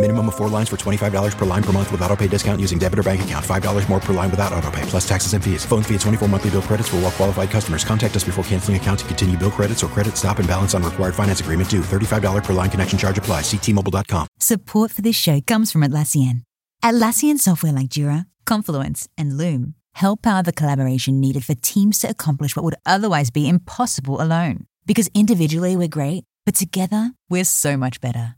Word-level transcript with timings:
Minimum 0.00 0.28
of 0.28 0.36
four 0.36 0.48
lines 0.48 0.68
for 0.68 0.76
$25 0.76 1.36
per 1.36 1.44
line 1.44 1.62
per 1.62 1.72
month 1.72 1.90
with 1.90 2.00
auto 2.02 2.14
pay 2.14 2.28
discount 2.28 2.60
using 2.60 2.78
debit 2.78 3.00
or 3.00 3.02
bank 3.02 3.22
account. 3.22 3.44
$5 3.44 3.88
more 3.88 3.98
per 3.98 4.12
line 4.12 4.30
without 4.30 4.52
auto 4.52 4.70
pay, 4.70 4.82
plus 4.82 5.06
taxes 5.08 5.32
and 5.34 5.42
fees. 5.42 5.64
Phone 5.66 5.82
fee 5.82 5.96
at 5.96 6.02
24 6.02 6.28
monthly 6.28 6.50
bill 6.50 6.62
credits 6.62 6.88
for 6.88 6.96
all 6.96 7.02
well 7.02 7.10
qualified 7.10 7.50
customers. 7.50 7.84
Contact 7.84 8.14
us 8.14 8.22
before 8.22 8.44
canceling 8.44 8.76
account 8.76 9.00
to 9.00 9.04
continue 9.06 9.36
bill 9.36 9.50
credits 9.50 9.82
or 9.82 9.88
credit 9.88 10.16
stop 10.16 10.38
and 10.38 10.46
balance 10.46 10.72
on 10.72 10.84
required 10.84 11.16
finance 11.16 11.40
agreement 11.40 11.68
due. 11.68 11.80
$35 11.80 12.44
per 12.44 12.52
line 12.52 12.70
connection 12.70 12.96
charge 12.96 13.18
apply. 13.18 13.40
Ctmobile.com. 13.40 14.28
Support 14.38 14.92
for 14.92 15.02
this 15.02 15.16
show 15.16 15.40
comes 15.40 15.72
from 15.72 15.80
Atlassian. 15.80 16.42
Atlassian 16.80 17.38
software 17.38 17.72
like 17.72 17.88
Jira, 17.88 18.26
Confluence, 18.46 19.08
and 19.18 19.36
Loom 19.36 19.74
help 19.94 20.22
power 20.22 20.44
the 20.44 20.52
collaboration 20.52 21.18
needed 21.18 21.44
for 21.44 21.56
teams 21.56 21.98
to 21.98 22.08
accomplish 22.08 22.54
what 22.54 22.64
would 22.64 22.76
otherwise 22.86 23.30
be 23.30 23.48
impossible 23.48 24.22
alone. 24.22 24.64
Because 24.86 25.10
individually 25.12 25.76
we're 25.76 25.88
great, 25.88 26.22
but 26.46 26.54
together 26.54 27.14
we're 27.28 27.42
so 27.42 27.76
much 27.76 28.00
better. 28.00 28.37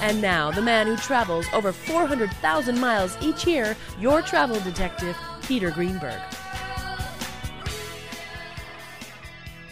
And 0.00 0.22
now, 0.22 0.52
the 0.52 0.62
man 0.62 0.86
who 0.86 0.96
travels 0.96 1.46
over 1.52 1.72
400,000 1.72 2.78
miles 2.78 3.16
each 3.20 3.44
year, 3.44 3.76
your 3.98 4.22
travel 4.22 4.60
detective, 4.60 5.16
Peter 5.42 5.72
Greenberg. 5.72 6.20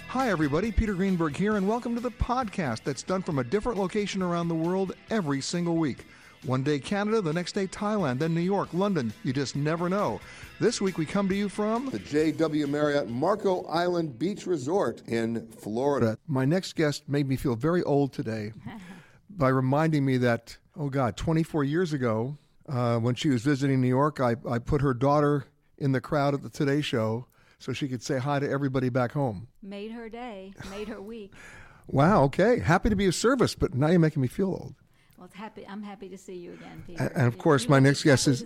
Hi, 0.09 0.29
everybody. 0.29 0.73
Peter 0.73 0.95
Greenberg 0.95 1.37
here, 1.37 1.57
and 1.57 1.69
welcome 1.69 1.95
to 1.95 2.01
the 2.01 2.11
podcast 2.11 2.83
that's 2.83 3.05
done 3.05 3.23
from 3.23 3.39
a 3.39 3.45
different 3.45 3.79
location 3.79 4.21
around 4.21 4.49
the 4.49 4.55
world 4.57 4.97
every 5.11 5.41
single 5.41 5.77
week. 5.77 6.07
One 6.45 6.65
day 6.65 6.81
Canada, 6.81 7.21
the 7.21 7.33
next 7.33 7.53
day 7.53 7.69
Thailand, 7.69 8.19
then 8.19 8.35
New 8.35 8.41
York, 8.41 8.71
London. 8.73 9.13
You 9.23 9.33
just 9.33 9.55
never 9.55 9.89
know. 9.89 10.21
This 10.59 10.81
week 10.81 10.99
we 10.99 11.07
come 11.07 11.29
to 11.29 11.37
you 11.37 11.49
from 11.49 11.91
the 11.91 12.01
JW 12.01 12.69
Marriott 12.69 13.09
Marco 13.09 13.63
Island 13.67 14.19
Beach 14.19 14.45
Resort 14.47 15.03
in 15.07 15.47
Florida. 15.49 16.19
My 16.27 16.45
next 16.45 16.75
guest 16.75 17.09
made 17.09 17.29
me 17.29 17.37
feel 17.37 17.55
very 17.55 17.83
old 17.85 18.13
today 18.13 18.53
by 19.37 19.49
reminding 19.49 20.05
me 20.05 20.17
that, 20.19 20.57
oh 20.77 20.89
God, 20.89 21.17
24 21.17 21.65
years 21.65 21.93
ago, 21.93 22.37
uh, 22.69 22.99
when 22.99 23.15
she 23.15 23.29
was 23.29 23.43
visiting 23.43 23.81
New 23.81 23.89
York, 23.89 24.21
I, 24.21 24.37
I 24.49 24.59
put 24.59 24.81
her 24.81 24.95
daughter 24.95 25.47
in 25.79 25.93
the 25.93 26.01
crowd 26.01 26.35
at 26.35 26.43
the 26.43 26.49
Today 26.49 26.81
Show 26.81 27.27
so 27.59 27.73
she 27.73 27.89
could 27.89 28.03
say 28.03 28.19
hi 28.19 28.39
to 28.39 28.51
everybody 28.51 28.89
back 28.89 29.13
home. 29.13 29.49
Made 29.63 29.93
her 29.93 30.09
day, 30.09 30.53
made 30.71 30.89
her 30.89 31.01
week. 31.01 31.33
Wow, 31.89 32.25
okay. 32.25 32.59
Happy 32.59 32.91
to 32.91 32.97
be 32.97 33.07
of 33.07 33.15
service, 33.15 33.55
but 33.55 33.73
now 33.73 33.87
you're 33.87 34.01
making 34.01 34.21
me 34.21 34.27
feel 34.27 34.49
old. 34.49 34.75
Well, 35.17 35.27
it's 35.27 35.37
happy. 35.37 35.65
I'm 35.69 35.85
happy 35.85 36.09
to 36.09 36.19
see 36.19 36.35
you 36.35 36.55
again, 36.55 36.83
Peter. 36.85 37.05
And, 37.05 37.13
and 37.17 37.27
of 37.29 37.39
course, 37.39 37.69
my 37.69 37.79
next 37.79 38.03
guest 38.03 38.27
is. 38.27 38.45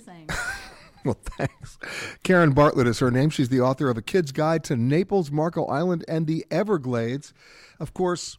well, 1.07 1.17
thanks. 1.25 1.79
Karen 2.23 2.53
Bartlett 2.53 2.87
is 2.87 2.99
her 2.99 3.11
name. 3.11 3.31
She's 3.31 3.49
the 3.49 3.63
author 3.63 3.89
of 3.89 3.97
A 3.97 4.03
Kid's 4.03 4.31
Guide 4.31 4.63
to 4.65 4.77
Naples, 4.77 5.31
Marco 5.31 5.65
Island, 5.65 6.05
and 6.07 6.27
the 6.27 6.45
Everglades. 6.51 7.33
Of 7.79 7.95
course, 7.95 8.37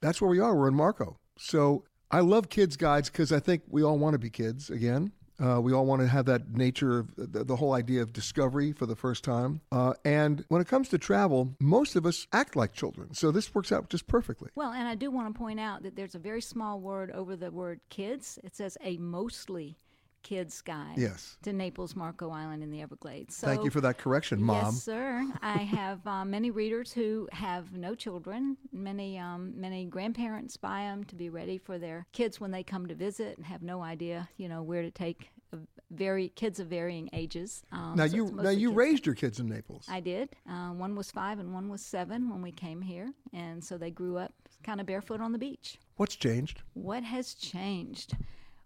that's 0.00 0.20
where 0.20 0.28
we 0.28 0.40
are. 0.40 0.56
We're 0.56 0.66
in 0.66 0.74
Marco. 0.74 1.18
So 1.38 1.84
I 2.10 2.20
love 2.20 2.48
kids' 2.48 2.76
guides 2.76 3.10
because 3.10 3.32
I 3.32 3.40
think 3.40 3.62
we 3.68 3.82
all 3.82 3.98
want 3.98 4.14
to 4.14 4.18
be 4.18 4.30
kids 4.30 4.70
again. 4.70 5.12
Uh, 5.42 5.60
we 5.60 5.72
all 5.72 5.86
want 5.86 6.00
to 6.00 6.06
have 6.06 6.26
that 6.26 6.52
nature 6.52 7.00
of 7.00 7.14
the, 7.16 7.42
the 7.42 7.56
whole 7.56 7.72
idea 7.72 8.00
of 8.02 8.12
discovery 8.12 8.72
for 8.72 8.86
the 8.86 8.94
first 8.94 9.24
time. 9.24 9.60
Uh, 9.72 9.94
and 10.04 10.44
when 10.48 10.60
it 10.60 10.68
comes 10.68 10.88
to 10.90 10.98
travel, 10.98 11.56
most 11.58 11.96
of 11.96 12.06
us 12.06 12.28
act 12.32 12.54
like 12.54 12.72
children. 12.72 13.12
So 13.14 13.32
this 13.32 13.52
works 13.52 13.72
out 13.72 13.88
just 13.88 14.06
perfectly. 14.06 14.50
Well, 14.54 14.70
and 14.70 14.86
I 14.86 14.94
do 14.94 15.10
want 15.10 15.34
to 15.34 15.38
point 15.38 15.58
out 15.58 15.82
that 15.82 15.96
there's 15.96 16.14
a 16.14 16.20
very 16.20 16.42
small 16.42 16.80
word 16.80 17.10
over 17.10 17.34
the 17.34 17.50
word 17.50 17.80
kids. 17.88 18.38
It 18.44 18.54
says 18.54 18.78
a 18.84 18.98
mostly 18.98 19.78
kids 20.22 20.60
guide 20.62 20.96
Yes. 20.96 21.36
to 21.42 21.52
Naples, 21.52 21.94
Marco 21.96 22.30
Island, 22.30 22.62
and 22.62 22.72
the 22.72 22.80
Everglades. 22.82 23.36
So, 23.36 23.46
Thank 23.46 23.64
you 23.64 23.70
for 23.70 23.80
that 23.80 23.98
correction, 23.98 24.42
Mom. 24.42 24.56
Yes, 24.74 24.82
sir. 24.82 25.26
I 25.42 25.58
have 25.58 26.06
um, 26.06 26.30
many 26.30 26.50
readers 26.50 26.92
who 26.92 27.28
have 27.32 27.72
no 27.72 27.94
children. 27.94 28.56
Many 28.72 29.18
um, 29.18 29.52
many 29.56 29.84
grandparents 29.84 30.56
buy 30.56 30.82
them 30.82 31.04
to 31.04 31.14
be 31.14 31.28
ready 31.28 31.58
for 31.58 31.78
their 31.78 32.06
kids 32.12 32.40
when 32.40 32.50
they 32.50 32.62
come 32.62 32.86
to 32.86 32.94
visit 32.94 33.36
and 33.36 33.46
have 33.46 33.62
no 33.62 33.82
idea, 33.82 34.28
you 34.36 34.48
know, 34.48 34.62
where 34.62 34.82
to 34.82 34.90
take 34.90 35.30
uh, 35.52 35.58
very 35.90 36.28
kids 36.30 36.58
of 36.60 36.68
varying 36.68 37.10
ages. 37.12 37.62
Um, 37.72 37.94
now 37.96 38.06
so 38.06 38.16
you 38.16 38.30
now 38.34 38.50
you 38.50 38.72
raised 38.72 39.04
your 39.06 39.14
kids 39.14 39.40
in 39.40 39.48
Naples. 39.48 39.86
I 39.88 40.00
did. 40.00 40.30
Uh, 40.48 40.70
one 40.70 40.94
was 40.94 41.10
five 41.10 41.38
and 41.38 41.52
one 41.52 41.68
was 41.68 41.82
seven 41.82 42.30
when 42.30 42.42
we 42.42 42.52
came 42.52 42.80
here, 42.80 43.12
and 43.32 43.62
so 43.62 43.76
they 43.76 43.90
grew 43.90 44.16
up 44.16 44.32
kind 44.62 44.80
of 44.80 44.86
barefoot 44.86 45.20
on 45.20 45.32
the 45.32 45.38
beach. 45.38 45.78
What's 45.96 46.16
changed? 46.16 46.62
What 46.74 47.02
has 47.02 47.34
changed? 47.34 48.16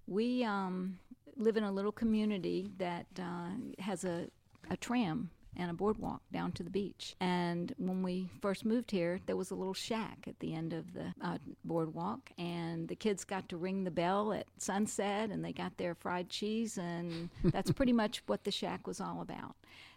We 0.06 0.44
um, 0.44 0.98
live 1.36 1.56
in 1.56 1.64
a 1.64 1.72
little 1.72 1.92
community 1.92 2.70
that 2.78 3.06
uh, 3.18 3.50
has 3.78 4.04
a, 4.04 4.28
a 4.70 4.76
tram 4.76 5.30
and 5.58 5.70
a 5.70 5.74
boardwalk 5.74 6.20
down 6.32 6.52
to 6.52 6.62
the 6.62 6.70
beach. 6.70 7.14
And 7.20 7.74
when 7.78 8.02
we 8.02 8.28
first 8.40 8.64
moved 8.64 8.90
here, 8.90 9.20
there 9.26 9.36
was 9.36 9.50
a 9.50 9.54
little 9.54 9.74
shack 9.74 10.26
at 10.26 10.38
the 10.40 10.54
end 10.54 10.72
of 10.72 10.92
the 10.92 11.14
uh, 11.22 11.38
boardwalk, 11.64 12.30
and 12.36 12.88
the 12.88 12.96
kids 12.96 13.24
got 13.24 13.48
to 13.48 13.56
ring 13.56 13.84
the 13.84 13.90
bell 13.90 14.32
at 14.32 14.46
sunset, 14.58 15.30
and 15.30 15.44
they 15.44 15.52
got 15.52 15.76
their 15.78 15.94
fried 15.94 16.28
cheese, 16.28 16.78
and 16.78 17.30
that's 17.44 17.70
pretty 17.72 17.92
much 17.92 18.22
what 18.26 18.44
the 18.44 18.50
shack 18.50 18.86
was 18.86 19.00
all 19.00 19.22
about. 19.22 19.56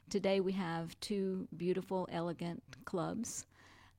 Today 0.10 0.40
we 0.40 0.54
have 0.54 1.00
two 1.02 1.48
beautiful, 1.56 2.08
elegant 2.12 2.64
clubs 2.86 3.46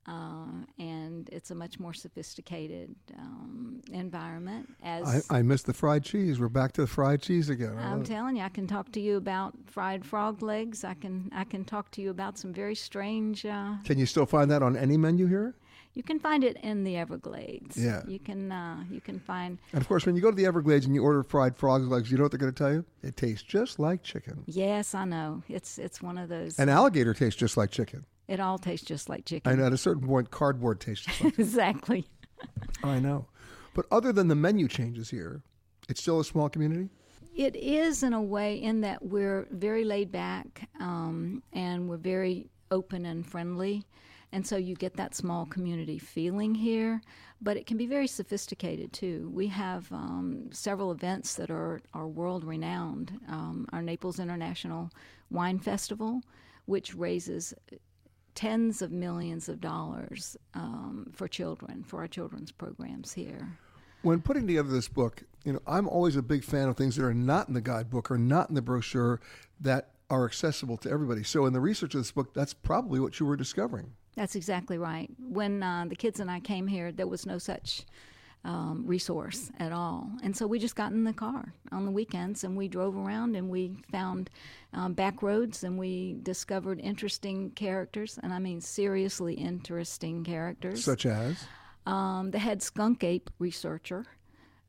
Uh, 0.07 0.65
and 0.79 1.29
it's 1.31 1.51
a 1.51 1.55
much 1.55 1.79
more 1.79 1.93
sophisticated 1.93 2.95
um, 3.19 3.81
environment. 3.93 4.69
As 4.83 5.25
I, 5.31 5.39
I 5.39 5.43
missed 5.43 5.67
the 5.67 5.75
fried 5.75 6.03
cheese. 6.05 6.41
We're 6.41 6.49
back 6.49 6.73
to 6.73 6.81
the 6.81 6.87
fried 6.87 7.23
cheese 7.23 7.49
again. 7.49 7.77
I 7.79 7.91
I'm 7.91 7.99
love 7.99 8.09
telling 8.09 8.37
you, 8.37 8.43
I 8.43 8.49
can 8.49 8.67
talk 8.67 8.91
to 8.93 9.01
you 9.01 9.17
about 9.17 9.55
fried 9.67 10.05
frog 10.05 10.43
legs. 10.43 10.85
I 10.85 10.95
can 10.95 11.31
I 11.35 11.45
can 11.45 11.65
talk 11.65 11.91
to 11.93 12.03
you 12.03 12.11
about 12.11 12.39
some 12.39 12.53
very 12.53 12.75
strange. 12.75 13.45
Uh, 13.45 13.75
Can 13.85 13.99
you 13.99 14.07
still 14.07 14.27
find 14.27 14.51
that 14.51 14.63
on 14.63 14.77
any 14.77 14.97
menu 14.97 15.27
here? 15.27 15.55
you 15.95 16.03
can 16.03 16.19
find 16.19 16.45
it 16.45 16.57
in 16.63 16.85
the 16.85 16.97
Everglades. 16.97 17.77
Yeah. 17.77 18.03
You 18.07 18.19
can 18.19 18.53
uh, 18.53 18.85
you 18.91 19.01
can 19.01 19.19
find. 19.19 19.59
And 19.73 19.81
of 19.81 19.89
course, 19.89 20.07
when 20.07 20.15
you 20.15 20.23
go 20.23 20.31
to 20.31 20.37
the 20.37 20.47
Everglades 20.47 20.87
and 20.87 20.95
you 20.95 21.03
order 21.03 21.23
fried 21.23 21.57
frog 21.57 21.83
legs, 21.89 22.11
you 22.11 22.17
know 22.17 22.25
what 22.25 22.33
they're 22.33 22.39
going 22.39 22.53
to 22.53 22.59
tell 22.59 22.73
you? 22.73 22.85
It 23.03 23.17
tastes 23.17 23.43
just 23.43 23.79
like 23.79 24.03
chicken. 24.03 24.45
Yes, 24.47 24.95
I 24.95 25.05
know. 25.05 25.43
It's 25.49 25.79
it's 25.79 26.01
one 26.01 26.19
of 26.19 26.29
those. 26.29 26.59
And 26.59 26.71
alligator 26.71 27.15
tastes 27.15 27.39
just 27.39 27.57
like 27.57 27.71
chicken. 27.71 28.05
It 28.31 28.39
all 28.39 28.59
tastes 28.59 28.87
just 28.87 29.09
like 29.09 29.25
chicken. 29.25 29.51
And 29.51 29.61
at 29.61 29.73
a 29.73 29.77
certain 29.77 30.07
point, 30.07 30.31
cardboard 30.31 30.81
tastes 30.81 31.05
just 31.05 31.21
like 31.21 31.39
exactly. 31.39 32.07
I 32.85 33.01
know. 33.01 33.27
But 33.75 33.87
other 33.91 34.13
than 34.13 34.29
the 34.29 34.37
menu 34.37 34.69
changes 34.69 35.11
here, 35.11 35.43
it's 35.89 36.01
still 36.01 36.21
a 36.21 36.25
small 36.25 36.49
community? 36.49 36.89
It 37.35 37.57
is 37.57 38.05
in 38.05 38.13
a 38.13 38.23
way 38.23 38.63
in 38.63 38.83
that 38.83 39.05
we're 39.05 39.49
very 39.51 39.85
laid 39.85 40.13
back 40.13 40.69
um, 40.79 41.43
and 41.53 41.89
we're 41.89 41.97
very 41.97 42.49
open 42.71 43.05
and 43.05 43.27
friendly. 43.27 43.85
And 44.33 44.47
so 44.47 44.57
you 44.57 44.77
get 44.77 44.95
that 44.95 45.17
small 45.17 45.45
community 45.47 45.99
feeling 45.99 46.55
here, 46.55 47.01
but 47.43 47.57
it 47.57 47.67
can 47.67 47.77
be 47.77 47.87
very 47.87 48.07
sophisticated 48.07 48.93
too. 48.93 49.29
We 49.35 49.49
have 49.49 49.91
um, 49.91 50.51
several 50.53 50.93
events 50.93 51.35
that 51.35 51.51
are, 51.51 51.81
are 51.95 52.07
world 52.07 52.45
renowned. 52.45 53.19
Um, 53.29 53.67
our 53.73 53.83
Naples 53.83 54.21
International 54.21 54.91
Wine 55.31 55.59
Festival, 55.59 56.23
which 56.67 56.95
raises 56.95 57.55
tens 58.35 58.83
of 58.83 58.91
millions 58.91 59.49
of 59.49 59.61
dollars 59.61 60.37
um, 60.55 61.11
for 61.13 61.29
children, 61.29 61.85
for 61.85 62.01
our 62.01 62.09
children's 62.09 62.53
programs 62.53 63.13
here. 63.13 63.59
When 64.03 64.21
putting 64.21 64.47
together 64.47 64.71
this 64.71 64.89
book, 64.89 65.23
you 65.45 65.53
know, 65.53 65.61
I'm 65.67 65.89
always 65.89 66.17
a 66.17 66.23
big 66.23 66.45
fan 66.45 66.69
of 66.69 66.77
things 66.77 66.97
that 66.97 67.05
are 67.05 67.15
not 67.15 67.49
in 67.49 67.55
the 67.55 67.61
guidebook 67.61 68.11
or 68.11 68.19
not 68.19 68.49
in 68.49 68.55
the 68.55 68.63
brochure 68.63 69.21
that 69.61 69.91
are 70.09 70.25
accessible 70.25 70.77
to 70.79 70.91
everybody. 70.91 71.23
So 71.23 71.47
in 71.47 71.53
the 71.53 71.61
research 71.61 71.95
of 71.95 72.01
this 72.01 72.13
book, 72.13 72.35
that's 72.35 72.55
probably 72.55 72.99
what 72.99 73.21
you 73.21 73.27
were 73.27 73.37
discovering. 73.37 73.93
That's 74.17 74.35
exactly 74.35 74.77
right. 74.77 75.09
When 75.19 75.63
uh, 75.63 75.87
the 75.89 75.97
kids 75.97 76.19
and 76.19 76.31
I 76.31 76.41
came 76.41 76.67
here, 76.67 76.93
there 76.93 77.07
was 77.07 77.27
no 77.27 77.39
such 77.39 77.85
um, 78.45 78.85
resource 78.87 79.51
at 79.59 79.73
all. 79.73 80.11
And 80.23 80.37
so 80.37 80.47
we 80.47 80.59
just 80.59 80.77
got 80.77 80.93
in 80.93 81.05
the 81.05 81.13
car 81.13 81.53
on 81.73 81.85
the 81.85 81.91
weekends 81.91 82.45
and 82.45 82.57
we 82.57 82.69
drove 82.69 82.97
around 82.97 83.37
and 83.37 83.51
we 83.51 83.73
found 83.91 84.31
um, 84.73 84.95
back 84.95 85.23
roads 85.23 85.65
and 85.65 85.79
we 85.79 86.17
discovered 86.23 86.81
interesting 86.81 87.51
characters. 87.51 88.19
And 88.23 88.33
I 88.33 88.39
mean, 88.39 88.61
seriously 88.61 89.35
interesting 89.35 90.25
characters. 90.25 90.83
Such 90.85 91.07
as 91.07 91.45
um, 91.87 92.31
the 92.31 92.39
head 92.39 92.63
skunk 92.63 93.05
ape 93.05 93.31
researcher 93.39 94.07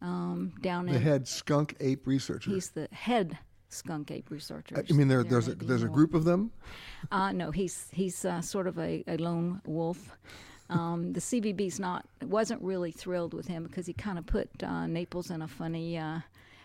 um, 0.01 0.53
down 0.61 0.85
the 0.85 0.93
in. 0.93 1.03
The 1.03 1.09
head 1.09 1.27
skunk 1.27 1.75
ape 1.79 2.05
researcher. 2.07 2.51
He's 2.51 2.71
the 2.71 2.87
head 2.91 3.37
skunk 3.69 4.11
ape 4.11 4.29
researcher. 4.29 4.83
I 4.89 4.93
mean, 4.93 5.07
there, 5.07 5.23
there's 5.23 5.47
a, 5.47 5.55
there's 5.55 5.83
a 5.83 5.87
group 5.87 6.13
of 6.13 6.25
them. 6.25 6.51
Uh, 7.11 7.31
no, 7.31 7.51
he's 7.51 7.87
he's 7.91 8.25
uh, 8.25 8.41
sort 8.41 8.67
of 8.67 8.77
a, 8.77 9.03
a 9.07 9.17
lone 9.17 9.61
wolf. 9.65 10.17
Um, 10.71 11.11
the 11.11 11.19
CVB's 11.19 11.79
not 11.79 12.05
wasn't 12.23 12.61
really 12.61 12.91
thrilled 12.91 13.33
with 13.33 13.47
him 13.47 13.63
because 13.63 13.85
he 13.85 13.93
kind 13.93 14.17
of 14.17 14.25
put 14.25 14.49
uh, 14.63 14.87
Naples 14.87 15.29
in 15.29 15.41
a 15.41 15.47
funny 15.47 15.97
uh, 15.97 16.19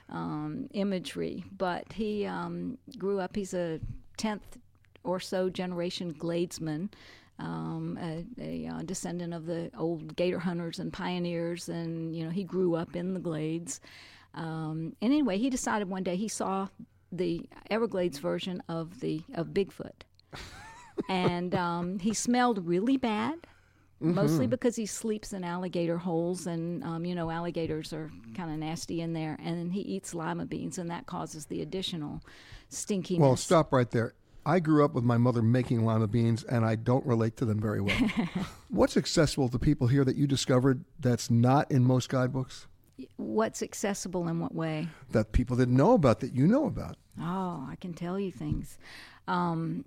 um, 0.08 0.69
imagery. 0.73 1.44
But 1.58 1.93
he 1.93 2.25
um, 2.25 2.79
grew 2.99 3.19
up. 3.19 3.35
He's 3.35 3.53
a 3.53 3.81
tenth 4.17 4.58
or 5.03 5.19
so 5.20 5.50
generation 5.50 6.14
Gladesman. 6.14 6.91
Um, 7.38 7.99
a, 8.00 8.25
a 8.41 8.67
uh, 8.67 8.82
descendant 8.82 9.35
of 9.35 9.44
the 9.44 9.70
old 9.76 10.17
gator 10.17 10.38
hunters 10.38 10.79
and 10.79 10.91
pioneers, 10.91 11.69
and 11.69 12.17
you 12.17 12.25
know 12.25 12.31
he 12.31 12.44
grew 12.44 12.76
up 12.76 12.97
in 12.97 13.12
the 13.12 13.20
glades. 13.20 13.81
Um, 14.35 14.94
and 15.02 15.12
anyway, 15.12 15.37
he 15.37 15.50
decided 15.50 15.91
one 15.91 16.02
day 16.02 16.17
he 16.17 16.29
saw 16.29 16.69
the 17.12 17.47
Everglades 17.70 18.19
version 18.19 18.62
of 18.69 19.00
the 19.00 19.23
of 19.35 19.49
Bigfoot, 19.49 20.05
and 21.11 21.55
um, 21.55 21.99
he 21.99 22.14
smelled 22.14 22.67
really 22.67 22.97
bad. 22.97 23.47
Mostly 23.98 24.46
because 24.46 24.76
he 24.76 24.84
sleeps 24.84 25.32
in 25.32 25.43
alligator 25.43 25.96
holes, 25.96 26.46
and 26.46 26.84
um, 26.84 27.04
you 27.06 27.14
know 27.14 27.31
alligators 27.31 27.93
are 27.93 28.10
kind 28.34 28.50
of 28.50 28.58
nasty 28.58 29.00
in 29.00 29.14
there. 29.14 29.38
And 29.43 29.72
he 29.72 29.81
eats 29.81 30.14
lima 30.14 30.44
beans, 30.44 30.76
and 30.76 30.90
that 30.90 31.06
causes 31.06 31.46
the 31.46 31.62
additional 31.62 32.20
stinkiness. 32.70 33.19
Well, 33.19 33.37
stop 33.37 33.72
right 33.72 33.90
there. 33.90 34.14
I 34.44 34.60
grew 34.60 34.84
up 34.84 34.94
with 34.94 35.02
my 35.02 35.16
mother 35.16 35.43
making 35.43 35.84
lima 35.84 36.06
beans, 36.06 36.44
and 36.44 36.64
I 36.64 36.76
don't 36.76 37.04
relate 37.06 37.37
to 37.38 37.44
them 37.44 37.60
very 37.60 37.81
well. 37.81 37.96
What's 38.69 38.96
accessible 38.96 39.48
to 39.48 39.58
people 39.58 39.87
here 39.87 40.04
that 40.04 40.16
you 40.16 40.26
discovered 40.26 40.84
that's 41.00 41.31
not 41.31 41.70
in 41.70 41.82
most 41.82 42.08
guidebooks? 42.10 42.66
What's 43.16 43.62
accessible 43.62 44.28
in 44.28 44.40
what 44.40 44.54
way? 44.54 44.88
That 45.10 45.32
people 45.32 45.56
didn't 45.56 45.76
know 45.76 45.94
about 45.94 46.20
that 46.20 46.34
you 46.34 46.46
know 46.46 46.66
about? 46.66 46.96
Oh, 47.20 47.66
I 47.69 47.76
can 47.81 47.92
tell 47.92 48.20
you 48.20 48.31
things. 48.31 48.78
Um, 49.26 49.84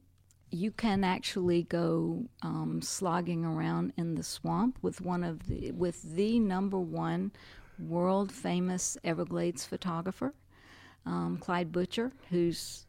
you 0.51 0.71
can 0.71 1.03
actually 1.03 1.63
go 1.63 2.25
um, 2.41 2.81
slogging 2.81 3.45
around 3.45 3.93
in 3.97 4.15
the 4.15 4.23
swamp 4.23 4.77
with 4.81 5.01
one 5.01 5.23
of 5.23 5.47
the 5.47 5.71
with 5.71 6.15
the 6.15 6.39
number 6.39 6.79
one 6.79 7.31
world 7.77 8.31
famous 8.31 8.97
Everglades 9.03 9.65
photographer, 9.65 10.33
um, 11.05 11.37
Clyde 11.39 11.71
Butcher, 11.71 12.11
who's 12.29 12.85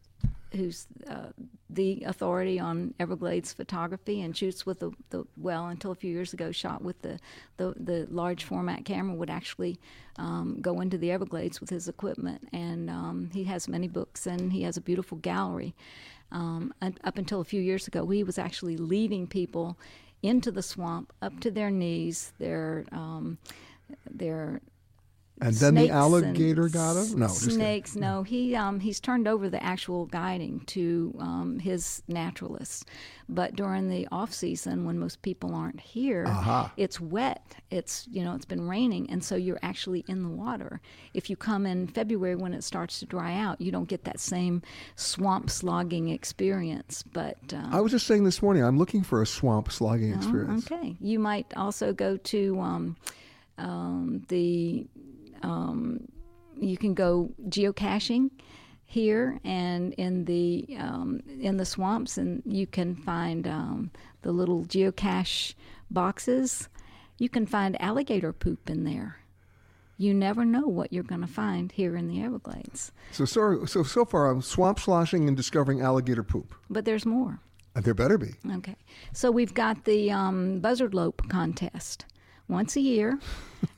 who's 0.53 0.87
uh, 1.09 1.29
the 1.69 2.03
authority 2.07 2.59
on 2.59 2.95
Everglades 2.99 3.53
photography 3.53 4.23
and 4.23 4.37
shoots 4.37 4.67
with 4.67 4.81
the, 4.81 4.91
the 5.11 5.25
well 5.37 5.69
until 5.69 5.93
a 5.93 5.95
few 5.95 6.13
years 6.13 6.33
ago 6.33 6.51
shot 6.51 6.83
with 6.83 7.01
the 7.03 7.19
the, 7.57 7.75
the 7.79 8.07
large 8.11 8.45
format 8.45 8.85
camera 8.85 9.15
would 9.15 9.31
actually 9.31 9.79
um, 10.17 10.59
go 10.61 10.81
into 10.81 10.99
the 10.99 11.11
Everglades 11.11 11.61
with 11.61 11.71
his 11.71 11.89
equipment 11.89 12.49
and 12.53 12.91
um, 12.91 13.31
he 13.33 13.45
has 13.45 13.69
many 13.69 13.89
books 13.89 14.27
and 14.27 14.53
he 14.53 14.63
has 14.63 14.77
a 14.77 14.81
beautiful 14.81 15.19
gallery. 15.19 15.75
Um, 16.33 16.73
up 16.81 17.19
until 17.19 17.41
a 17.41 17.45
few 17.45 17.61
years 17.61 17.89
ago, 17.89 18.07
he 18.07 18.23
was 18.23 18.39
actually 18.39 18.77
leading 18.77 19.27
people 19.27 19.77
into 20.23 20.51
the 20.53 20.63
swamp 20.63 21.13
up 21.23 21.41
to 21.41 21.51
their 21.51 21.71
knees, 21.71 22.33
their 22.39 22.85
um, 22.93 23.39
their 24.09 24.61
And 25.41 25.55
then 25.55 25.75
the 25.75 25.91
alligator 25.91 26.69
got 26.69 26.97
him? 26.97 27.19
No, 27.19 27.25
s- 27.27 27.33
just 27.33 27.45
kidding. 27.45 27.57
snakes. 27.59 27.97
No, 27.97 28.23
he 28.23 28.55
um, 28.55 28.81
he's 28.81 29.01
turned 29.01 29.27
over 29.27 29.49
the 29.49 29.63
actual 29.63 30.07
guiding 30.07 30.61
to 30.67 31.15
um, 31.19 31.59
his 31.59 32.03
naturalists. 32.09 32.85
But 33.29 33.55
during 33.55 33.89
the 33.89 34.09
off 34.11 34.33
season, 34.35 34.85
when 34.85 34.99
most 34.99 35.23
people 35.23 35.55
aren't 35.55 35.79
here, 35.81 36.25
Aha. 36.27 36.73
it's 36.77 37.01
wet. 37.01 37.55
It's 37.71 38.07
you 38.11 38.25
know 38.25 38.35
it's 38.35 38.45
been 38.45 38.69
raining, 38.69 39.09
and 39.09 39.23
so 39.23 39.37
you're 39.37 39.61
actually 39.63 40.05
in 40.09 40.23
the 40.25 40.29
water. 40.29 40.81
If 41.15 41.31
you 41.31 41.37
come 41.37 41.65
in 41.65 41.87
February 41.87 42.35
when 42.35 42.53
it 42.55 42.65
starts 42.65 42.99
to 43.01 43.07
dry 43.07 43.35
out, 43.37 43.61
you 43.61 43.71
don't 43.71 43.89
get 43.89 44.05
that 44.05 44.19
same 44.21 44.63
swamp 44.97 45.49
slogging 45.49 46.09
experience. 46.09 47.03
But 47.13 47.39
um, 47.55 47.73
I 47.73 47.81
was 47.81 47.93
just 47.93 48.07
saying 48.07 48.25
this 48.25 48.43
morning, 48.43 48.65
I'm 48.65 48.79
looking 48.79 49.03
for 49.05 49.23
a 49.23 49.27
swamp 49.27 49.71
slogging 49.71 50.13
Oh, 50.13 50.17
experience. 50.17 50.71
okay. 50.71 50.97
You 51.01 51.19
might 51.21 51.47
also 51.57 51.93
go 51.93 52.17
to 52.17 52.61
um, 52.61 52.97
um, 53.59 54.23
the. 54.29 54.87
Um, 55.43 56.09
you 56.57 56.77
can 56.77 56.95
go 56.95 57.31
geocaching 57.49 58.31
here 58.85 59.39
and 59.45 59.93
in 59.95 60.25
the 60.25 60.77
um, 60.79 61.21
in 61.41 61.57
the 61.57 61.65
swamps, 61.65 62.19
and 62.19 62.43
you 62.45 62.67
can 62.67 62.97
find 62.97 63.47
um, 63.47 63.91
the 64.23 64.33
little 64.33 64.65
geocache 64.65 65.55
boxes. 65.91 66.69
You 67.19 67.29
can 67.29 67.47
find 67.47 67.81
alligator 67.81 68.33
poop 68.33 68.69
in 68.71 68.85
there. 68.85 69.17
You 69.99 70.15
never 70.15 70.47
know 70.47 70.67
what 70.67 70.93
you're 70.95 71.03
going 71.05 71.21
to 71.21 71.27
find 71.27 71.71
here 71.71 71.95
in 71.95 72.09
the 72.09 72.23
Everglades, 72.23 72.91
So, 73.13 73.27
so, 73.27 73.67
so, 73.67 73.83
so 73.83 74.07
far, 74.07 74.31
I'm 74.31 74.41
swamp 74.41 74.81
sloshing 74.81 75.29
and 75.29 75.37
discovering 75.37 75.83
alligator 75.83 76.23
poop. 76.23 76.55
but 76.71 76.87
there's 76.87 77.05
more. 77.05 77.39
There 77.75 77.95
better 77.95 78.17
be. 78.19 78.35
Okay. 78.57 78.77
So 79.13 79.31
we've 79.31 79.55
got 79.55 79.85
the 79.85 80.11
um, 80.11 80.61
buzzard 80.61 80.93
lope 80.95 81.23
contest 81.29 82.07
once 82.51 82.77
a 82.77 82.81
year. 82.81 83.19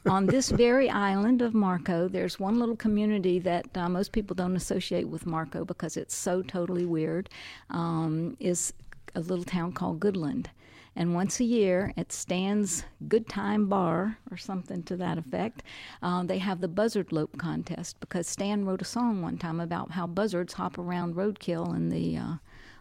On 0.07 0.27
this 0.27 0.51
very 0.65 0.89
island 0.89 1.43
of 1.43 1.55
Marco, 1.55 2.09
there's 2.09 2.41
one 2.41 2.59
little 2.59 2.77
community 2.77 3.39
that 3.41 3.67
uh, 3.77 3.89
most 3.89 4.13
people 4.13 4.35
don't 4.35 4.57
associate 4.57 5.09
with 5.09 5.27
Marco 5.27 5.65
because 5.65 5.97
it's 5.97 6.15
so 6.15 6.43
totally 6.43 6.85
weird, 6.85 7.29
um, 7.71 8.37
is 8.41 8.73
a 9.15 9.21
little 9.21 9.45
town 9.45 9.73
called 9.73 10.01
Goodland. 10.01 10.47
And 10.95 11.15
once 11.15 11.41
a 11.41 11.45
year 11.45 11.95
at 11.97 12.13
Stan's 12.13 12.85
Good 13.09 13.27
Time 13.29 13.67
Bar, 13.67 14.19
or 14.31 14.37
something 14.37 14.83
to 14.85 14.97
that 14.97 15.17
effect, 15.17 15.63
uh, 16.03 16.23
they 16.23 16.39
have 16.39 16.61
the 16.61 16.69
buzzard 16.69 17.13
lope 17.13 17.39
contest 17.39 17.99
because 18.01 18.27
Stan 18.27 18.67
wrote 18.67 18.83
a 18.83 18.87
song 18.87 19.23
one 19.23 19.39
time 19.39 19.59
about 19.59 19.93
how 19.93 20.07
buzzards 20.07 20.53
hop 20.53 20.77
around 20.77 21.15
roadkill 21.15 21.75
in 21.75 21.89
the 21.89 22.17
uh, 22.19 22.35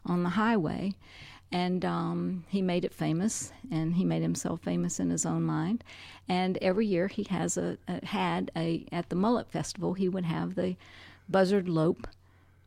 on 0.06 0.24
the 0.24 0.30
highway, 0.30 0.94
and 1.52 1.84
um, 1.84 2.44
he 2.48 2.62
made 2.62 2.86
it 2.86 2.94
famous, 2.94 3.52
and 3.70 3.96
he 3.96 4.06
made 4.06 4.22
himself 4.22 4.62
famous 4.62 5.00
in 5.00 5.10
his 5.10 5.26
own 5.26 5.44
mind. 5.44 5.84
And 6.28 6.58
every 6.62 6.86
year 6.86 7.08
he 7.08 7.24
has 7.24 7.58
a, 7.58 7.78
a 7.88 8.06
had 8.06 8.52
a 8.56 8.86
at 8.92 9.10
the 9.10 9.16
Mullet 9.16 9.52
Festival 9.52 9.94
he 9.94 10.10
would 10.10 10.26
have 10.26 10.56
the 10.56 10.76
buzzard 11.28 11.68
lope 11.68 12.08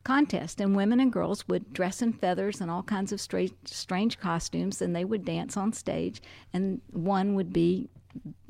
contest, 0.04 0.60
and 0.60 0.76
women 0.76 1.00
and 1.00 1.12
girls 1.12 1.48
would 1.48 1.72
dress 1.72 2.02
in 2.02 2.12
feathers 2.12 2.60
and 2.60 2.70
all 2.70 2.82
kinds 2.82 3.10
of 3.10 3.20
strange, 3.20 3.54
strange 3.64 4.18
costumes, 4.18 4.82
and 4.82 4.94
they 4.94 5.04
would 5.04 5.24
dance 5.24 5.56
on 5.56 5.72
stage, 5.72 6.20
and 6.52 6.80
one 6.92 7.34
would 7.34 7.52
be 7.52 7.88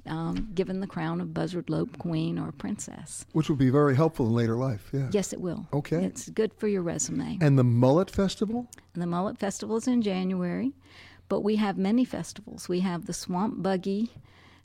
um, 0.07 0.49
given 0.55 0.81
the 0.81 0.87
crown 0.87 1.21
of 1.21 1.33
buzzard 1.33 1.71
lope 1.71 1.99
queen 1.99 2.39
or 2.39 2.53
princess. 2.53 3.27
Which 3.33 3.49
will 3.49 3.57
be 3.57 3.71
very 3.71 3.97
helpful 3.97 4.27
in 4.27 4.35
later 4.35 4.57
life, 4.57 4.91
yeah. 4.93 5.09
Yes, 5.13 5.33
it 5.33 5.41
will. 5.41 5.67
Okay. 5.73 6.05
It's 6.05 6.29
good 6.31 6.53
for 6.55 6.69
your 6.69 6.83
resume. 6.83 7.39
And 7.41 7.59
the 7.59 7.65
Mullet 7.65 8.11
Festival? 8.11 8.69
And 8.95 9.03
the 9.03 9.07
Mullet 9.07 9.39
Festival 9.39 9.77
is 9.77 9.89
in 9.89 10.03
January, 10.03 10.73
but 11.29 11.41
we 11.41 11.57
have 11.57 11.79
many 11.79 12.05
festivals. 12.05 12.69
We 12.69 12.81
have 12.81 13.07
the 13.07 13.13
Swamp 13.13 13.63
Buggy 13.63 14.11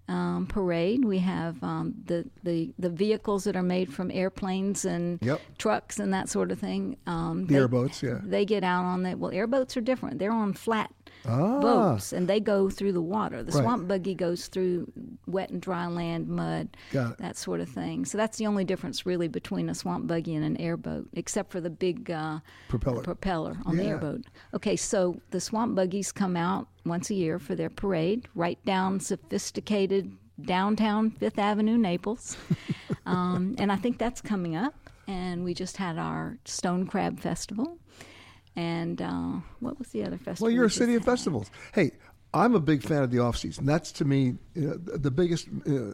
um, 0.10 0.48
parade. 0.48 1.06
We 1.06 1.20
have 1.20 1.64
um, 1.64 1.94
the, 2.06 2.26
the 2.44 2.74
the 2.80 2.90
vehicles 2.90 3.44
that 3.44 3.56
are 3.56 3.64
made 3.64 3.94
from 3.94 4.10
airplanes 4.12 4.84
and 4.84 5.20
yep. 5.22 5.40
trucks 5.58 6.00
and 6.00 6.14
that 6.14 6.30
sort 6.30 6.52
of 6.52 6.60
thing. 6.60 6.98
Um, 7.06 7.46
the 7.46 7.54
they, 7.54 7.60
airboats, 7.60 8.02
yeah. 8.02 8.20
They 8.24 8.44
get 8.44 8.64
out 8.64 8.86
on 8.86 9.04
the 9.04 9.16
well. 9.16 9.32
Airboats 9.32 9.78
are 9.78 9.82
different. 9.82 10.18
They're 10.18 10.32
on 10.32 10.54
flat 10.54 10.92
ah. 11.26 11.60
boats 11.60 12.14
and 12.14 12.28
they 12.28 12.40
go 12.40 12.70
through 12.70 12.94
the 12.94 13.02
water. 13.02 13.44
The 13.44 13.52
right. 13.52 13.64
swamp 13.64 13.88
buggy 13.88 14.16
goes 14.16 14.48
through 14.48 14.92
wet 15.28 15.50
and 15.50 15.62
dry 15.62 15.88
land, 15.88 16.28
mud, 16.28 16.76
that 16.92 17.38
sort 17.38 17.60
of 17.60 17.70
thing. 17.70 18.06
So 18.06 18.18
that's 18.18 18.38
the 18.38 18.48
only 18.48 18.64
difference 18.64 19.06
really 19.06 19.28
between 19.28 19.70
a 19.70 19.76
swamp 19.76 20.08
buggy 20.08 20.36
and 20.36 20.46
an 20.46 20.58
airboat, 20.58 21.08
except 21.14 21.52
for 21.52 21.62
the 21.62 21.70
big 21.70 22.12
uh, 22.12 22.40
propeller. 22.68 23.04
propeller 23.04 23.58
on 23.66 23.78
yeah. 23.78 23.84
the 23.84 23.90
airboat. 23.90 24.26
Okay, 24.54 24.76
so 24.76 25.20
the 25.32 25.40
swamp 25.42 25.76
buggies 25.76 26.12
come 26.12 26.36
out 26.36 26.68
once 26.86 27.10
a 27.10 27.16
year 27.16 27.40
for 27.40 27.56
their 27.56 27.70
parade, 27.70 28.28
right 28.36 28.64
down 28.66 29.00
sophisticated 29.00 30.12
downtown 30.46 31.12
Fifth 31.12 31.40
Avenue, 31.40 31.78
Naples. 31.78 32.38
um, 33.06 33.56
and 33.58 33.72
I 33.72 33.76
think 33.76 33.98
that's 33.98 34.22
coming 34.22 34.56
up. 34.56 34.76
And 35.08 35.44
we 35.44 35.54
just 35.54 35.78
had 35.78 35.98
our 35.98 36.38
Stone 36.46 36.86
Crab 36.88 37.20
Festival. 37.20 37.78
And 38.56 39.02
uh, 39.02 39.40
what 39.60 39.80
was 39.80 39.90
the 39.90 40.04
other 40.04 40.18
festival? 40.18 40.46
Well, 40.46 40.52
you're 40.52 40.66
a 40.66 40.72
city 40.72 40.94
had? 40.94 41.02
of 41.02 41.06
festivals. 41.06 41.50
Hey, 41.74 41.92
I'm 42.34 42.54
a 42.54 42.60
big 42.60 42.84
fan 42.84 43.02
of 43.02 43.10
the 43.10 43.20
off 43.20 43.38
season. 43.38 43.66
That's 43.66 43.92
to 43.94 44.06
me 44.06 44.36
uh, 44.56 44.76
the 44.86 45.10
biggest 45.10 45.48
uh, 45.68 45.94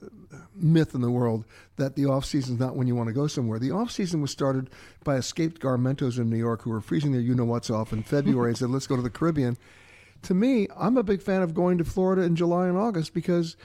myth 0.53 0.93
in 0.93 1.01
the 1.01 1.12
world 1.12 1.45
that 1.77 1.95
the 1.95 2.07
off 2.07 2.25
season 2.25 2.55
is 2.55 2.59
not 2.59 2.75
when 2.75 2.88
you 2.88 2.95
want 2.95 3.07
to 3.07 3.13
go 3.13 3.27
somewhere. 3.27 3.57
The 3.57 3.71
off 3.71 3.89
season 3.89 4.21
was 4.21 4.31
started 4.31 4.69
by 5.03 5.15
escaped 5.15 5.62
garmentos 5.62 6.17
in 6.17 6.29
New 6.29 6.38
York 6.38 6.63
who 6.63 6.71
were 6.71 6.81
freezing 6.81 7.13
their 7.13 7.21
you 7.21 7.35
know 7.35 7.45
what's 7.45 7.69
off 7.69 7.93
in 7.93 8.03
February 8.03 8.50
and 8.50 8.57
said, 8.57 8.69
let's 8.69 8.88
go 8.88 8.97
to 8.97 9.01
the 9.01 9.09
Caribbean. 9.09 9.57
To 10.24 10.33
me, 10.33 10.67
I'm 10.75 10.97
a 10.97 11.03
big 11.03 11.21
fan 11.21 11.41
of 11.41 11.53
going 11.53 11.77
to 11.77 11.85
Florida 11.85 12.24
in 12.24 12.35
July 12.35 12.67
and 12.67 12.77
August 12.77 13.13
because 13.13 13.55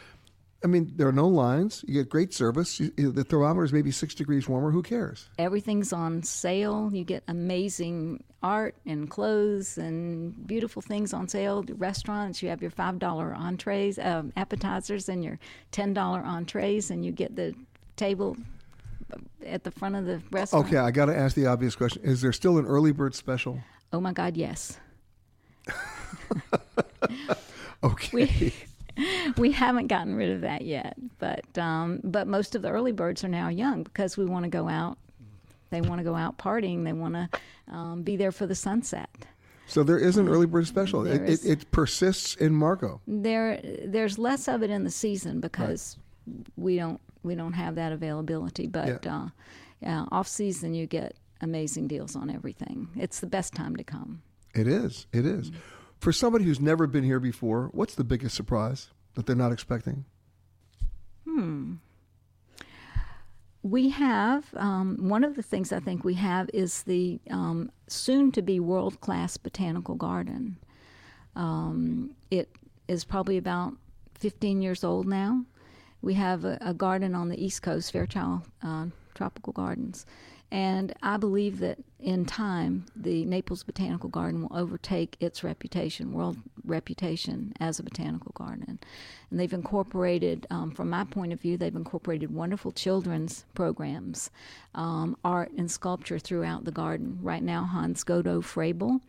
I 0.63 0.67
mean, 0.67 0.93
there 0.97 1.09
are 1.09 1.13
no 1.13 1.27
lines. 1.27 1.85
You 1.89 1.95
get 1.95 2.11
great 2.11 2.35
service. 2.35 2.79
You, 2.79 2.91
the 2.91 3.25
thermometer 3.25 3.65
is 3.65 3.73
maybe 3.73 3.91
six 3.91 4.15
degrees 4.15 4.47
warmer. 4.47 4.71
Who 4.71 4.83
cares? 4.83 5.29
Everything's 5.39 5.93
on 5.93 6.23
sale. 6.23 6.91
You 6.93 7.03
get 7.03 7.23
amazing 7.29 8.23
art 8.43 8.75
and 8.85 9.09
clothes 9.09 9.79
and 9.79 10.47
beautiful 10.47 10.83
things 10.83 11.15
on 11.15 11.29
sale. 11.29 11.65
Restaurants, 11.77 12.43
you 12.43 12.51
have 12.51 12.61
your 12.61 12.71
five 12.71 12.99
dollar 12.99 13.35
entrees, 13.35 13.99
um, 13.99 14.33
appetizers, 14.37 15.09
and 15.09 15.25
your 15.25 15.39
ten 15.73 15.95
dollar 15.95 16.21
entrees, 16.21 16.91
and 16.91 17.05
you 17.05 17.13
get 17.13 17.37
the 17.37 17.55
table 17.97 18.37
at 19.47 19.65
the 19.65 19.71
front 19.71 19.97
of 19.97 20.05
the 20.05 20.21
restaurant. 20.31 20.67
Okay, 20.67 20.77
I 20.77 20.91
got 20.91 21.07
to 21.07 21.17
ask 21.17 21.35
the 21.35 21.47
obvious 21.47 21.75
question: 21.75 22.03
Is 22.05 22.21
there 22.21 22.33
still 22.33 22.59
an 22.59 22.67
early 22.67 22.93
bird 22.93 23.15
special? 23.15 23.61
Oh 23.95 24.01
my 24.01 24.13
God, 24.13 24.37
yes. 24.37 24.79
okay. 27.83 28.11
We, 28.13 28.55
we 29.37 29.53
haven't 29.53 29.89
gotten 29.89 30.15
rid 30.15 30.31
of 30.31 30.41
that 30.43 30.63
yet, 30.63 30.97
but 31.19 31.59
um, 31.59 32.01
but 32.05 32.27
most 32.27 32.55
of 32.55 32.63
the 32.63 32.71
early 32.71 32.93
birds 32.93 33.25
are 33.25 33.29
now 33.29 33.49
young 33.49 33.83
because 33.83 34.17
we 34.17 34.25
want 34.25 34.45
to 34.45 34.51
go 34.51 34.69
out. 34.69 34.99
They 35.71 35.81
want 35.81 35.99
to 35.99 36.05
go 36.05 36.15
out 36.15 36.39
partying. 36.39 36.85
They 36.85 36.93
want 36.93 37.15
to 37.15 37.29
um, 37.69 38.03
be 38.03 38.17
there 38.17 38.33
for 38.33 38.47
the 38.47 38.55
sunset. 38.55 39.09
So 39.67 39.85
there 39.85 39.99
is 39.99 40.17
an 40.17 40.29
early 40.29 40.47
bird 40.47 40.67
special. 40.67 41.07
It, 41.07 41.23
is, 41.23 41.45
it, 41.45 41.63
it, 41.63 41.71
persists 41.71 42.35
in 42.35 42.53
Marco. 42.53 43.01
There, 43.07 43.61
there's 43.85 44.19
less 44.19 44.49
of 44.49 44.65
it 44.65 44.71
in 44.71 44.83
the 44.83 44.91
season 44.91 45.39
because 45.39 45.97
right. 46.27 46.47
we 46.57 46.77
don't 46.77 47.01
we 47.23 47.37
don't 47.37 47.53
have 47.53 47.77
that 47.77 47.93
availability. 47.93 48.67
But 48.67 49.05
yeah. 49.05 49.17
Uh, 49.17 49.29
yeah, 49.81 50.05
off 50.11 50.27
season, 50.27 50.75
you 50.75 50.87
get 50.87 51.15
amazing 51.41 51.87
deals 51.87 52.17
on 52.17 52.31
everything. 52.31 52.89
It's 52.97 53.21
the 53.21 53.27
best 53.27 53.55
time 53.55 53.77
to 53.77 53.85
come. 53.85 54.23
It 54.55 54.67
is. 54.67 55.07
It 55.13 55.25
is. 55.25 55.51
Mm-hmm. 55.51 55.80
For 56.01 56.13
somebody 56.13 56.47
who's 56.47 56.61
never 56.61 56.87
been 56.87 57.05
here 57.05 57.21
before, 57.21 57.69
what's 57.73 57.95
the 57.95 58.05
biggest 58.05 58.35
surprise 58.35 58.89
that 59.15 59.27
they're 59.27 59.37
not 59.37 59.53
expecting? 59.53 60.07
Hmm. 61.25 61.75
We 63.63 63.91
have 63.91 64.47
um, 64.57 64.97
one 65.11 65.25
of 65.25 65.37
the 65.37 65.43
things 65.43 65.71
I 65.71 65.81
think 65.81 66.03
we 66.03 66.15
have 66.15 66.49
is 66.55 66.85
the 66.85 67.21
um, 67.31 67.71
soon 67.87 68.33
to 68.33 68.41
be 68.41 68.59
world 68.59 69.03
class 69.03 69.37
botanical 69.37 69.95
garden. 69.95 70.57
Um, 71.37 72.13
it 72.31 72.49
is 72.89 73.05
probably 73.05 73.37
about 73.37 73.75
15 74.15 74.63
years 74.63 74.83
old 74.83 75.07
now. 75.07 75.45
We 76.01 76.15
have 76.15 76.47
a, 76.47 76.57
a 76.63 76.73
garden 76.73 77.15
on 77.15 77.29
the 77.29 77.45
East 77.45 77.61
Coast, 77.61 77.93
Fairchild 77.93 78.41
uh, 78.63 78.87
Tropical 79.15 79.53
Gardens, 79.53 80.07
and 80.51 80.93
I 81.03 81.17
believe 81.17 81.61
that 81.61 81.79
in 82.01 82.25
time, 82.25 82.87
the 82.97 83.25
Naples 83.25 83.63
Botanical 83.63 84.09
Garden 84.09 84.43
will 84.43 84.57
overtake 84.57 85.17
its 85.21 85.45
reputation, 85.45 86.13
world 86.13 86.39
reputation 86.65 87.53
as 87.61 87.79
a 87.79 87.83
botanical 87.83 88.33
garden. 88.35 88.79
And 89.31 89.39
they've 89.39 89.53
incorporated, 89.53 90.47
um, 90.51 90.73
from 90.73 90.91
my 90.91 91.05
point 91.05 91.33
of 91.33 91.41
view, 91.41 91.57
they've 91.57 91.75
incorporated 91.75 92.35
wonderful 92.35 92.73
children's 92.73 93.45
programs, 93.55 94.31
um, 94.75 95.17
art 95.25 95.53
and 95.53 95.71
sculpture 95.71 96.19
throughout 96.19 96.65
the 96.65 96.73
garden. 96.73 97.19
Right 97.23 97.43
now, 97.43 97.65
Hans 97.65 98.03
Godo 98.03 98.43
Frabel, 98.43 99.01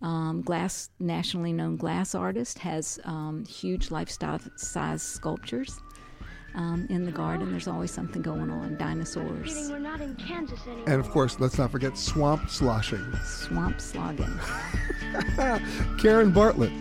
um, 0.00 0.42
glass 0.42 0.90
nationally 0.98 1.52
known 1.52 1.76
glass 1.76 2.14
artist, 2.14 2.58
has 2.60 2.98
um, 3.04 3.44
huge 3.44 3.90
lifestyle 3.90 4.40
size 4.56 5.02
sculptures 5.02 5.80
um, 6.54 6.86
in 6.88 7.04
the 7.04 7.12
garden. 7.12 7.50
There's 7.50 7.68
always 7.68 7.90
something 7.90 8.22
going 8.22 8.50
on. 8.50 8.76
Dinosaurs. 8.76 9.68
We're 9.70 9.78
not 9.78 10.00
in 10.00 10.14
Kansas 10.16 10.60
anymore. 10.66 10.84
And 10.86 11.00
of 11.00 11.10
course, 11.10 11.38
let's 11.40 11.58
not 11.58 11.70
forget 11.70 11.96
swamp 11.96 12.50
sloshing. 12.50 13.04
Swamp 13.24 13.80
slogging. 13.80 14.32
Karen 15.98 16.30
Bartlett. 16.30 16.72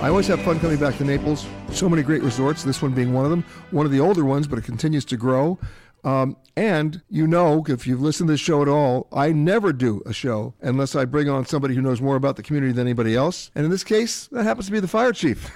I 0.00 0.08
always 0.08 0.26
have 0.28 0.40
fun 0.40 0.58
coming 0.60 0.78
back 0.78 0.96
to 0.96 1.04
Naples. 1.04 1.46
So 1.72 1.86
many 1.86 2.02
great 2.02 2.22
resorts, 2.22 2.64
this 2.64 2.80
one 2.80 2.92
being 2.92 3.12
one 3.12 3.26
of 3.26 3.30
them. 3.30 3.44
One 3.70 3.84
of 3.84 3.92
the 3.92 4.00
older 4.00 4.24
ones, 4.24 4.46
but 4.46 4.58
it 4.58 4.64
continues 4.64 5.04
to 5.04 5.18
grow. 5.18 5.58
Um, 6.04 6.38
and 6.56 7.02
you 7.10 7.26
know, 7.26 7.62
if 7.68 7.86
you've 7.86 8.00
listened 8.00 8.28
to 8.28 8.32
this 8.32 8.40
show 8.40 8.62
at 8.62 8.68
all, 8.68 9.08
I 9.12 9.32
never 9.32 9.74
do 9.74 10.02
a 10.06 10.14
show 10.14 10.54
unless 10.62 10.96
I 10.96 11.04
bring 11.04 11.28
on 11.28 11.44
somebody 11.44 11.74
who 11.74 11.82
knows 11.82 12.00
more 12.00 12.16
about 12.16 12.36
the 12.36 12.42
community 12.42 12.72
than 12.72 12.86
anybody 12.86 13.14
else. 13.14 13.50
And 13.54 13.66
in 13.66 13.70
this 13.70 13.84
case, 13.84 14.26
that 14.28 14.44
happens 14.44 14.66
to 14.66 14.72
be 14.72 14.80
the 14.80 14.88
fire 14.88 15.12
chief, 15.12 15.50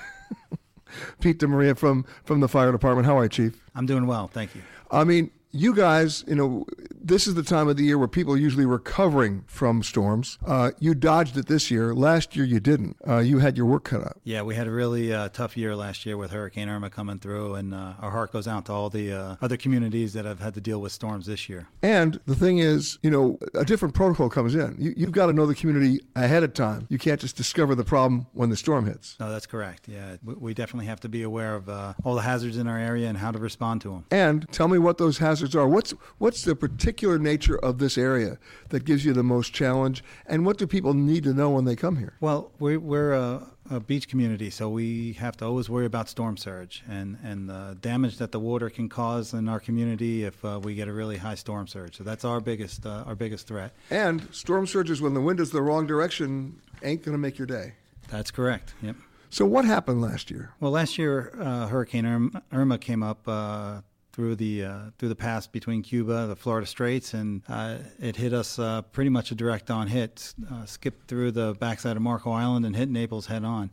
Pete 1.20 1.38
DiMaria 1.38 1.74
from 1.74 2.04
from 2.24 2.40
the 2.40 2.48
fire 2.48 2.70
department. 2.70 3.06
How 3.06 3.16
are 3.16 3.22
you, 3.22 3.30
Chief? 3.30 3.58
I'm 3.74 3.86
doing 3.86 4.06
well, 4.06 4.28
thank 4.28 4.54
you. 4.54 4.60
I 4.90 5.04
mean, 5.04 5.30
you 5.54 5.74
guys, 5.74 6.24
you 6.26 6.34
know, 6.34 6.66
this 7.00 7.26
is 7.26 7.34
the 7.34 7.42
time 7.42 7.68
of 7.68 7.76
the 7.76 7.84
year 7.84 7.96
where 7.96 8.08
people 8.08 8.32
are 8.32 8.38
usually 8.38 8.66
recovering 8.66 9.44
from 9.46 9.82
storms. 9.82 10.38
Uh, 10.44 10.72
you 10.80 10.94
dodged 10.94 11.36
it 11.36 11.46
this 11.46 11.70
year. 11.70 11.94
Last 11.94 12.34
year 12.34 12.44
you 12.44 12.58
didn't. 12.58 12.96
Uh, 13.06 13.18
you 13.18 13.38
had 13.38 13.56
your 13.56 13.66
work 13.66 13.84
cut 13.84 14.00
out. 14.00 14.18
Yeah, 14.24 14.42
we 14.42 14.54
had 14.54 14.66
a 14.66 14.70
really 14.70 15.12
uh, 15.12 15.28
tough 15.28 15.56
year 15.56 15.76
last 15.76 16.06
year 16.06 16.16
with 16.16 16.32
Hurricane 16.32 16.68
Irma 16.68 16.90
coming 16.90 17.18
through, 17.18 17.54
and 17.54 17.72
uh, 17.72 17.94
our 18.00 18.10
heart 18.10 18.32
goes 18.32 18.48
out 18.48 18.66
to 18.66 18.72
all 18.72 18.90
the 18.90 19.12
uh, 19.12 19.36
other 19.40 19.56
communities 19.56 20.12
that 20.14 20.24
have 20.24 20.40
had 20.40 20.54
to 20.54 20.60
deal 20.60 20.80
with 20.80 20.92
storms 20.92 21.26
this 21.26 21.48
year. 21.48 21.68
And 21.82 22.18
the 22.26 22.34
thing 22.34 22.58
is, 22.58 22.98
you 23.02 23.10
know, 23.10 23.38
a 23.54 23.64
different 23.64 23.94
protocol 23.94 24.28
comes 24.28 24.54
in. 24.54 24.74
You, 24.78 24.94
you've 24.96 25.12
got 25.12 25.26
to 25.26 25.32
know 25.32 25.46
the 25.46 25.54
community 25.54 26.00
ahead 26.16 26.42
of 26.42 26.54
time. 26.54 26.86
You 26.90 26.98
can't 26.98 27.20
just 27.20 27.36
discover 27.36 27.74
the 27.74 27.84
problem 27.84 28.26
when 28.32 28.50
the 28.50 28.56
storm 28.56 28.86
hits. 28.86 29.16
No, 29.20 29.30
that's 29.30 29.46
correct. 29.46 29.88
Yeah, 29.88 30.16
we 30.24 30.54
definitely 30.54 30.86
have 30.86 31.00
to 31.00 31.08
be 31.08 31.22
aware 31.22 31.54
of 31.54 31.68
uh, 31.68 31.92
all 32.02 32.14
the 32.14 32.22
hazards 32.22 32.56
in 32.56 32.66
our 32.66 32.78
area 32.78 33.08
and 33.08 33.18
how 33.18 33.30
to 33.30 33.38
respond 33.38 33.82
to 33.82 33.90
them. 33.90 34.04
And 34.10 34.50
tell 34.50 34.68
me 34.68 34.78
what 34.78 34.98
those 34.98 35.18
hazards 35.18 35.43
are. 35.52 35.66
What's 35.66 35.90
what's 36.18 36.42
the 36.42 36.54
particular 36.54 37.18
nature 37.18 37.58
of 37.58 37.78
this 37.78 37.98
area 37.98 38.38
that 38.68 38.84
gives 38.84 39.04
you 39.04 39.12
the 39.12 39.24
most 39.24 39.52
challenge, 39.52 40.04
and 40.26 40.46
what 40.46 40.58
do 40.58 40.66
people 40.66 40.94
need 40.94 41.24
to 41.24 41.34
know 41.34 41.50
when 41.50 41.64
they 41.64 41.74
come 41.74 41.96
here? 41.96 42.14
Well, 42.20 42.52
we're, 42.60 42.78
we're 42.78 43.12
a, 43.12 43.48
a 43.70 43.80
beach 43.80 44.08
community, 44.08 44.50
so 44.50 44.68
we 44.68 45.14
have 45.14 45.36
to 45.38 45.44
always 45.44 45.68
worry 45.68 45.86
about 45.86 46.08
storm 46.08 46.36
surge 46.36 46.84
and, 46.88 47.18
and 47.24 47.48
the 47.48 47.76
damage 47.80 48.18
that 48.18 48.30
the 48.30 48.40
water 48.40 48.70
can 48.70 48.88
cause 48.88 49.32
in 49.32 49.48
our 49.48 49.60
community 49.60 50.24
if 50.24 50.44
uh, 50.44 50.60
we 50.62 50.74
get 50.74 50.86
a 50.86 50.92
really 50.92 51.16
high 51.16 51.34
storm 51.34 51.66
surge. 51.66 51.96
So 51.96 52.04
that's 52.04 52.24
our 52.24 52.40
biggest 52.40 52.86
uh, 52.86 53.04
our 53.06 53.14
biggest 53.14 53.46
threat. 53.48 53.72
And 53.90 54.28
storm 54.32 54.66
surges 54.66 55.02
when 55.02 55.14
the 55.14 55.20
wind 55.20 55.40
is 55.40 55.50
the 55.50 55.62
wrong 55.62 55.86
direction 55.86 56.60
ain't 56.82 57.02
going 57.02 57.14
to 57.14 57.18
make 57.18 57.38
your 57.38 57.46
day. 57.46 57.74
That's 58.08 58.30
correct. 58.30 58.74
Yep. 58.82 58.96
So 59.30 59.44
what 59.44 59.64
happened 59.64 60.00
last 60.00 60.30
year? 60.30 60.54
Well, 60.60 60.70
last 60.70 60.96
year 60.96 61.32
uh, 61.40 61.66
Hurricane 61.66 62.06
Irma, 62.06 62.42
Irma, 62.52 62.78
came 62.78 63.02
up 63.02 63.26
uh, 63.26 63.80
through 64.14 64.36
the 64.36 64.64
uh, 64.64 64.78
through 64.96 65.08
the 65.08 65.16
pass 65.16 65.48
between 65.48 65.82
Cuba, 65.82 66.26
the 66.28 66.36
Florida 66.36 66.66
Straits, 66.66 67.14
and 67.14 67.42
uh, 67.48 67.78
it 68.00 68.14
hit 68.14 68.32
us 68.32 68.60
uh, 68.60 68.82
pretty 68.82 69.10
much 69.10 69.32
a 69.32 69.34
direct 69.34 69.72
on 69.72 69.88
hit. 69.88 70.34
Uh, 70.50 70.64
skipped 70.64 71.08
through 71.08 71.32
the 71.32 71.54
backside 71.58 71.96
of 71.96 72.02
Marco 72.02 72.30
Island 72.30 72.64
and 72.64 72.76
hit 72.76 72.88
Naples 72.88 73.26
head 73.26 73.44
on. 73.44 73.70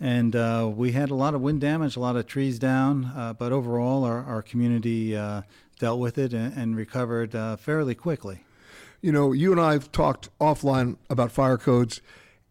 And 0.00 0.34
uh, 0.34 0.70
we 0.74 0.92
had 0.92 1.10
a 1.10 1.14
lot 1.14 1.34
of 1.34 1.42
wind 1.42 1.60
damage, 1.60 1.96
a 1.96 2.00
lot 2.00 2.16
of 2.16 2.26
trees 2.26 2.58
down, 2.58 3.12
uh, 3.16 3.34
but 3.34 3.52
overall, 3.52 4.04
our, 4.04 4.24
our 4.24 4.42
community 4.42 5.12
dealt 5.78 6.00
with 6.00 6.18
it 6.18 6.32
and, 6.32 6.56
and 6.56 6.76
recovered 6.76 7.32
fairly 7.60 7.94
quickly. 7.94 8.44
You 9.02 9.12
know, 9.12 9.32
you 9.32 9.52
and 9.52 9.60
I 9.60 9.72
have 9.72 9.92
talked 9.92 10.28
offline 10.40 10.96
about 11.10 11.30
fire 11.30 11.58
codes, 11.58 12.00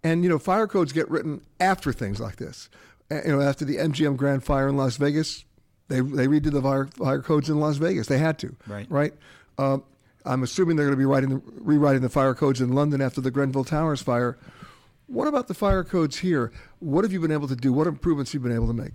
and 0.04 0.24
you 0.24 0.30
know, 0.30 0.38
fire 0.38 0.68
codes 0.68 0.92
get 0.92 1.10
written 1.10 1.42
after 1.60 1.92
things 1.92 2.20
like 2.20 2.36
this. 2.36 2.70
You 3.10 3.22
know, 3.28 3.42
after 3.42 3.64
the 3.64 3.78
MGM 3.78 4.18
Grand 4.18 4.44
Fire 4.44 4.68
in 4.68 4.76
Las 4.76 4.98
Vegas, 4.98 5.46
they 5.88 6.01
they 6.01 6.27
redid 6.27 6.51
the 6.51 6.62
fire, 6.62 6.88
fire 6.88 7.22
codes 7.22 7.50
in 7.50 7.60
Las 7.60 7.77
Vegas. 7.77 8.08
They 8.08 8.17
had 8.17 8.39
to, 8.39 8.56
right? 8.67 8.88
Right. 8.89 9.13
Uh, 9.58 9.79
I'm 10.25 10.44
assuming 10.44 10.75
they're 10.75 10.88
going 10.88 10.98
to 10.98 11.01
be 11.01 11.06
writing 11.06 11.29
the, 11.29 11.41
rewriting 11.62 12.01
the 12.01 12.10
fire 12.10 12.34
codes 12.34 12.60
in 12.60 12.74
London 12.74 13.01
after 13.01 13.22
the 13.22 13.32
Grenfell 13.32 13.63
Towers 13.63 14.01
fire. 14.01 14.38
What 15.08 15.27
about 15.27 15.48
the 15.48 15.53
fire 15.53 15.86
codes 15.86 16.17
here? 16.17 16.51
What 16.79 17.06
have 17.06 17.13
you 17.13 17.22
been 17.22 17.32
able 17.32 17.48
to 17.48 17.56
do? 17.56 17.72
What 17.72 17.88
improvements 17.88 18.34
have 18.34 18.41
you 18.41 18.48
been 18.48 18.56
able 18.56 18.67
to 18.67 18.74
make? 18.74 18.91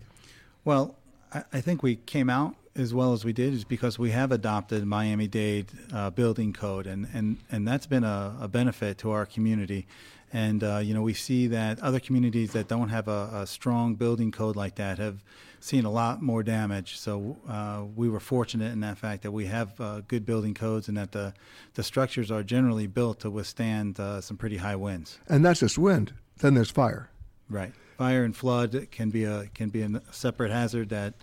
Well, 0.65 0.97
I, 1.33 1.45
I 1.53 1.61
think 1.63 1.83
we 1.83 1.97
came 1.97 2.29
out 2.29 2.55
as 2.75 2.95
well 2.95 3.13
as 3.13 3.25
we 3.25 3.33
did 3.33 3.53
is 3.55 3.65
because 3.65 3.99
we 3.99 4.11
have 4.11 4.33
adopted 4.33 4.85
Miami 4.87 5.27
Dade 5.27 5.67
uh, 5.93 6.11
building 6.11 6.53
code, 6.53 6.87
and, 6.87 7.07
and, 7.13 7.39
and 7.51 7.67
that's 7.67 7.87
been 7.87 8.05
a, 8.05 8.37
a 8.41 8.49
benefit 8.49 8.99
to 8.99 9.11
our 9.11 9.27
community. 9.27 9.87
And 10.33 10.65
uh, 10.65 10.79
you 10.79 10.95
know, 10.95 11.03
we 11.03 11.13
see 11.13 11.47
that 11.49 11.79
other 11.81 12.01
communities 12.01 12.53
that 12.53 12.67
don't 12.67 12.89
have 12.89 13.07
a, 13.07 13.43
a, 13.43 13.47
strong 13.47 13.97
building 13.97 14.33
code 14.33 14.57
like 14.57 14.77
that 14.77 14.99
have 14.99 15.23
seen 15.61 15.85
a 15.85 15.91
lot 15.91 16.23
more 16.23 16.43
damage. 16.43 16.99
So 16.99 17.37
uh, 17.47 17.85
we 17.95 18.09
were 18.09 18.21
fortunate 18.21 18.73
in 18.73 18.81
that 18.81 18.97
fact 18.97 19.23
that 19.25 19.33
we 19.33 19.47
have 19.47 19.79
uh, 19.79 20.01
good 20.09 20.25
building 20.25 20.55
codes 20.55 20.89
and 20.89 20.97
that 20.97 21.13
the 21.13 21.35
the 21.75 21.83
structures 21.83 22.31
are 22.31 22.43
generally 22.43 22.87
built 22.87 23.21
to 23.21 23.31
withstand 23.31 24.01
uh, 24.01 24.23
some 24.23 24.39
pretty 24.39 24.57
high 24.57 24.77
winds. 24.77 25.19
And 25.29 25.45
that's 25.45 25.61
just 25.61 25.77
wind. 25.77 26.15
Then 26.39 26.55
there's 26.55 26.71
fire. 26.71 27.11
Right. 27.51 27.73
Fire 27.99 28.25
and 28.25 28.35
flood 28.35 28.89
can 28.91 29.11
be 29.11 29.25
a 29.25 29.49
can 29.55 29.69
be 29.69 29.83
a 29.83 30.01
separate 30.11 30.51
hazard 30.51 30.89
that 30.89 31.15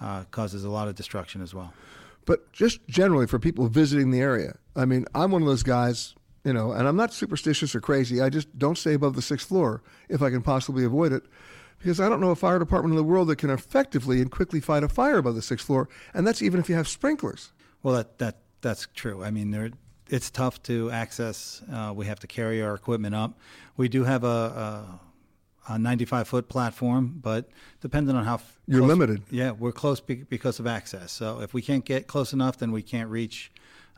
uh, 0.00 0.24
causes 0.30 0.64
a 0.64 0.70
lot 0.70 0.88
of 0.88 0.94
destruction 0.94 1.42
as 1.42 1.54
well. 1.54 1.74
But 2.24 2.52
just 2.52 2.86
generally 2.88 3.26
for 3.26 3.38
people 3.38 3.68
visiting 3.68 4.10
the 4.10 4.20
area, 4.20 4.58
I 4.74 4.84
mean, 4.84 5.06
I'm 5.14 5.30
one 5.30 5.42
of 5.42 5.48
those 5.48 5.62
guys, 5.62 6.15
you 6.46 6.52
know, 6.52 6.70
and 6.70 6.86
I'm 6.86 6.94
not 6.94 7.12
superstitious 7.12 7.74
or 7.74 7.80
crazy. 7.80 8.22
I 8.22 8.30
just 8.30 8.56
don't 8.56 8.78
stay 8.78 8.94
above 8.94 9.16
the 9.16 9.22
sixth 9.22 9.48
floor 9.48 9.82
if 10.08 10.22
I 10.22 10.30
can 10.30 10.42
possibly 10.42 10.84
avoid 10.84 11.12
it. 11.12 11.24
Because 11.78 11.98
I 11.98 12.08
don't 12.08 12.20
know 12.20 12.30
a 12.30 12.36
fire 12.36 12.60
department 12.60 12.92
in 12.92 12.96
the 12.96 13.02
world 13.02 13.26
that 13.28 13.36
can 13.36 13.50
effectively 13.50 14.22
and 14.22 14.30
quickly 14.30 14.60
fight 14.60 14.84
a 14.84 14.88
fire 14.88 15.18
above 15.18 15.34
the 15.34 15.42
sixth 15.42 15.66
floor, 15.66 15.88
and 16.14 16.24
that's 16.24 16.40
even 16.40 16.60
if 16.60 16.68
you 16.68 16.76
have 16.76 16.86
sprinklers. 16.86 17.52
Well, 17.82 17.96
that 17.96 18.18
that 18.18 18.38
that's 18.62 18.86
true. 18.94 19.22
I 19.24 19.30
mean, 19.30 19.50
there, 19.50 19.72
it's 20.08 20.30
tough 20.30 20.62
to 20.62 20.90
access. 20.90 21.62
Uh, 21.70 21.92
we 21.94 22.06
have 22.06 22.20
to 22.20 22.26
carry 22.26 22.62
our 22.62 22.74
equipment 22.74 23.14
up. 23.14 23.38
We 23.76 23.88
do 23.88 24.04
have 24.04 24.24
a, 24.24 25.00
a 25.68 25.74
a 25.74 25.78
95 25.78 26.28
foot 26.28 26.48
platform, 26.48 27.18
but 27.20 27.50
depending 27.80 28.14
on 28.14 28.24
how 28.24 28.40
you're 28.66 28.80
close, 28.80 28.88
limited. 28.88 29.22
Yeah, 29.30 29.50
we're 29.50 29.72
close 29.72 30.00
be- 30.00 30.14
because 30.14 30.60
of 30.60 30.66
access. 30.66 31.10
So 31.10 31.40
if 31.40 31.52
we 31.52 31.60
can't 31.60 31.84
get 31.84 32.06
close 32.06 32.32
enough, 32.32 32.56
then 32.56 32.70
we 32.70 32.82
can't 32.82 33.10
reach 33.10 33.50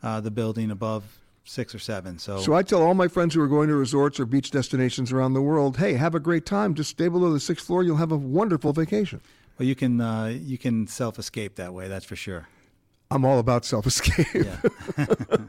uh, 0.02 0.21
the 0.21 0.31
building 0.31 0.71
above 0.71 1.05
six 1.49 1.75
or 1.75 1.78
seven. 1.78 2.19
So, 2.19 2.38
so 2.38 2.55
I 2.55 2.62
tell 2.62 2.83
all 2.83 2.95
my 2.95 3.09
friends 3.09 3.35
who 3.35 3.40
are 3.40 3.49
going 3.49 3.69
to 3.69 3.75
resorts 3.75 4.21
or 4.21 4.26
beach 4.26 4.50
destinations 4.50 5.12
around 5.12 5.35
the 5.35 5.43
world, 5.43 5.78
hey, 5.78 5.95
have 5.95 6.14
a 6.14 6.21
great 6.21 6.47
time. 6.47 6.75
Just 6.75 6.90
stay 6.90 7.09
below 7.09 7.33
the 7.33 7.40
sixth 7.40 7.67
floor. 7.67 7.83
You'll 7.83 7.97
have 7.97 8.12
a 8.12 8.17
wonderful 8.17 8.73
vacation. 8.73 9.21
Well, 9.59 9.67
you 9.67 9.75
can 9.75 10.00
uh, 10.00 10.26
you 10.26 10.59
can 10.59 10.87
self 10.87 11.19
escape 11.19 11.57
that 11.57 11.75
way. 11.75 11.88
That's 11.88 12.05
for 12.05 12.17
sure. 12.17 12.49
I'm 13.11 13.25
all 13.25 13.38
about 13.38 13.64
self 13.64 13.87
escape 13.87 14.26
yeah. 14.35 14.61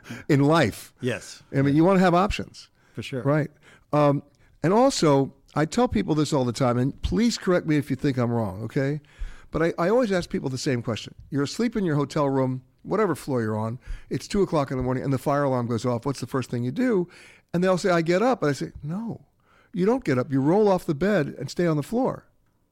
in 0.29 0.44
life. 0.44 0.94
Yes. 1.01 1.44
I 1.56 1.62
mean, 1.62 1.75
you 1.75 1.84
want 1.84 1.98
to 1.98 2.01
have 2.01 2.15
options. 2.15 2.70
For 2.94 3.03
sure. 3.03 3.22
Right. 3.22 3.51
Um, 3.94 4.24
and 4.63 4.74
also, 4.74 5.34
I 5.56 5.65
tell 5.65 5.88
people 5.88 6.15
this 6.15 6.34
all 6.34 6.46
the 6.46 6.53
time, 6.53 6.77
and 6.77 7.00
please 7.01 7.38
correct 7.38 7.68
me 7.68 7.77
if 7.77 7.89
you 7.89 7.96
think 7.96 8.18
I'm 8.18 8.32
wrong, 8.32 8.63
okay? 8.63 9.01
But 9.51 9.63
I, 9.63 9.74
I 9.77 9.89
always 9.89 10.12
ask 10.12 10.29
people 10.29 10.50
the 10.50 10.58
same 10.58 10.82
question. 10.82 11.15
You're 11.29 11.44
asleep 11.44 11.75
in 11.75 11.86
your 11.86 11.96
hotel 11.96 12.29
room, 12.29 12.62
whatever 12.83 13.15
floor 13.15 13.41
you're 13.41 13.57
on, 13.57 13.79
it's 14.09 14.27
two 14.27 14.41
o'clock 14.41 14.71
in 14.71 14.77
the 14.77 14.83
morning, 14.83 15.03
and 15.03 15.13
the 15.13 15.17
fire 15.17 15.43
alarm 15.43 15.67
goes 15.67 15.86
off. 15.86 16.05
What's 16.05 16.19
the 16.19 16.27
first 16.27 16.50
thing 16.50 16.63
you 16.63 16.71
do? 16.71 17.07
And 17.53 17.63
they'll 17.63 17.77
say, 17.77 17.89
I 17.89 18.01
get 18.01 18.21
up. 18.21 18.41
And 18.41 18.50
I 18.50 18.53
say, 18.53 18.71
No, 18.83 19.25
you 19.74 19.86
don't 19.86 20.03
get 20.03 20.17
up. 20.17 20.31
You 20.31 20.41
roll 20.41 20.67
off 20.67 20.86
the 20.86 20.95
bed 20.95 21.36
and 21.39 21.50
stay 21.50 21.65
on 21.65 21.77
the 21.77 21.83
floor. 21.83 22.25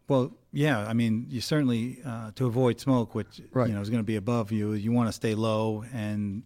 Well, 0.07 0.37
yeah, 0.53 0.87
I 0.87 0.93
mean, 0.93 1.25
you 1.29 1.41
certainly 1.41 1.99
uh, 2.05 2.31
to 2.35 2.45
avoid 2.45 2.79
smoke, 2.79 3.13
which 3.13 3.41
right. 3.51 3.67
you 3.67 3.75
know 3.75 3.81
is 3.81 3.89
going 3.89 4.01
to 4.01 4.05
be 4.07 4.15
above 4.15 4.51
you. 4.51 4.73
You 4.73 4.91
want 4.91 5.09
to 5.09 5.13
stay 5.13 5.35
low 5.35 5.83
and 5.93 6.43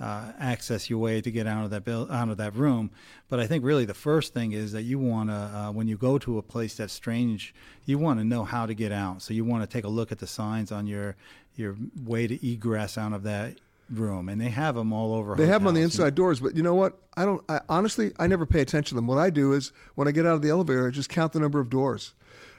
uh, 0.00 0.32
access 0.38 0.88
your 0.88 0.98
way 0.98 1.20
to 1.20 1.30
get 1.30 1.46
out 1.46 1.64
of 1.64 1.70
that 1.70 1.88
out 1.88 2.28
of 2.28 2.36
that 2.36 2.54
room. 2.54 2.90
But 3.28 3.40
I 3.40 3.46
think 3.46 3.64
really 3.64 3.84
the 3.84 3.94
first 3.94 4.32
thing 4.32 4.52
is 4.52 4.72
that 4.72 4.82
you 4.82 4.98
want 4.98 5.30
to, 5.30 5.34
uh, 5.34 5.72
when 5.72 5.88
you 5.88 5.96
go 5.96 6.18
to 6.18 6.38
a 6.38 6.42
place 6.42 6.76
that's 6.76 6.92
strange, 6.92 7.54
you 7.84 7.98
want 7.98 8.20
to 8.20 8.24
know 8.24 8.44
how 8.44 8.66
to 8.66 8.74
get 8.74 8.92
out. 8.92 9.22
So 9.22 9.34
you 9.34 9.44
want 9.44 9.62
to 9.62 9.66
take 9.66 9.84
a 9.84 9.88
look 9.88 10.12
at 10.12 10.18
the 10.18 10.26
signs 10.26 10.72
on 10.72 10.86
your 10.86 11.16
your 11.56 11.76
way 12.04 12.26
to 12.28 12.48
egress 12.48 12.96
out 12.96 13.12
of 13.12 13.24
that 13.24 13.56
room, 13.90 14.28
and 14.28 14.40
they 14.40 14.50
have 14.50 14.74
them 14.76 14.92
all 14.92 15.14
over. 15.14 15.34
They 15.34 15.46
have 15.46 15.62
them 15.62 15.68
on 15.68 15.74
the 15.74 15.82
inside 15.82 16.14
doors, 16.14 16.40
but 16.40 16.56
you 16.56 16.62
know 16.62 16.74
what? 16.74 16.96
I 17.16 17.24
don't. 17.24 17.42
I, 17.48 17.60
honestly, 17.68 18.12
I 18.18 18.26
never 18.26 18.46
pay 18.46 18.60
attention 18.60 18.90
to 18.90 18.94
them. 18.94 19.06
What 19.06 19.18
I 19.18 19.30
do 19.30 19.52
is 19.52 19.72
when 19.94 20.06
I 20.06 20.12
get 20.12 20.26
out 20.26 20.34
of 20.34 20.42
the 20.42 20.50
elevator, 20.50 20.86
I 20.86 20.90
just 20.90 21.08
count 21.08 21.32
the 21.32 21.40
number 21.40 21.58
of 21.58 21.70
doors. 21.70 22.14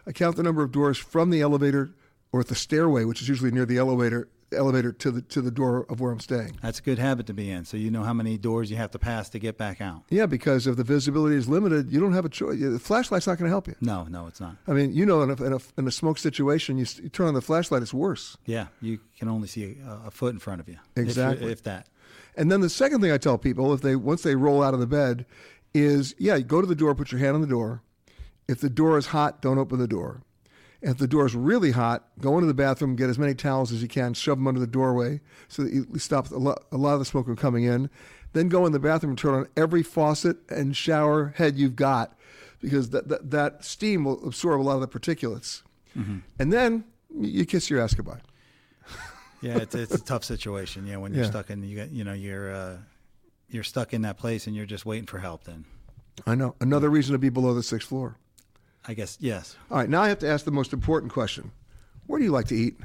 I 0.05 0.11
count 0.11 0.35
the 0.35 0.43
number 0.43 0.63
of 0.63 0.71
doors 0.71 0.97
from 0.97 1.29
the 1.29 1.41
elevator 1.41 1.91
or 2.31 2.41
at 2.41 2.47
the 2.47 2.55
stairway, 2.55 3.05
which 3.05 3.21
is 3.21 3.29
usually 3.29 3.51
near 3.51 3.65
the 3.65 3.77
elevator, 3.77 4.27
elevator 4.55 4.91
to 4.91 5.11
the 5.11 5.21
to 5.21 5.41
the 5.41 5.51
door 5.51 5.85
of 5.89 5.99
where 5.99 6.11
I'm 6.11 6.19
staying. 6.19 6.59
That's 6.61 6.79
a 6.79 6.81
good 6.81 6.99
habit 6.99 7.27
to 7.27 7.33
be 7.33 7.49
in. 7.49 7.65
So 7.65 7.77
you 7.77 7.91
know 7.91 8.03
how 8.03 8.13
many 8.13 8.37
doors 8.37 8.71
you 8.71 8.77
have 8.77 8.91
to 8.91 8.99
pass 8.99 9.29
to 9.29 9.39
get 9.39 9.57
back 9.57 9.81
out. 9.81 10.03
Yeah, 10.09 10.25
because 10.25 10.67
if 10.67 10.75
the 10.75 10.83
visibility 10.83 11.35
is 11.35 11.47
limited, 11.47 11.91
you 11.91 11.99
don't 11.99 12.13
have 12.13 12.25
a 12.25 12.29
choice. 12.29 12.59
The 12.59 12.79
flashlight's 12.79 13.27
not 13.27 13.37
going 13.37 13.47
to 13.47 13.51
help 13.53 13.67
you. 13.67 13.75
No, 13.81 14.03
no, 14.05 14.27
it's 14.27 14.39
not. 14.39 14.57
I 14.67 14.71
mean, 14.71 14.93
you 14.93 15.05
know, 15.05 15.21
in 15.21 15.29
a, 15.29 15.43
in 15.43 15.53
a, 15.53 15.59
in 15.77 15.87
a 15.87 15.91
smoke 15.91 16.17
situation, 16.17 16.77
you, 16.77 16.85
you, 17.01 17.09
turn 17.09 17.27
on 17.27 17.33
the 17.33 17.41
flashlight, 17.41 17.81
it's 17.81 17.93
worse. 17.93 18.37
Yeah, 18.45 18.67
you 18.81 18.99
can 19.17 19.27
only 19.27 19.47
see 19.47 19.77
a, 19.85 20.07
a 20.07 20.11
foot 20.11 20.33
in 20.33 20.39
front 20.39 20.61
of 20.61 20.67
you. 20.67 20.77
Exactly, 20.95 21.47
if, 21.47 21.59
if, 21.59 21.63
that. 21.63 21.87
And 22.35 22.51
then 22.51 22.61
the 22.61 22.69
second 22.69 23.01
thing 23.01 23.11
I 23.11 23.17
tell 23.17 23.37
people, 23.37 23.73
if 23.73 23.81
they 23.81 23.95
once 23.95 24.23
they 24.23 24.35
roll 24.35 24.63
out 24.63 24.73
of 24.73 24.79
the 24.79 24.87
bed, 24.87 25.25
is 25.73 26.15
yeah, 26.17 26.39
go 26.39 26.61
to 26.61 26.67
the 26.67 26.75
door, 26.75 26.95
put 26.95 27.11
your 27.11 27.19
hand 27.19 27.35
on 27.35 27.41
the 27.41 27.47
door. 27.47 27.83
If 28.47 28.61
the 28.61 28.69
door 28.69 28.97
is 28.97 29.07
hot, 29.07 29.41
don't 29.41 29.59
open 29.59 29.77
the 29.77 29.87
door. 29.87 30.23
If 30.81 30.97
the 30.97 31.07
door 31.07 31.25
is 31.25 31.35
really 31.35 31.71
hot, 31.71 32.07
go 32.21 32.35
into 32.35 32.47
the 32.47 32.53
bathroom, 32.53 32.95
get 32.95 33.09
as 33.09 33.19
many 33.19 33.33
towels 33.33 33.71
as 33.71 33.81
you 33.81 33.89
can, 33.89 34.13
shove 34.13 34.37
them 34.37 34.47
under 34.47 34.61
the 34.61 34.67
doorway 34.67 35.19
so 35.49 35.63
that 35.63 35.73
you 35.73 35.85
stop 35.97 36.31
a 36.31 36.37
lot, 36.37 36.63
a 36.71 36.77
lot 36.77 36.93
of 36.93 36.99
the 36.99 37.05
smoke 37.05 37.25
from 37.25 37.35
coming 37.35 37.65
in. 37.65 37.89
Then 38.31 38.47
go 38.47 38.65
in 38.65 38.71
the 38.71 38.79
bathroom 38.79 39.11
and 39.11 39.17
turn 39.17 39.33
on 39.33 39.47
every 39.57 39.83
faucet 39.83 40.37
and 40.49 40.77
shower 40.77 41.33
head 41.35 41.57
you've 41.57 41.75
got 41.75 42.17
because 42.61 42.91
that, 42.91 43.09
that, 43.09 43.31
that 43.31 43.65
steam 43.65 44.05
will 44.05 44.25
absorb 44.25 44.61
a 44.61 44.63
lot 44.63 44.75
of 44.75 44.81
the 44.81 44.87
particulates. 44.87 45.63
Mm-hmm. 45.97 46.19
And 46.37 46.53
then 46.53 46.83
you 47.17 47.45
kiss 47.45 47.69
your 47.69 47.81
ass 47.81 47.93
goodbye. 47.93 48.19
yeah, 49.41 49.57
it's, 49.57 49.75
it's 49.75 49.93
a 49.93 50.03
tough 50.03 50.23
situation. 50.23 50.85
Yeah, 50.85 50.97
when 50.97 51.13
you're 51.13 51.23
yeah. 51.23 51.29
stuck 51.29 51.49
in 51.49 51.63
you 51.63 51.87
you 51.91 52.03
know 52.03 52.13
you're 52.13 52.53
uh, 52.53 52.77
you're 53.49 53.63
stuck 53.63 53.93
in 53.93 54.03
that 54.03 54.17
place 54.17 54.47
and 54.47 54.55
you're 54.55 54.65
just 54.65 54.85
waiting 54.85 55.07
for 55.07 55.19
help. 55.19 55.45
Then 55.45 55.65
I 56.25 56.35
know 56.35 56.55
another 56.61 56.89
reason 56.89 57.13
to 57.13 57.19
be 57.19 57.29
below 57.29 57.53
the 57.53 57.63
sixth 57.63 57.89
floor. 57.89 58.17
I 58.87 58.93
guess 58.93 59.17
yes. 59.19 59.55
All 59.69 59.77
right, 59.77 59.89
now 59.89 60.01
I 60.01 60.09
have 60.09 60.19
to 60.19 60.27
ask 60.27 60.45
the 60.45 60.51
most 60.51 60.73
important 60.73 61.11
question: 61.11 61.51
Where 62.07 62.19
do 62.19 62.25
you 62.25 62.31
like 62.31 62.47
to 62.47 62.55
eat? 62.55 62.77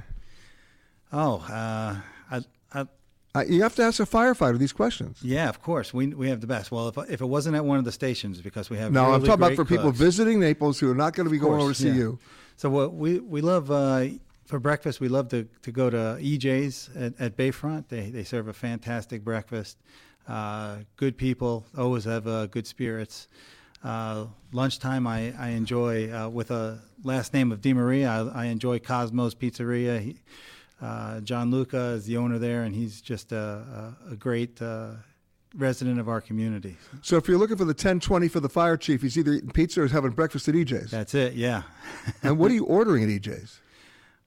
Oh, 1.12 1.37
uh, 1.48 1.96
I, 2.30 2.40
I, 2.72 2.87
uh, 3.37 3.44
you 3.48 3.62
have 3.62 3.74
to 3.76 3.83
ask 3.83 4.00
a 4.00 4.04
firefighter 4.04 4.59
these 4.59 4.72
questions. 4.72 5.18
Yeah, 5.22 5.48
of 5.48 5.62
course. 5.62 5.94
We 5.94 6.09
we 6.09 6.28
have 6.28 6.40
the 6.40 6.46
best. 6.46 6.70
Well, 6.70 6.88
if 6.88 6.98
if 7.11 7.20
it 7.20 7.26
wasn't 7.26 7.57
at 7.57 7.64
one 7.64 7.78
of 7.78 7.85
the 7.85 7.92
stations, 7.92 8.40
because 8.40 8.70
we 8.70 8.78
have 8.78 8.92
no, 8.92 9.04
really 9.04 9.14
I'm 9.14 9.20
talking 9.20 9.35
about 9.35 9.50
for 9.50 9.64
cooks. 9.64 9.70
people 9.70 9.92
visiting 9.92 10.40
Naples 10.40 10.78
who 10.78 10.90
are 10.90 10.94
not 10.94 11.14
going 11.14 11.26
to 11.26 11.30
be 11.30 11.38
going 11.38 11.61
over 11.61 11.72
to 11.72 11.78
see 11.78 11.88
yeah. 11.88 11.94
you. 11.94 12.18
So 12.57 12.70
what 12.70 12.94
we 12.94 13.18
we 13.18 13.40
love 13.40 13.70
uh, 13.70 14.07
for 14.46 14.61
breakfast, 14.61 15.00
we 15.00 15.09
love 15.09 15.28
to, 15.28 15.48
to 15.62 15.72
go 15.72 15.90
to 15.90 16.18
EJ's 16.20 16.90
at, 16.94 17.20
at 17.20 17.37
Bayfront. 17.37 17.88
They 17.88 18.11
they 18.11 18.24
serve 18.24 18.48
a 18.48 18.52
fantastic 18.52 19.24
breakfast. 19.24 19.78
Uh, 20.28 20.78
good 20.96 21.16
people 21.16 21.66
always 21.76 22.04
have 22.04 22.26
uh, 22.26 22.46
good 22.46 22.66
spirits. 22.66 23.28
Uh, 23.85 24.27
lunchtime, 24.53 25.07
I, 25.07 25.35
I 25.38 25.51
enjoy 25.51 26.11
uh, 26.11 26.29
with 26.31 26.51
a 26.51 26.81
last 27.05 27.35
name 27.35 27.53
of 27.53 27.61
DiMaria. 27.61 28.35
I, 28.35 28.44
I 28.44 28.44
enjoy 28.47 28.79
Cosmos 28.79 29.35
Pizzeria. 29.35 30.01
He, 30.01 30.16
uh, 30.81 31.20
John 31.20 31.51
Luca 31.51 31.90
is 31.90 32.07
the 32.07 32.16
owner 32.16 32.38
there, 32.38 32.62
and 32.62 32.75
he's 32.75 33.03
just 33.03 33.31
a, 33.33 33.94
a, 34.09 34.12
a 34.12 34.16
great 34.16 34.61
uh, 34.62 34.92
resident 35.55 36.01
of 36.01 36.09
our 36.09 36.23
community. 36.23 36.77
So 37.03 37.16
if 37.16 37.29
you're 37.29 37.38
looking 37.38 37.59
for 37.59 37.64
the 37.64 37.68
1020 37.68 38.29
for 38.29 38.40
the 38.40 38.49
fire 38.49 38.79
chief, 38.79 39.03
he's 39.03 39.18
either 39.18 39.35
eating 39.35 39.51
pizza 39.51 39.83
or 39.83 39.88
having 39.88 40.12
breakfast 40.12 40.49
at 40.49 40.55
EJ's. 40.55 40.90
That's 40.90 41.14
it, 41.14 41.35
yeah. 41.35 41.62
and 42.23 42.38
what 42.38 42.51
are 42.51 42.55
you 42.55 42.64
ordering 42.64 43.05
at 43.05 43.11
EJ's? 43.11 43.61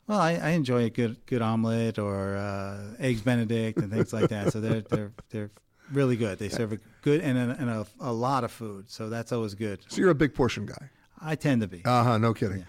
Well, 0.06 0.20
I, 0.20 0.36
I 0.36 0.50
enjoy 0.52 0.84
a 0.84 0.90
good 0.90 1.18
good 1.26 1.42
omelet 1.42 2.00
or 2.00 2.38
uh, 2.38 2.96
eggs 2.98 3.22
Benedict 3.22 3.78
and 3.80 3.92
things 3.92 4.14
like 4.14 4.30
that. 4.30 4.54
So 4.54 4.62
they're 4.62 4.80
they're 4.80 5.12
they're 5.32 5.52
really 5.92 6.16
good. 6.16 6.40
They 6.40 6.50
serve 6.50 6.74
a 6.74 6.80
good 7.02 7.22
and, 7.22 7.38
a, 7.38 7.58
and 7.60 7.70
a, 7.70 7.88
a, 8.00 8.12
lot 8.12 8.44
of 8.44 8.52
food, 8.52 8.90
so 8.90 9.10
that's 9.10 9.32
always 9.32 9.54
good. 9.54 9.80
So 9.88 10.02
you're 10.02 10.10
a 10.10 10.16
big 10.16 10.34
portion 10.34 10.66
guy. 10.66 10.90
I 11.22 11.36
tend 11.36 11.62
to 11.62 11.68
be. 11.68 11.84
Uh 11.86 12.04
huh. 12.04 12.18
No 12.18 12.34
kidding. 12.34 12.60
Yeah. 12.60 12.66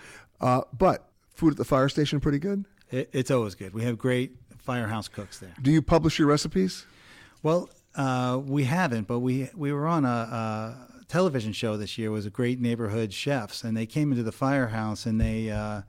Uh, 0.46 0.60
but 0.76 1.08
food 1.34 1.52
at 1.52 1.56
the 1.56 1.64
fire 1.64 1.88
station 1.88 2.20
pretty 2.20 2.38
good. 2.38 2.64
It, 2.90 3.10
it's 3.12 3.30
always 3.30 3.54
good. 3.54 3.74
We 3.74 3.82
have 3.84 3.98
great 3.98 4.36
firehouse 4.58 5.08
cooks 5.08 5.38
there. 5.38 5.54
Do 5.60 5.70
you 5.70 5.82
publish 5.82 6.18
your 6.18 6.28
recipes? 6.28 6.86
Well, 7.42 7.70
uh, 7.94 8.40
we 8.44 8.64
haven't, 8.64 9.06
but 9.06 9.20
we 9.20 9.50
we 9.54 9.72
were 9.72 9.86
on 9.86 10.04
a, 10.04 10.08
a, 10.08 11.04
television 11.08 11.52
show 11.52 11.76
this 11.76 11.98
year. 11.98 12.08
It 12.08 12.12
was 12.12 12.26
a 12.26 12.30
great 12.30 12.60
neighborhood 12.60 13.12
chefs, 13.12 13.64
and 13.64 13.76
they 13.76 13.86
came 13.86 14.10
into 14.10 14.22
the 14.22 14.32
firehouse 14.32 15.06
and 15.06 15.20
they 15.20 15.50
uh, 15.50 15.82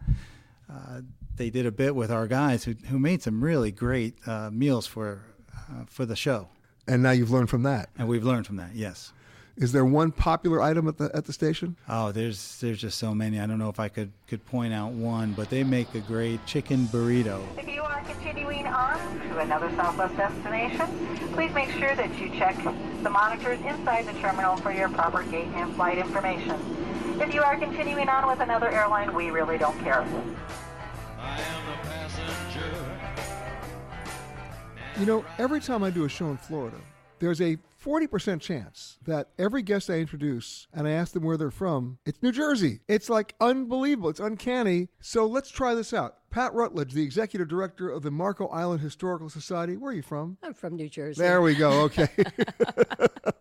uh, 0.72 1.02
they 1.36 1.50
did 1.50 1.65
a 1.65 1.72
bit 1.72 1.96
with 1.96 2.12
our 2.12 2.28
guys 2.28 2.63
who 2.63 2.76
who 2.88 3.00
made 3.00 3.22
some 3.22 3.44
really 3.44 3.72
great 3.72 4.15
uh, 4.28 4.50
meals 4.52 4.88
for 4.88 5.22
uh, 5.54 5.86
for 5.88 6.06
the 6.06 6.15
show. 6.15 6.50
And 6.89 7.04
now 7.04 7.12
you've 7.12 7.30
learned 7.30 7.52
from 7.52 7.63
that. 7.63 7.89
And 7.99 8.08
we've 8.08 8.23
learned 8.23 8.47
from 8.47 8.56
that. 8.56 8.71
Yes. 8.73 9.13
Is 9.58 9.71
there 9.73 9.86
one 9.86 10.12
popular 10.12 10.62
item 10.62 10.88
at 10.88 10.97
the 10.97 11.12
at 11.13 11.25
the 11.25 11.34
station? 11.34 11.75
Oh, 11.88 12.12
there's 12.12 12.60
there's 12.62 12.80
just 12.80 12.97
so 12.97 13.13
many. 13.13 13.39
I 13.39 13.45
don't 13.45 13.60
know 13.60 13.69
if 13.69 13.80
I 13.80 13.89
could 13.89 14.12
could 14.28 14.43
point 14.45 14.73
out 14.73 14.93
one, 14.93 15.34
but 15.34 15.49
they 15.49 15.63
make 15.63 15.93
a 15.93 15.99
great 15.99 16.43
chicken 16.45 16.86
burrito. 16.88 17.43
If 17.58 17.67
you 17.67 17.82
are 17.82 18.02
continuing 18.04 18.65
on 18.65 18.97
to 19.28 19.39
another 19.39 19.69
Southwest 19.75 20.15
destination, 20.15 20.88
please 21.34 21.54
make 21.54 21.69
sure 21.71 21.93
that 21.93 22.17
you 22.19 22.30
check 22.30 22.56
the 23.04 23.10
monitors 23.10 23.60
inside 23.60 24.08
the 24.08 24.13
terminal 24.13 24.56
for 24.58 24.71
your 24.71 24.89
proper 24.89 25.23
gate 25.23 25.49
and 25.56 25.75
flight 25.75 25.97
information. 25.97 26.56
If 27.19 27.34
you 27.34 27.41
are 27.43 27.58
continuing 27.58 28.08
on 28.08 28.28
with 28.28 28.39
another 28.39 28.69
airline, 28.69 29.13
we 29.13 29.30
really 29.30 29.58
don't 29.58 29.78
care. 29.82 30.08
You 35.00 35.06
know, 35.06 35.24
every 35.38 35.62
time 35.62 35.82
I 35.82 35.92
do 35.92 36.04
a 36.04 36.10
show 36.10 36.30
in 36.30 36.36
Florida, 36.36 36.76
there's 37.20 37.40
a 37.40 37.58
40% 37.82 38.42
chance 38.42 38.98
that 39.06 39.30
every 39.40 39.62
guest 39.62 39.90
I 39.90 39.94
introduce 39.94 40.68
and 40.74 40.86
I 40.86 40.92
ask 40.92 41.14
them 41.14 41.24
where 41.24 41.38
they're 41.38 41.52
from, 41.52 42.00
it's 42.06 42.22
New 42.22 42.34
Jersey. 42.34 42.82
It's 42.90 43.10
like 43.10 43.34
unbelievable. 43.40 44.10
It's 44.10 44.20
uncanny. 44.20 44.90
So 45.00 45.26
let's 45.26 45.50
try 45.52 45.74
this 45.74 45.94
out. 45.94 46.18
Pat 46.32 46.54
Rutledge, 46.54 46.92
the 46.92 47.02
executive 47.02 47.48
director 47.48 47.90
of 47.90 48.04
the 48.04 48.12
Marco 48.12 48.48
Island 48.48 48.82
Historical 48.82 49.30
Society. 49.30 49.78
Where 49.78 49.92
are 49.92 49.96
you 49.96 50.02
from? 50.02 50.38
I'm 50.44 50.54
from 50.54 50.76
New 50.76 50.90
Jersey. 50.90 51.22
There 51.22 51.42
we 51.42 51.56
go. 51.56 51.84
Okay. 51.84 52.10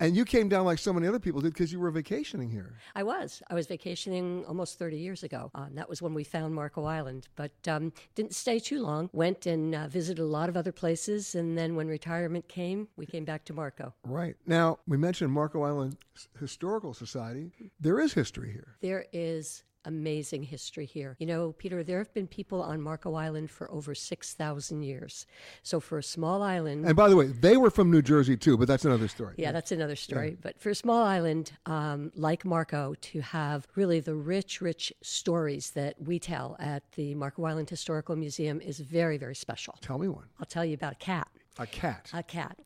And 0.00 0.16
you 0.16 0.24
came 0.24 0.48
down 0.48 0.64
like 0.64 0.78
so 0.78 0.92
many 0.92 1.06
other 1.06 1.18
people 1.18 1.40
did 1.40 1.52
because 1.52 1.72
you 1.72 1.80
were 1.80 1.90
vacationing 1.90 2.50
here. 2.50 2.74
I 2.94 3.02
was. 3.02 3.42
I 3.48 3.54
was 3.54 3.66
vacationing 3.66 4.44
almost 4.46 4.78
30 4.78 4.96
years 4.96 5.22
ago. 5.22 5.50
Uh, 5.54 5.66
that 5.72 5.88
was 5.88 6.02
when 6.02 6.14
we 6.14 6.24
found 6.24 6.54
Marco 6.54 6.84
Island, 6.84 7.28
but 7.36 7.52
um, 7.68 7.92
didn't 8.14 8.34
stay 8.34 8.58
too 8.58 8.80
long. 8.82 9.10
Went 9.12 9.46
and 9.46 9.74
uh, 9.74 9.88
visited 9.88 10.22
a 10.22 10.26
lot 10.26 10.48
of 10.48 10.56
other 10.56 10.72
places, 10.72 11.34
and 11.34 11.56
then 11.56 11.76
when 11.76 11.88
retirement 11.88 12.48
came, 12.48 12.88
we 12.96 13.06
came 13.06 13.24
back 13.24 13.44
to 13.46 13.52
Marco. 13.52 13.94
Right. 14.04 14.36
Now, 14.46 14.78
we 14.86 14.96
mentioned 14.96 15.32
Marco 15.32 15.62
Island 15.62 15.96
Historical 16.38 16.94
Society. 16.94 17.52
There 17.80 18.00
is 18.00 18.14
history 18.14 18.52
here. 18.52 18.76
There 18.80 19.06
is 19.12 19.64
amazing 19.84 20.42
history 20.42 20.86
here. 20.86 21.16
You 21.18 21.26
know, 21.26 21.52
Peter, 21.52 21.82
there 21.82 21.98
have 21.98 22.12
been 22.14 22.26
people 22.26 22.62
on 22.62 22.80
Marco 22.80 23.14
Island 23.14 23.50
for 23.50 23.70
over 23.70 23.94
6,000 23.94 24.82
years. 24.82 25.26
So 25.62 25.80
for 25.80 25.98
a 25.98 26.02
small 26.02 26.42
island. 26.42 26.86
And 26.86 26.96
by 26.96 27.08
the 27.08 27.16
way, 27.16 27.26
they 27.26 27.56
were 27.56 27.70
from 27.70 27.90
New 27.90 28.02
Jersey 28.02 28.36
too, 28.36 28.56
but 28.56 28.68
that's 28.68 28.84
another 28.84 29.08
story. 29.08 29.34
Yeah, 29.38 29.52
that's 29.52 29.72
another 29.72 29.96
story. 29.96 30.30
Yeah. 30.30 30.36
But 30.42 30.60
for 30.60 30.70
a 30.70 30.74
small 30.74 31.02
island 31.04 31.52
um, 31.66 32.12
like 32.14 32.44
Marco 32.44 32.94
to 33.00 33.20
have 33.20 33.66
really 33.74 34.00
the 34.00 34.14
rich, 34.14 34.60
rich 34.60 34.92
stories 35.02 35.70
that 35.70 36.00
we 36.00 36.18
tell 36.18 36.56
at 36.58 36.82
the 36.92 37.14
Marco 37.14 37.44
Island 37.44 37.70
Historical 37.70 38.16
Museum 38.16 38.60
is 38.60 38.80
very, 38.80 39.18
very 39.18 39.34
special. 39.34 39.76
Tell 39.80 39.98
me 39.98 40.08
one. 40.08 40.24
I'll 40.38 40.46
tell 40.46 40.64
you 40.64 40.74
about 40.74 40.92
a 40.92 40.96
cat. 40.96 41.28
A 41.58 41.66
cat. 41.66 42.10
A 42.12 42.22
cat. 42.22 42.58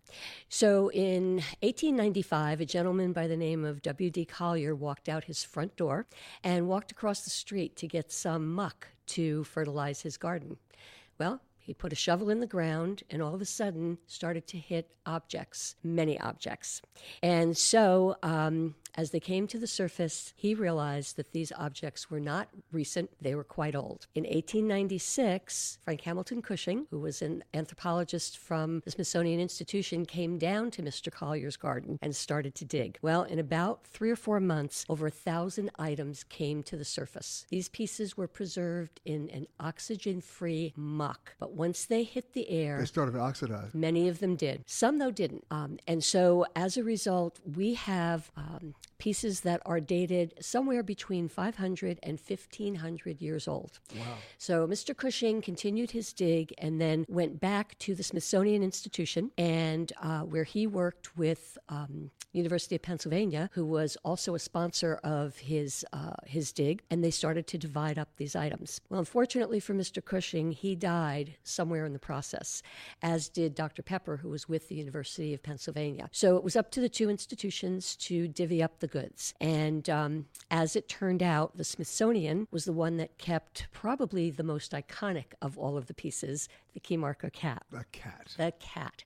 So 0.49 0.91
in 0.91 1.37
1895, 1.61 2.63
a 2.63 2.65
gentleman 2.65 3.13
by 3.13 3.27
the 3.27 3.37
name 3.37 3.65
of 3.65 3.83
W.D. 3.83 4.25
Collier 4.25 4.75
walked 4.75 5.09
out 5.09 5.25
his 5.25 5.45
front 5.45 5.77
door 5.77 6.07
and 6.43 6.69
walked 6.69 6.91
across 6.91 7.23
the 7.23 7.31
street 7.31 7.77
to 7.77 7.87
get 7.87 8.11
some 8.11 8.55
muck 8.55 8.89
to 9.09 9.45
fertilize 9.45 10.01
his 10.01 10.17
garden. 10.17 10.57
Well, 11.19 11.43
he 11.59 11.75
put 11.75 11.93
a 11.93 11.97
shovel 11.97 12.31
in 12.31 12.41
the 12.41 12.47
ground 12.47 13.03
and 13.11 13.21
all 13.21 13.35
of 13.35 13.43
a 13.43 13.45
sudden 13.45 13.99
started 14.07 14.47
to 14.47 14.57
hit 14.57 14.91
objects, 15.05 15.75
many 15.85 16.19
objects. 16.19 16.81
And 17.23 17.59
so 17.59 18.17
um, 18.23 18.75
as 18.95 19.11
they 19.11 19.21
came 19.21 19.47
to 19.49 19.59
the 19.59 19.67
surface, 19.67 20.33
he 20.37 20.55
realized 20.55 21.17
that 21.17 21.33
these 21.33 21.53
objects 21.57 22.11
were 22.11 22.21
not 22.21 22.49
recent, 22.73 23.11
they 23.21 23.35
were 23.35 23.45
quite 23.45 23.75
old. 23.75 24.07
In 24.15 24.25
1896, 24.25 25.79
Frank 25.85 26.01
Hamilton 26.03 26.43
Cushing, 26.43 26.87
who 26.91 27.01
was 27.01 27.23
an 27.23 27.45
anthropologist 27.55 28.39
from 28.39 28.83
the 28.85 28.91
Smithsonian 28.91 29.41
Institution, 29.41 30.05
came 30.05 30.39
down 30.39 30.71
to 30.73 30.83
Mr. 30.83 31.13
Collier's 31.13 31.57
garden 31.57 31.99
and 32.03 32.15
started 32.15 32.55
to 32.57 32.65
dig. 32.65 32.99
Well, 33.03 33.23
in 33.23 33.39
about 33.39 33.85
three 33.87 34.11
or 34.11 34.17
four 34.17 34.41
months, 34.41 34.85
over 34.89 35.07
a 35.07 35.11
thousand 35.11 35.71
items 35.79 36.25
came 36.25 36.63
to 36.65 36.77
the 36.77 36.85
surface. 36.85 37.47
These 37.51 37.69
pieces 37.69 38.17
were 38.17 38.29
preserved 38.29 39.01
in 39.05 39.29
an 39.31 39.47
oxygen 39.61 40.21
free 40.21 40.73
muck, 40.77 41.35
but 41.39 41.53
once 41.53 41.85
they 41.85 42.03
hit 42.05 42.33
the 42.33 42.49
air, 42.51 42.79
they 42.79 42.87
started 42.87 43.13
to 43.13 43.21
oxidize. 43.21 43.75
Many 43.75 44.09
of 44.09 44.21
them 44.21 44.37
did. 44.37 44.65
Some, 44.67 44.99
though, 44.99 45.11
didn't. 45.11 45.45
Um, 45.51 45.79
and 45.87 46.03
so, 46.03 46.47
as 46.57 46.77
a 46.77 46.85
result, 46.85 47.41
we 47.57 47.75
have 47.75 48.31
um, 48.37 48.75
pieces 48.99 49.41
that 49.41 49.63
are 49.65 49.81
dated 49.81 50.35
somewhere 50.41 50.83
between 50.83 51.29
500 51.29 51.99
and 52.03 52.21
1500 52.21 53.21
years 53.21 53.47
old. 53.47 53.79
Wow. 53.95 54.03
So 54.39 54.67
Mr. 54.67 54.97
Cushing 54.97 55.41
continued 55.41 55.93
his 55.93 56.13
dig 56.13 56.53
and 56.59 56.81
then 56.81 57.05
went 57.09 57.41
back 57.41 57.79
to 57.81 57.95
the 57.95 58.03
Smithsonian 58.03 58.63
Institution 58.63 59.31
and 59.39 59.93
uh, 60.03 60.21
where 60.21 60.45
he 60.45 60.67
worked 60.67 61.17
with 61.17 61.57
um, 61.69 62.11
University 62.33 62.75
of 62.77 62.83
Pennsylvania, 62.83 63.51
who 63.55 63.65
was 63.65 63.97
also 64.05 64.35
a 64.35 64.39
sponsor 64.39 65.01
of 65.03 65.37
his 65.39 65.85
uh, 65.93 66.13
his 66.27 66.53
dig, 66.53 66.83
and 66.91 67.03
they 67.03 67.11
started 67.11 67.47
to 67.49 67.59
divide 67.59 67.99
up 67.99 68.09
these 68.17 68.37
items. 68.37 68.81
Well, 68.89 69.01
unfortunately 69.01 69.61
for 69.61 69.75
Mr. 69.75 70.05
Cushing, 70.05 70.53
he 70.53 70.75
died 70.75 71.37
somewhere 71.43 71.87
in 71.87 71.93
the 71.93 71.99
process, 71.99 72.63
as 73.03 73.29
did 73.29 73.55
Dr. 73.55 73.83
Pepper, 73.83 74.19
who 74.19 74.29
was 74.29 74.49
with 74.49 74.69
the 74.69 74.75
University 74.75 75.33
of 75.33 75.43
Pennsylvania. 75.43 76.09
So 76.13 76.37
it 76.37 76.45
was 76.45 76.57
up 76.57 76.71
to 76.73 76.81
the 76.81 76.89
two 76.89 77.09
institutions 77.09 77.97
to 77.97 78.29
divvy 78.29 78.63
up 78.63 78.68
the 78.81 78.87
goods. 78.87 79.35
And 79.41 79.89
um, 79.91 80.27
as 80.51 80.77
it 80.77 80.89
turned 80.89 81.23
out, 81.23 81.57
the 81.57 81.65
Smithsonian 81.65 82.47
was 82.51 82.65
the 82.65 82.73
one 82.73 82.97
that 82.99 83.19
kept 83.19 83.69
probably 83.73 84.31
the 84.31 84.43
most 84.43 84.73
iconic 84.73 85.33
of 85.43 85.59
all 85.59 85.77
of 85.77 85.87
the 85.87 85.95
pieces, 85.95 86.49
the 86.75 86.81
Key 86.81 86.97
Marco 86.97 87.31
cat. 87.31 87.65
The 87.71 87.85
cat. 87.93 88.35
The 88.37 88.53
cat. 88.59 89.05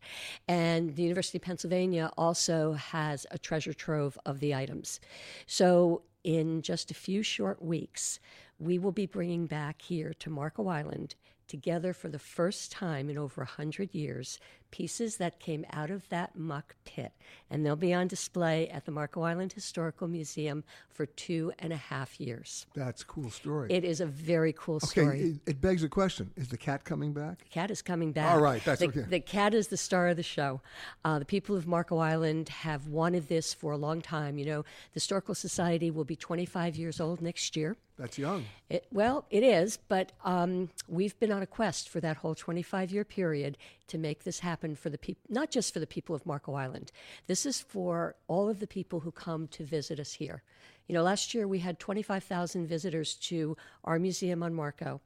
And 0.48 0.96
the 0.96 1.02
University 1.02 1.38
of 1.38 1.42
Pennsylvania 1.42 2.10
also 2.16 2.72
has 2.72 3.26
a 3.30 3.38
treasure 3.38 3.74
trove 3.74 4.18
of 4.26 4.40
the 4.40 4.54
items. 4.54 5.00
So 5.46 6.02
in 6.24 6.62
just 6.62 6.90
a 6.90 6.94
few 6.94 7.22
short 7.22 7.62
weeks, 7.62 8.20
we 8.58 8.78
will 8.78 8.92
be 8.92 9.06
bringing 9.06 9.46
back 9.46 9.82
here 9.82 10.12
to 10.20 10.30
Marco 10.30 10.68
Island 10.68 11.14
together 11.48 11.92
for 11.92 12.08
the 12.08 12.18
first 12.18 12.72
time 12.72 13.10
in 13.10 13.18
over 13.18 13.42
100 13.42 13.94
years 13.94 14.38
pieces 14.72 15.18
that 15.18 15.38
came 15.38 15.64
out 15.72 15.90
of 15.90 16.08
that 16.08 16.34
muck 16.34 16.74
pit. 16.84 17.12
And 17.48 17.64
they'll 17.64 17.76
be 17.76 17.94
on 17.94 18.08
display 18.08 18.68
at 18.70 18.84
the 18.84 18.90
Marco 18.90 19.22
Island 19.22 19.52
Historical 19.52 20.08
Museum 20.08 20.64
for 20.88 21.06
two 21.06 21.52
and 21.60 21.72
a 21.72 21.76
half 21.76 22.18
years. 22.18 22.66
That's 22.74 23.02
a 23.02 23.04
cool 23.04 23.30
story. 23.30 23.68
It 23.70 23.84
is 23.84 24.00
a 24.00 24.06
very 24.06 24.52
cool 24.52 24.76
okay, 24.76 24.86
story. 24.86 25.20
It, 25.20 25.50
it 25.50 25.60
begs 25.60 25.84
a 25.84 25.88
question 25.88 26.32
Is 26.36 26.48
the 26.48 26.56
cat 26.56 26.84
coming 26.84 27.12
back? 27.12 27.38
The 27.38 27.50
cat 27.50 27.70
is 27.70 27.82
coming 27.82 28.10
back. 28.10 28.32
All 28.32 28.40
right, 28.40 28.64
that's 28.64 28.80
the, 28.80 28.88
okay. 28.88 29.02
The 29.02 29.20
cat 29.20 29.54
is 29.54 29.68
the 29.68 29.76
star 29.76 30.08
of 30.08 30.16
the 30.16 30.22
show. 30.22 30.60
Uh, 31.04 31.20
the 31.20 31.24
people 31.24 31.54
of 31.54 31.66
Marco 31.66 31.98
Island 31.98 32.48
have 32.48 32.88
wanted 32.88 33.28
this 33.28 33.54
for 33.54 33.72
a 33.72 33.76
long 33.76 34.00
time. 34.00 34.38
You 34.38 34.46
know, 34.46 34.62
the 34.62 34.94
Historical 34.94 35.34
Society 35.34 35.90
will 35.90 36.04
be 36.04 36.16
25 36.16 36.76
years 36.76 37.00
old 37.00 37.22
next 37.22 37.56
year. 37.56 37.76
That's 37.98 38.18
young. 38.18 38.46
It, 38.68 38.86
well, 38.90 39.26
it 39.30 39.42
is, 39.42 39.78
but 39.88 40.12
um, 40.24 40.70
we've 40.88 41.18
been 41.20 41.30
on 41.30 41.42
a 41.42 41.46
quest 41.46 41.88
for 41.88 42.00
that 42.00 42.16
whole 42.16 42.34
25 42.34 42.90
year 42.90 43.04
period 43.04 43.58
to 43.92 43.98
make 43.98 44.24
this 44.24 44.40
happen 44.40 44.74
for 44.74 44.88
the 44.88 44.96
people, 44.96 45.22
not 45.28 45.50
just 45.50 45.74
for 45.74 45.78
the 45.78 45.86
people 45.86 46.16
of 46.16 46.24
Marco 46.24 46.54
Island. 46.54 46.90
This 47.26 47.44
is 47.44 47.60
for 47.60 48.16
all 48.26 48.48
of 48.48 48.58
the 48.58 48.66
people 48.66 49.00
who 49.00 49.12
come 49.12 49.48
to 49.48 49.64
visit 49.64 50.00
us 50.00 50.14
here. 50.14 50.42
You 50.88 50.94
know, 50.94 51.02
last 51.02 51.34
year 51.34 51.46
we 51.46 51.58
had 51.58 51.78
25,000 51.78 52.66
visitors 52.66 53.16
to 53.28 53.54
our 53.84 53.98
museum 53.98 54.42
on 54.42 54.54
Marco. 54.54 55.02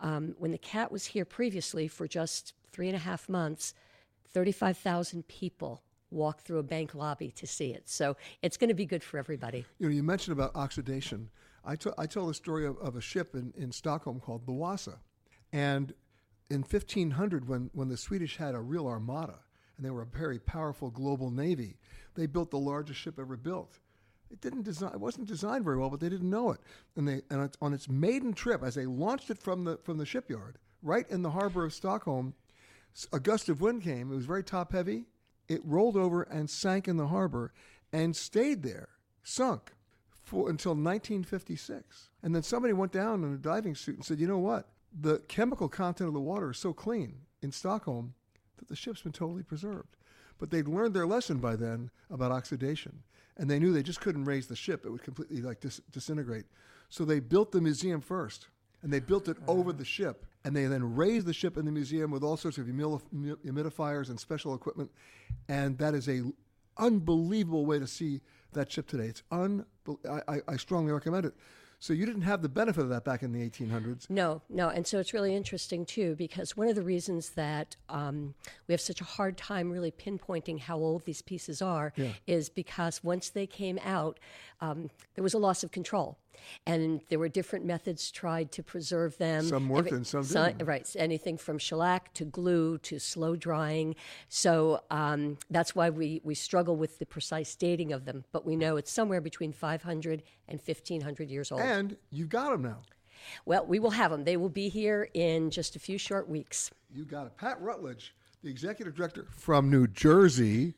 Um, 0.00 0.34
when 0.38 0.50
the 0.50 0.58
cat 0.58 0.92
was 0.92 1.06
here 1.06 1.24
previously 1.24 1.88
for 1.88 2.06
just 2.06 2.52
three 2.70 2.88
and 2.88 2.96
a 2.96 3.00
half 3.00 3.30
months, 3.30 3.72
35,000 4.34 5.26
people 5.26 5.82
walked 6.10 6.42
through 6.42 6.58
a 6.58 6.62
bank 6.62 6.94
lobby 6.94 7.30
to 7.30 7.46
see 7.46 7.72
it. 7.72 7.88
So 7.88 8.14
it's 8.42 8.58
going 8.58 8.68
to 8.68 8.74
be 8.74 8.84
good 8.84 9.02
for 9.02 9.16
everybody. 9.16 9.64
You 9.78 9.88
know, 9.88 9.94
you 9.94 10.02
mentioned 10.02 10.38
about 10.38 10.54
oxidation. 10.54 11.30
I, 11.64 11.76
t- 11.76 11.90
I 11.96 12.04
tell 12.04 12.26
the 12.26 12.34
story 12.34 12.66
of, 12.66 12.76
of 12.76 12.94
a 12.94 13.00
ship 13.00 13.34
in, 13.34 13.54
in 13.56 13.72
Stockholm 13.72 14.20
called 14.20 14.44
the 14.44 14.52
Wasa. 14.52 14.98
And 15.50 15.94
in 16.50 16.60
1500, 16.60 17.48
when, 17.48 17.70
when 17.74 17.88
the 17.88 17.96
Swedish 17.96 18.36
had 18.36 18.54
a 18.54 18.60
real 18.60 18.86
armada, 18.86 19.40
and 19.76 19.84
they 19.84 19.90
were 19.90 20.02
a 20.02 20.06
very 20.06 20.38
powerful 20.38 20.90
global 20.90 21.30
navy, 21.30 21.76
they 22.14 22.26
built 22.26 22.50
the 22.50 22.58
largest 22.58 23.00
ship 23.00 23.18
ever 23.18 23.36
built. 23.36 23.78
It 24.30 24.40
didn't 24.40 24.62
design. 24.62 24.92
It 24.92 25.00
wasn't 25.00 25.26
designed 25.26 25.64
very 25.64 25.78
well, 25.78 25.88
but 25.90 26.00
they 26.00 26.08
didn't 26.08 26.28
know 26.28 26.50
it. 26.50 26.60
And 26.96 27.08
they 27.08 27.22
and 27.30 27.50
on 27.62 27.72
its 27.72 27.88
maiden 27.88 28.34
trip, 28.34 28.62
as 28.62 28.74
they 28.74 28.84
launched 28.84 29.30
it 29.30 29.38
from 29.38 29.64
the 29.64 29.78
from 29.78 29.96
the 29.96 30.04
shipyard, 30.04 30.58
right 30.82 31.08
in 31.08 31.22
the 31.22 31.30
harbor 31.30 31.64
of 31.64 31.72
Stockholm, 31.72 32.34
a 33.12 33.20
gust 33.20 33.48
of 33.48 33.60
wind 33.60 33.82
came. 33.82 34.12
It 34.12 34.16
was 34.16 34.26
very 34.26 34.44
top 34.44 34.72
heavy. 34.72 35.06
It 35.48 35.62
rolled 35.64 35.96
over 35.96 36.22
and 36.24 36.50
sank 36.50 36.88
in 36.88 36.98
the 36.98 37.06
harbor, 37.06 37.54
and 37.90 38.14
stayed 38.14 38.62
there, 38.62 38.90
sunk, 39.22 39.72
for 40.22 40.50
until 40.50 40.72
1956. 40.72 42.10
And 42.22 42.34
then 42.34 42.42
somebody 42.42 42.74
went 42.74 42.92
down 42.92 43.24
in 43.24 43.32
a 43.32 43.38
diving 43.38 43.74
suit 43.74 43.96
and 43.96 44.04
said, 44.04 44.20
"You 44.20 44.26
know 44.26 44.38
what? 44.38 44.68
The 44.92 45.18
chemical 45.28 45.68
content 45.68 46.08
of 46.08 46.14
the 46.14 46.20
water 46.20 46.50
is 46.50 46.58
so 46.58 46.72
clean 46.72 47.20
in 47.42 47.52
Stockholm 47.52 48.14
that 48.58 48.68
the 48.68 48.76
ship's 48.76 49.02
been 49.02 49.12
totally 49.12 49.42
preserved. 49.42 49.96
But 50.38 50.50
they'd 50.50 50.68
learned 50.68 50.94
their 50.94 51.06
lesson 51.06 51.38
by 51.38 51.56
then 51.56 51.90
about 52.10 52.30
oxidation, 52.32 53.02
and 53.36 53.50
they 53.50 53.58
knew 53.58 53.72
they 53.72 53.82
just 53.82 54.00
couldn't 54.00 54.24
raise 54.24 54.46
the 54.46 54.56
ship; 54.56 54.84
it 54.84 54.90
would 54.90 55.02
completely 55.02 55.42
like 55.42 55.60
dis- 55.60 55.80
disintegrate. 55.90 56.46
So 56.88 57.04
they 57.04 57.20
built 57.20 57.52
the 57.52 57.60
museum 57.60 58.00
first, 58.00 58.46
and 58.82 58.92
they 58.92 59.00
built 59.00 59.28
it 59.28 59.36
uh. 59.46 59.50
over 59.50 59.72
the 59.72 59.84
ship, 59.84 60.26
and 60.44 60.54
they 60.54 60.66
then 60.66 60.94
raised 60.94 61.26
the 61.26 61.32
ship 61.32 61.56
in 61.56 61.64
the 61.64 61.72
museum 61.72 62.10
with 62.10 62.22
all 62.22 62.36
sorts 62.36 62.58
of 62.58 62.66
humil- 62.66 63.02
humidifiers 63.12 64.10
and 64.10 64.18
special 64.18 64.54
equipment, 64.54 64.90
and 65.48 65.76
that 65.78 65.94
is 65.94 66.08
a 66.08 66.22
unbelievable 66.76 67.66
way 67.66 67.78
to 67.78 67.86
see 67.86 68.20
that 68.52 68.70
ship 68.70 68.86
today. 68.86 69.06
It's 69.06 69.22
un- 69.32 69.66
I, 70.08 70.40
I 70.46 70.56
strongly 70.56 70.92
recommend 70.92 71.26
it. 71.26 71.34
So 71.80 71.92
you 71.92 72.06
didn't 72.06 72.22
have 72.22 72.42
the 72.42 72.48
benefit 72.48 72.80
of 72.82 72.88
that 72.88 73.04
back 73.04 73.22
in 73.22 73.32
the 73.32 73.48
1800s. 73.48 74.10
No, 74.10 74.42
no. 74.48 74.68
And 74.68 74.84
so 74.84 74.98
it's 74.98 75.12
really 75.14 75.34
interesting, 75.34 75.86
too, 75.86 76.16
because 76.16 76.56
one 76.56 76.68
of 76.68 76.74
the 76.74 76.82
reasons 76.82 77.30
that 77.30 77.76
um, 77.88 78.34
we 78.66 78.72
have 78.72 78.80
such 78.80 79.00
a 79.00 79.04
hard 79.04 79.36
time 79.36 79.70
really 79.70 79.92
pinpointing 79.92 80.58
how 80.58 80.76
old 80.76 81.04
these 81.04 81.22
pieces 81.22 81.62
are 81.62 81.92
Yeah. 81.96 82.12
is 82.26 82.48
because 82.48 83.04
once 83.04 83.28
they 83.28 83.46
came 83.46 83.78
out, 83.84 84.18
um, 84.60 84.90
there 85.14 85.22
was 85.22 85.34
a 85.34 85.38
loss 85.38 85.62
of 85.62 85.70
control. 85.70 86.18
And 86.66 87.00
there 87.08 87.18
were 87.18 87.28
different 87.28 87.64
methods 87.64 88.10
tried 88.10 88.52
to 88.52 88.62
preserve 88.62 89.16
them. 89.18 89.44
Some 89.44 89.68
worked 89.68 89.92
and 89.92 90.06
some 90.06 90.22
didn't. 90.22 90.64
Right. 90.64 90.88
Anything 90.96 91.36
from 91.38 91.58
shellac 91.58 92.12
to 92.14 92.24
glue 92.24 92.78
to 92.78 92.98
slow 92.98 93.36
drying. 93.36 93.94
So 94.28 94.82
um, 94.90 95.38
that's 95.50 95.74
why 95.74 95.90
we, 95.90 96.20
we 96.24 96.34
struggle 96.34 96.76
with 96.76 96.98
the 96.98 97.06
precise 97.06 97.54
dating 97.54 97.92
of 97.92 98.04
them. 98.04 98.24
But 98.32 98.44
we 98.46 98.56
know 98.56 98.76
it's 98.76 98.92
somewhere 98.92 99.20
between 99.20 99.52
500 99.52 100.22
and 100.48 100.60
1500 100.60 101.30
years 101.30 101.52
old. 101.52 101.60
And 101.60 101.96
you've 102.10 102.28
got 102.28 102.50
them 102.50 102.62
now. 102.62 102.78
Well, 103.44 103.66
we 103.66 103.78
will 103.78 103.90
have 103.90 104.10
them. 104.10 104.24
They 104.24 104.36
will 104.36 104.48
be 104.48 104.68
here 104.68 105.08
in 105.14 105.50
just 105.50 105.76
a 105.76 105.78
few 105.78 105.98
short 105.98 106.28
weeks. 106.28 106.70
You 106.94 107.04
got 107.04 107.26
it. 107.26 107.36
Pat 107.36 107.60
Rutledge, 107.60 108.14
the 108.42 108.50
executive 108.50 108.94
director 108.94 109.26
from 109.30 109.70
New 109.70 109.86
Jersey 109.86 110.74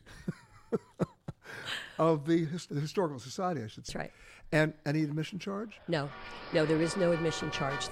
of 1.99 2.27
the, 2.27 2.47
His- 2.47 2.67
the 2.67 2.81
Historical 2.81 3.19
Society, 3.19 3.63
I 3.63 3.67
should 3.67 3.87
say. 3.87 3.93
That's 3.93 3.97
right. 3.97 4.13
And 4.53 4.75
any 4.85 5.05
admission 5.05 5.39
charge? 5.39 5.81
No, 5.87 6.11
no, 6.53 6.67
there 6.67 6.81
is 6.81 6.97
no 6.97 7.13
admission 7.13 7.53
charge. 7.53 7.89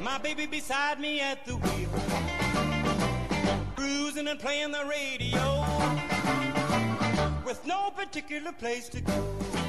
My 0.00 0.18
baby 0.22 0.44
beside 0.44 1.00
me 1.00 1.20
at 1.20 1.46
the 1.46 1.56
wheel, 1.56 1.88
cruising 3.74 4.28
and 4.28 4.38
playing 4.38 4.72
the 4.72 4.84
radio, 4.84 5.64
with 7.46 7.64
no 7.66 7.90
particular 7.90 8.52
place 8.52 8.90
to 8.90 9.00
go. 9.00 9.63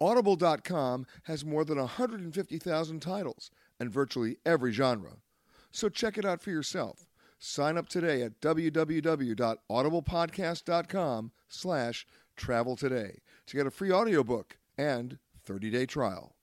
Audible.com 0.00 1.06
has 1.24 1.44
more 1.44 1.64
than 1.64 1.78
150,000 1.78 3.00
titles 3.00 3.50
and 3.78 3.90
virtually 3.90 4.38
every 4.46 4.72
genre. 4.72 5.16
So 5.70 5.88
check 5.88 6.16
it 6.16 6.24
out 6.24 6.40
for 6.42 6.50
yourself. 6.50 7.06
Sign 7.38 7.76
up 7.78 7.88
today 7.88 8.22
at 8.22 8.40
www.audiblepodcast.com 8.40 11.32
slash 11.48 12.06
travel 12.36 12.76
today 12.76 13.18
to 13.46 13.56
get 13.56 13.66
a 13.66 13.70
free 13.70 13.92
audiobook 13.92 14.58
and 14.76 15.18
30-day 15.46 15.86
trial. 15.86 16.34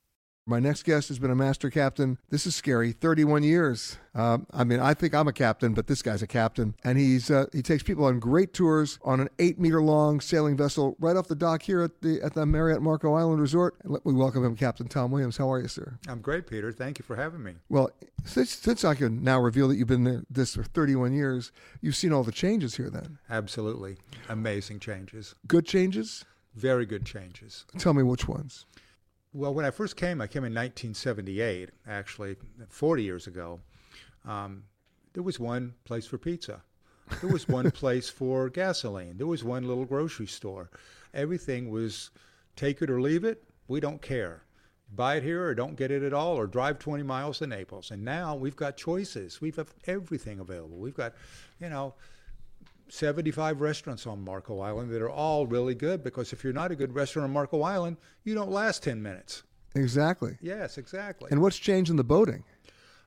My 0.50 0.60
next 0.62 0.84
guest 0.84 1.10
has 1.10 1.20
been 1.20 1.30
a 1.30 1.36
master 1.36 1.70
captain. 1.70 2.18
This 2.30 2.48
is 2.48 2.56
scary. 2.56 2.94
31 2.94 3.44
years. 3.44 3.98
Um, 4.16 4.48
I 4.54 4.64
mean, 4.64 4.80
I 4.80 4.94
think 4.94 5.14
I'm 5.14 5.28
a 5.28 5.34
captain, 5.34 5.74
but 5.74 5.88
this 5.88 6.02
guy's 6.02 6.22
a 6.22 6.28
captain, 6.28 6.74
and 6.86 6.98
he's 6.98 7.30
uh, 7.30 7.48
he 7.52 7.62
takes 7.62 7.84
people 7.84 8.06
on 8.06 8.20
great 8.20 8.54
tours 8.54 8.98
on 9.04 9.20
an 9.20 9.28
eight 9.40 9.60
meter 9.60 9.82
long 9.82 10.22
sailing 10.22 10.56
vessel 10.56 10.96
right 11.02 11.18
off 11.18 11.28
the 11.28 11.36
dock 11.36 11.64
here 11.64 11.82
at 11.82 12.00
the 12.02 12.22
at 12.22 12.34
the 12.34 12.46
Marriott 12.46 12.82
Marco 12.82 13.14
Island 13.14 13.42
Resort. 13.42 13.76
And 13.84 13.92
let 13.92 14.06
me 14.06 14.14
welcome 14.14 14.46
him, 14.46 14.56
Captain 14.56 14.88
Tom 14.88 15.12
Williams. 15.12 15.36
How 15.36 15.52
are 15.52 15.60
you, 15.60 15.68
sir? 15.68 16.00
I'm 16.08 16.22
great, 16.22 16.48
Peter. 16.48 16.72
Thank 16.72 16.98
you 16.98 17.04
for 17.04 17.18
having 17.18 17.44
me. 17.44 17.56
Well, 17.68 17.92
since, 18.24 18.52
since 18.52 18.86
I 18.86 18.96
can 18.96 19.22
now 19.22 19.42
reveal 19.42 19.68
that 19.68 19.76
you've 19.76 19.90
been 19.90 20.06
there 20.06 20.24
this 20.30 20.56
for 20.56 20.64
31 20.64 21.12
years, 21.12 21.52
you've 21.82 21.98
seen 21.98 22.14
all 22.14 22.24
the 22.24 22.32
changes 22.32 22.78
here. 22.78 22.90
Then 22.90 23.18
Absolutely. 23.30 23.98
Amazing 24.30 24.80
changes. 24.80 25.36
good 25.46 25.66
changes. 25.66 26.24
Very 26.56 26.86
good 26.86 27.06
changes. 27.06 27.66
Tell 27.78 27.94
me 27.94 28.02
which 28.02 28.30
ones. 28.30 28.66
Well, 29.38 29.54
when 29.54 29.66
I 29.66 29.70
first 29.70 29.98
came, 29.98 30.20
I 30.20 30.26
came 30.26 30.46
in 30.46 30.54
1978, 30.56 31.70
actually, 31.88 32.38
40 32.70 33.04
years 33.04 33.28
ago. 33.28 33.60
Um, 34.26 34.64
there 35.14 35.22
was 35.22 35.40
one 35.40 35.76
place 35.86 36.08
for 36.08 36.18
pizza. 36.18 36.64
There 37.22 37.30
was 37.30 37.48
one 37.48 37.70
place 37.84 38.10
for 38.10 38.50
gasoline. 38.50 39.16
There 39.16 39.28
was 39.28 39.44
one 39.44 39.68
little 39.68 39.86
grocery 39.86 40.26
store. 40.26 40.72
Everything 41.14 41.70
was 41.70 42.10
take 42.56 42.82
it 42.82 42.90
or 42.90 43.00
leave 43.00 43.24
it. 43.24 43.44
We 43.68 43.80
don't 43.80 44.02
care. 44.02 44.42
Buy 44.96 45.18
it 45.18 45.24
here 45.24 45.46
or 45.46 45.54
don't 45.54 45.76
get 45.76 45.92
it 45.92 46.02
at 46.02 46.14
all, 46.14 46.36
or 46.36 46.48
drive 46.48 46.80
20 46.80 47.04
miles 47.04 47.38
to 47.38 47.46
Naples. 47.46 47.92
And 47.92 48.04
now 48.04 48.36
we've 48.36 48.56
got 48.56 48.76
choices. 48.76 49.40
We've 49.40 49.56
got 49.56 49.68
everything 49.86 50.40
available. 50.40 50.78
We've 50.78 50.96
got, 50.96 51.14
you 51.62 51.70
know, 51.70 51.94
75 52.90 53.62
restaurants 53.62 54.08
on 54.08 54.24
Marco 54.24 54.60
Island 54.60 54.92
that 54.92 55.02
are 55.02 55.10
all 55.10 55.46
really 55.48 55.76
good 55.76 56.04
because 56.04 56.34
if 56.34 56.44
you're 56.44 56.54
not 56.54 56.72
a 56.72 56.76
good 56.76 56.94
restaurant 56.94 57.26
on 57.26 57.34
Marco 57.34 57.62
Island, 57.62 57.98
you 58.24 58.34
don't 58.34 58.52
last 58.52 58.84
10 58.84 59.02
minutes. 59.02 59.44
Exactly. 59.76 60.38
Yes, 60.42 60.78
exactly. 60.78 61.30
And 61.32 61.42
what's 61.42 61.58
changed 61.58 61.92
in 61.92 61.98
the 61.98 62.04
boating? 62.04 62.44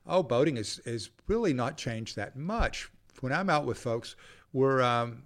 Oh, 0.07 0.23
boating 0.23 0.57
is, 0.57 0.79
is 0.85 1.09
really 1.27 1.53
not 1.53 1.77
changed 1.77 2.15
that 2.15 2.35
much. 2.35 2.89
When 3.19 3.33
I'm 3.33 3.49
out 3.49 3.65
with 3.65 3.77
folks, 3.77 4.15
we're, 4.53 4.81
um, 4.81 5.23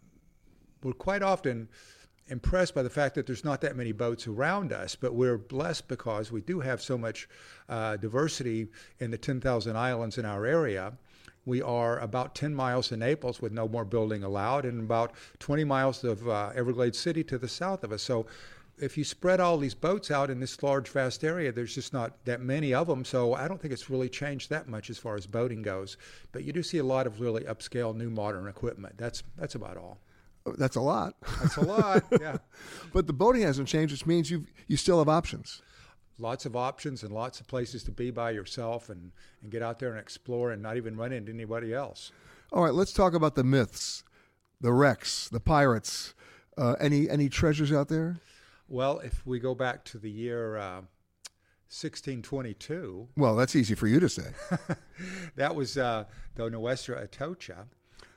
we're 0.83 0.93
quite 0.93 1.23
often 1.23 1.69
impressed 2.27 2.73
by 2.73 2.83
the 2.83 2.89
fact 2.89 3.15
that 3.15 3.25
there's 3.25 3.45
not 3.45 3.61
that 3.61 3.75
many 3.75 3.91
boats 3.91 4.27
around 4.27 4.73
us, 4.73 4.95
but 4.95 5.13
we're 5.13 5.37
blessed 5.37 5.87
because 5.87 6.31
we 6.31 6.41
do 6.41 6.59
have 6.59 6.81
so 6.81 6.97
much 6.97 7.29
uh, 7.69 7.97
diversity 7.97 8.67
in 8.99 9.11
the 9.11 9.17
10,000 9.17 9.77
islands 9.77 10.17
in 10.17 10.25
our 10.25 10.45
area. 10.45 10.93
We 11.45 11.61
are 11.61 11.99
about 11.99 12.35
10 12.35 12.55
miles 12.55 12.89
to 12.89 12.97
Naples 12.97 13.41
with 13.41 13.51
no 13.51 13.67
more 13.67 13.85
building 13.85 14.23
allowed, 14.23 14.65
and 14.65 14.79
about 14.81 15.13
20 15.39 15.63
miles 15.63 16.03
of 16.03 16.27
uh, 16.27 16.51
Everglades 16.55 16.97
City 16.97 17.23
to 17.25 17.37
the 17.37 17.47
south 17.47 17.83
of 17.83 17.91
us. 17.91 18.01
So 18.01 18.25
if 18.77 18.97
you 18.97 19.03
spread 19.03 19.39
all 19.39 19.57
these 19.57 19.73
boats 19.73 20.11
out 20.11 20.29
in 20.29 20.39
this 20.39 20.61
large, 20.61 20.89
vast 20.89 21.23
area, 21.23 21.51
there's 21.51 21.75
just 21.75 21.93
not 21.93 22.23
that 22.25 22.41
many 22.41 22.73
of 22.73 22.87
them. 22.87 23.05
So 23.05 23.33
I 23.33 23.47
don't 23.47 23.61
think 23.61 23.73
it's 23.73 23.89
really 23.89 24.09
changed 24.09 24.49
that 24.49 24.67
much 24.67 24.89
as 24.89 24.97
far 24.97 25.15
as 25.15 25.25
boating 25.25 25.61
goes. 25.61 25.97
But 26.31 26.43
you 26.43 26.51
do 26.51 26.63
see 26.63 26.79
a 26.79 26.83
lot 26.83 27.07
of 27.07 27.21
really 27.21 27.43
upscale, 27.43 27.95
new 27.95 28.09
modern 28.09 28.47
equipment. 28.47 28.97
That's 28.97 29.23
that's 29.37 29.55
about 29.55 29.77
all. 29.77 29.99
That's 30.57 30.75
a 30.75 30.81
lot. 30.81 31.15
That's 31.41 31.57
a 31.57 31.61
lot. 31.61 32.03
yeah. 32.19 32.37
But 32.93 33.07
the 33.07 33.13
boating 33.13 33.41
hasn't 33.41 33.67
changed, 33.67 33.91
which 33.93 34.05
means 34.05 34.29
you 34.29 34.45
you 34.67 34.77
still 34.77 34.99
have 34.99 35.09
options. 35.09 35.61
Lots 36.17 36.45
of 36.45 36.55
options 36.55 37.03
and 37.03 37.11
lots 37.11 37.39
of 37.39 37.47
places 37.47 37.83
to 37.83 37.91
be 37.91 38.09
by 38.09 38.31
yourself 38.31 38.89
and, 38.89 39.11
and 39.41 39.51
get 39.51 39.61
out 39.61 39.79
there 39.79 39.89
and 39.89 39.99
explore 39.99 40.51
and 40.51 40.61
not 40.61 40.77
even 40.77 40.95
run 40.95 41.11
into 41.11 41.31
anybody 41.31 41.73
else. 41.73 42.11
All 42.53 42.63
right, 42.63 42.73
let's 42.73 42.93
talk 42.93 43.13
about 43.13 43.35
the 43.35 43.43
myths, 43.43 44.03
the 44.61 44.71
wrecks, 44.71 45.27
the 45.27 45.39
pirates. 45.39 46.13
Uh, 46.57 46.75
any 46.79 47.09
any 47.09 47.27
treasures 47.27 47.73
out 47.73 47.89
there? 47.89 48.17
Well, 48.69 48.99
if 48.99 49.25
we 49.25 49.39
go 49.39 49.53
back 49.53 49.83
to 49.85 49.97
the 49.97 50.09
year 50.09 50.55
uh, 50.57 50.81
1622, 51.69 53.09
Well, 53.17 53.35
that's 53.35 53.55
easy 53.55 53.75
for 53.75 53.87
you 53.87 53.99
to 53.99 54.07
say. 54.07 54.31
that 55.35 55.53
was 55.53 55.77
uh, 55.77 56.05
the 56.35 56.49
Nuestra 56.49 57.05
Atocha. 57.05 57.65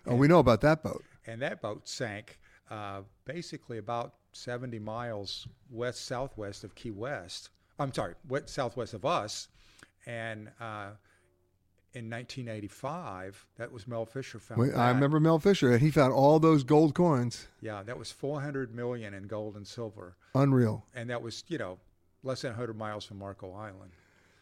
Oh, 0.07 0.15
we 0.15 0.29
know 0.29 0.39
about 0.39 0.61
that 0.61 0.83
boat. 0.83 1.05
And 1.27 1.43
that 1.43 1.61
boat 1.61 1.89
sank 1.89 2.39
uh, 2.71 3.01
basically 3.25 3.79
about 3.79 4.15
70 4.33 4.79
miles 4.79 5.49
west 5.71 6.07
southwest 6.07 6.65
of 6.65 6.75
Key 6.75 6.93
West. 6.93 7.51
I'm 7.79 7.93
sorry, 7.93 8.15
west 8.29 8.51
southwest 8.51 8.95
of 8.95 9.05
us. 9.05 9.49
And 10.07 10.49
uh, 10.61 10.91
in 11.95 12.11
1985, 12.11 13.47
that 13.57 13.73
was 13.73 13.87
Mel 13.87 14.07
Fisher 14.07 14.39
found. 14.39 14.61
Wait, 14.61 14.75
I 14.75 14.89
remember 14.91 15.21
Mel 15.21 15.39
Fisher, 15.39 15.73
and 15.73 15.81
he 15.81 15.91
found 15.91 16.13
all 16.13 16.39
those 16.39 16.65
gold 16.65 16.95
coins. 16.95 17.49
Yeah, 17.61 17.83
that 17.83 17.99
was 17.99 18.11
400 18.11 18.75
million 18.75 19.15
in 19.15 19.25
gold 19.25 19.57
and 19.57 19.67
silver. 19.67 20.17
Unreal. 20.35 20.85
And 20.95 21.11
that 21.11 21.21
was, 21.21 21.45
you 21.49 21.59
know, 21.59 21.79
less 22.23 22.43
than 22.43 22.51
100 22.53 22.77
miles 22.77 23.05
from 23.05 23.19
Marco 23.19 23.53
Island. 23.53 23.93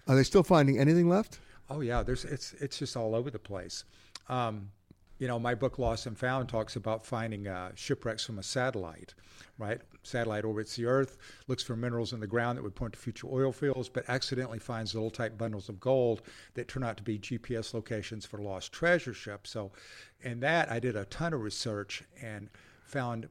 Are 0.08 0.14
they 0.14 0.22
still 0.22 0.42
finding 0.42 0.78
anything 0.78 1.08
left? 1.08 1.40
Oh 1.68 1.80
yeah, 1.80 2.02
there's 2.04 2.24
it's 2.24 2.52
it's 2.54 2.78
just 2.78 2.96
all 2.96 3.14
over 3.14 3.28
the 3.30 3.40
place. 3.40 3.84
Um, 4.28 4.70
you 5.18 5.26
know, 5.26 5.38
my 5.38 5.54
book 5.54 5.78
Lost 5.78 6.06
and 6.06 6.18
Found 6.18 6.48
talks 6.48 6.76
about 6.76 7.04
finding 7.06 7.46
uh, 7.46 7.72
shipwrecks 7.74 8.24
from 8.24 8.38
a 8.38 8.42
satellite. 8.42 9.14
Right, 9.58 9.80
satellite 10.02 10.44
orbits 10.44 10.76
the 10.76 10.84
Earth, 10.84 11.16
looks 11.48 11.62
for 11.62 11.76
minerals 11.76 12.12
in 12.12 12.20
the 12.20 12.26
ground 12.26 12.58
that 12.58 12.62
would 12.62 12.74
point 12.74 12.92
to 12.92 12.98
future 12.98 13.26
oil 13.30 13.52
fields, 13.52 13.88
but 13.88 14.08
accidentally 14.08 14.58
finds 14.58 14.94
little 14.94 15.10
tight 15.10 15.38
bundles 15.38 15.70
of 15.70 15.80
gold 15.80 16.20
that 16.54 16.68
turn 16.68 16.84
out 16.84 16.98
to 16.98 17.02
be 17.02 17.18
GPS 17.18 17.72
locations 17.72 18.26
for 18.26 18.38
lost 18.38 18.72
treasure 18.72 19.14
ships. 19.14 19.50
So, 19.50 19.72
in 20.20 20.40
that, 20.40 20.70
I 20.70 20.78
did 20.78 20.94
a 20.94 21.06
ton 21.06 21.32
of 21.32 21.40
research 21.40 22.02
and 22.20 22.50
found 22.84 23.28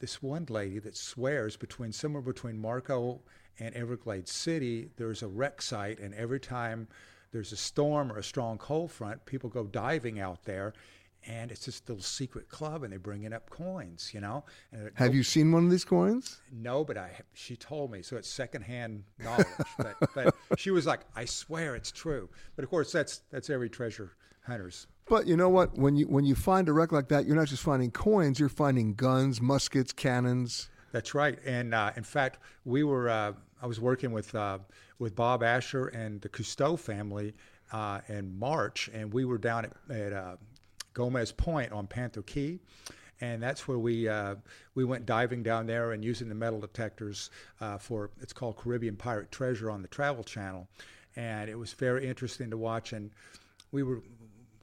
this 0.00 0.22
one 0.22 0.46
lady 0.48 0.78
that 0.80 0.96
swears 0.96 1.56
between 1.56 1.92
somewhere 1.92 2.22
between 2.22 2.58
Marco 2.58 3.20
and 3.58 3.74
Everglades 3.74 4.30
City, 4.30 4.90
there's 4.96 5.22
a 5.22 5.28
wreck 5.28 5.60
site, 5.60 5.98
and 5.98 6.14
every 6.14 6.40
time 6.40 6.88
there's 7.32 7.52
a 7.52 7.56
storm 7.56 8.12
or 8.12 8.18
a 8.18 8.22
strong 8.22 8.58
cold 8.58 8.90
front, 8.90 9.24
people 9.26 9.50
go 9.50 9.64
diving 9.64 10.20
out 10.20 10.44
there, 10.44 10.72
and 11.26 11.50
it's 11.50 11.66
this 11.66 11.82
little 11.86 12.02
secret 12.02 12.48
club, 12.48 12.82
and 12.82 12.92
they're 12.92 12.98
bringing 12.98 13.32
up 13.32 13.50
coins, 13.50 14.10
you 14.14 14.20
know. 14.20 14.44
And 14.72 14.90
Have 14.94 15.14
you 15.14 15.22
seen 15.22 15.52
one 15.52 15.64
of 15.64 15.70
these 15.70 15.84
coins? 15.84 16.40
No, 16.52 16.84
but 16.84 16.96
I 16.96 17.10
she 17.34 17.56
told 17.56 17.90
me, 17.90 18.02
so 18.02 18.16
it's 18.16 18.28
secondhand 18.28 19.04
knowledge. 19.18 19.46
but, 19.78 19.96
but 20.14 20.34
she 20.58 20.70
was 20.70 20.86
like, 20.86 21.00
I 21.14 21.24
swear 21.24 21.74
it's 21.74 21.90
true. 21.90 22.28
But 22.56 22.64
of 22.64 22.70
course, 22.70 22.92
that's 22.92 23.22
that's 23.30 23.50
every 23.50 23.68
treasure 23.68 24.12
hunter's. 24.46 24.86
But 25.08 25.26
you 25.26 25.36
know 25.36 25.48
what? 25.48 25.76
When 25.78 25.96
you 25.96 26.06
when 26.06 26.24
you 26.24 26.34
find 26.34 26.68
a 26.68 26.72
wreck 26.72 26.92
like 26.92 27.08
that, 27.08 27.26
you're 27.26 27.36
not 27.36 27.48
just 27.48 27.62
finding 27.62 27.90
coins; 27.90 28.38
you're 28.38 28.48
finding 28.48 28.94
guns, 28.94 29.40
muskets, 29.40 29.92
cannons. 29.92 30.68
That's 30.92 31.14
right. 31.14 31.38
And 31.44 31.74
uh, 31.74 31.92
in 31.96 32.04
fact, 32.04 32.38
we 32.64 32.84
were. 32.84 33.08
Uh, 33.08 33.32
I 33.60 33.66
was 33.66 33.80
working 33.80 34.12
with 34.12 34.34
uh, 34.34 34.58
with 34.98 35.14
Bob 35.14 35.42
Asher 35.42 35.88
and 35.88 36.20
the 36.20 36.28
Cousteau 36.28 36.78
family 36.78 37.34
uh, 37.72 38.00
in 38.08 38.38
March, 38.38 38.88
and 38.92 39.12
we 39.12 39.24
were 39.24 39.38
down 39.38 39.66
at, 39.66 39.96
at 39.96 40.12
uh, 40.12 40.36
Gomez 40.98 41.30
Point 41.30 41.70
on 41.70 41.86
Panther 41.86 42.22
Key, 42.22 42.58
and 43.20 43.40
that's 43.40 43.68
where 43.68 43.78
we 43.78 44.08
uh, 44.08 44.34
we 44.74 44.84
went 44.84 45.06
diving 45.06 45.44
down 45.44 45.64
there 45.64 45.92
and 45.92 46.04
using 46.04 46.28
the 46.28 46.34
metal 46.34 46.58
detectors 46.58 47.30
uh, 47.60 47.78
for 47.78 48.10
it's 48.20 48.32
called 48.32 48.56
Caribbean 48.56 48.96
Pirate 48.96 49.30
Treasure 49.30 49.70
on 49.70 49.80
the 49.80 49.86
Travel 49.86 50.24
Channel, 50.24 50.66
and 51.14 51.48
it 51.48 51.56
was 51.56 51.72
very 51.72 52.04
interesting 52.04 52.50
to 52.50 52.56
watch. 52.56 52.92
And 52.92 53.12
we 53.70 53.84
were 53.84 54.02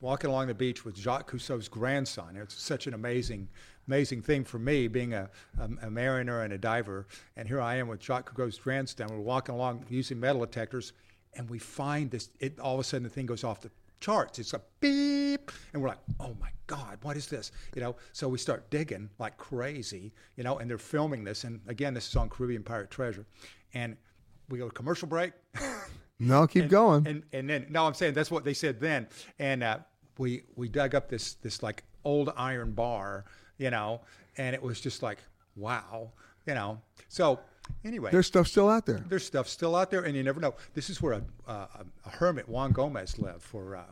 walking 0.02 0.30
along 0.30 0.48
the 0.48 0.54
beach 0.54 0.84
with 0.84 0.98
Jacques 0.98 1.32
Cousteau's 1.32 1.70
grandson. 1.70 2.36
It's 2.36 2.62
such 2.62 2.86
an 2.86 2.94
amazing 2.94 3.48
amazing 3.88 4.22
thing 4.22 4.44
for 4.44 4.60
me 4.60 4.90
being 4.90 5.14
a, 5.14 5.30
a, 5.58 5.70
a, 5.88 5.90
mariner 5.90 6.42
and 6.42 6.52
a 6.52 6.58
diver. 6.58 7.08
And 7.38 7.48
here 7.48 7.62
I 7.62 7.76
am 7.76 7.88
with 7.88 8.02
Jacques 8.02 8.36
Cousteau's 8.36 8.60
grandson. 8.60 9.08
We're 9.10 9.20
walking 9.20 9.56
along 9.56 9.86
using 9.90 10.20
metal 10.20 10.42
detectors, 10.42 10.92
and 11.36 11.50
we 11.50 11.60
find 11.60 12.12
this. 12.12 12.30
It 12.42 12.60
all 12.60 12.74
of 12.74 12.82
a 12.82 12.84
sudden 12.84 13.04
the 13.04 13.10
thing 13.10 13.26
goes 13.26 13.46
off 13.46 13.62
the 13.62 13.72
charts. 14.00 14.40
It's 14.40 14.54
a 14.54 14.62
beep, 14.80 15.52
and 15.74 15.82
we're 15.82 15.90
like, 15.90 16.00
oh 16.20 16.36
my 16.40 16.50
God, 16.68 16.98
what 17.02 17.18
is 17.18 17.28
this? 17.28 17.52
You 17.76 17.82
know, 17.82 17.96
so 18.14 18.28
we 18.28 18.38
start 18.38 18.70
digging 18.70 19.10
like 19.20 19.38
crazy, 19.38 20.14
you 20.36 20.44
know, 20.44 20.58
and 20.58 20.70
they're 20.70 20.78
filming 20.78 21.24
this. 21.24 21.44
And 21.44 21.60
again, 21.68 21.94
this 21.94 22.08
is 22.08 22.16
on 22.16 22.30
Caribbean 22.30 22.64
Pirate 22.64 22.92
Treasure. 22.92 23.26
And 23.74 23.98
we 24.50 24.60
go 24.60 24.68
to 24.68 24.74
commercial 24.74 25.08
break. 25.08 25.34
no, 26.20 26.48
keep 26.48 26.64
and, 26.64 26.72
going. 26.72 27.08
And 27.08 27.24
and 27.34 27.50
then 27.50 27.68
no, 27.70 27.86
I'm 27.86 27.94
saying 27.94 28.14
that's 28.14 28.32
what 28.32 28.44
they 28.44 28.54
said 28.54 28.80
then. 28.80 29.08
And 29.40 29.64
uh, 29.64 29.80
we 30.18 30.44
we 30.56 30.70
dug 30.70 30.96
up 30.96 31.10
this 31.10 31.34
this 31.36 31.62
like 31.62 31.84
old 32.04 32.32
iron 32.38 32.72
bar, 32.72 33.26
you 33.58 33.70
know, 33.70 34.02
and 34.38 34.56
it 34.56 34.62
was 34.62 34.80
just 34.80 35.04
like 35.04 35.20
wow, 35.56 36.12
you 36.46 36.54
know. 36.54 36.82
So 37.08 37.40
anyway, 37.84 38.12
there's 38.12 38.28
stuff 38.28 38.48
still 38.48 38.70
out 38.70 38.86
there. 38.86 39.04
There's 39.08 39.26
stuff 39.26 39.48
still 39.48 39.76
out 39.76 39.92
there, 39.92 40.04
and 40.04 40.16
you 40.16 40.24
never 40.24 40.40
know. 40.40 40.56
This 40.74 40.90
is 40.90 41.02
where 41.02 41.14
a, 41.14 41.22
a, 41.52 41.86
a 42.06 42.10
hermit 42.10 42.48
Juan 42.48 42.72
Gomez 42.72 43.18
lived 43.20 43.42
for. 43.42 43.76
Uh, 43.76 43.84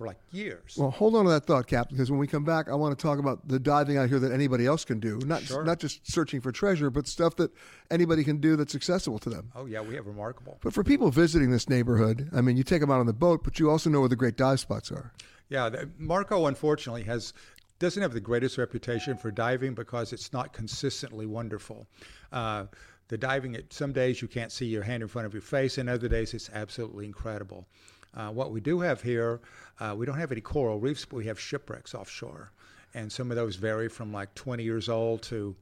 for 0.00 0.06
like 0.06 0.16
years. 0.32 0.76
Well, 0.78 0.90
hold 0.90 1.14
on 1.14 1.26
to 1.26 1.30
that 1.32 1.44
thought, 1.44 1.66
Captain, 1.66 1.94
because 1.94 2.10
when 2.10 2.18
we 2.18 2.26
come 2.26 2.42
back, 2.42 2.70
I 2.70 2.74
want 2.74 2.98
to 2.98 3.02
talk 3.02 3.18
about 3.18 3.46
the 3.46 3.58
diving 3.58 3.98
out 3.98 4.08
here 4.08 4.18
that 4.18 4.32
anybody 4.32 4.64
else 4.64 4.82
can 4.82 4.98
do. 4.98 5.18
Not 5.26 5.42
sure. 5.42 5.62
not 5.62 5.78
just 5.78 6.10
searching 6.10 6.40
for 6.40 6.50
treasure, 6.50 6.88
but 6.88 7.06
stuff 7.06 7.36
that 7.36 7.50
anybody 7.90 8.24
can 8.24 8.38
do 8.38 8.56
that's 8.56 8.74
accessible 8.74 9.18
to 9.18 9.28
them. 9.28 9.52
Oh 9.54 9.66
yeah, 9.66 9.82
we 9.82 9.94
have 9.96 10.06
remarkable. 10.06 10.58
But 10.62 10.72
for 10.72 10.82
people 10.82 11.10
visiting 11.10 11.50
this 11.50 11.68
neighborhood, 11.68 12.30
I 12.34 12.40
mean, 12.40 12.56
you 12.56 12.62
take 12.62 12.80
them 12.80 12.90
out 12.90 13.00
on 13.00 13.04
the 13.04 13.12
boat, 13.12 13.44
but 13.44 13.58
you 13.58 13.68
also 13.68 13.90
know 13.90 14.00
where 14.00 14.08
the 14.08 14.16
great 14.16 14.38
dive 14.38 14.58
spots 14.58 14.90
are. 14.90 15.12
Yeah, 15.50 15.68
Marco 15.98 16.46
unfortunately 16.46 17.02
has 17.02 17.34
doesn't 17.78 18.02
have 18.02 18.14
the 18.14 18.20
greatest 18.20 18.56
reputation 18.56 19.18
for 19.18 19.30
diving 19.30 19.74
because 19.74 20.14
it's 20.14 20.32
not 20.32 20.54
consistently 20.54 21.26
wonderful. 21.26 21.86
Uh, 22.32 22.66
the 23.10 23.18
diving, 23.18 23.56
at 23.56 23.72
some 23.72 23.92
days 23.92 24.22
you 24.22 24.28
can't 24.28 24.52
see 24.52 24.66
your 24.66 24.84
hand 24.84 25.02
in 25.02 25.08
front 25.08 25.26
of 25.26 25.34
your 25.34 25.42
face, 25.42 25.78
and 25.78 25.90
other 25.90 26.08
days 26.08 26.32
it's 26.32 26.48
absolutely 26.54 27.04
incredible. 27.04 27.66
Uh, 28.14 28.28
what 28.28 28.52
we 28.52 28.60
do 28.60 28.80
have 28.80 29.02
here, 29.02 29.40
uh, 29.80 29.94
we 29.96 30.06
don't 30.06 30.18
have 30.18 30.30
any 30.30 30.40
coral 30.40 30.78
reefs, 30.78 31.04
but 31.04 31.16
we 31.16 31.26
have 31.26 31.38
shipwrecks 31.38 31.92
offshore, 31.92 32.52
and 32.94 33.10
some 33.10 33.30
of 33.30 33.36
those 33.36 33.56
vary 33.56 33.88
from 33.88 34.12
like 34.12 34.32
20 34.34 34.62
years 34.62 34.88
old 34.88 35.22
to 35.22 35.54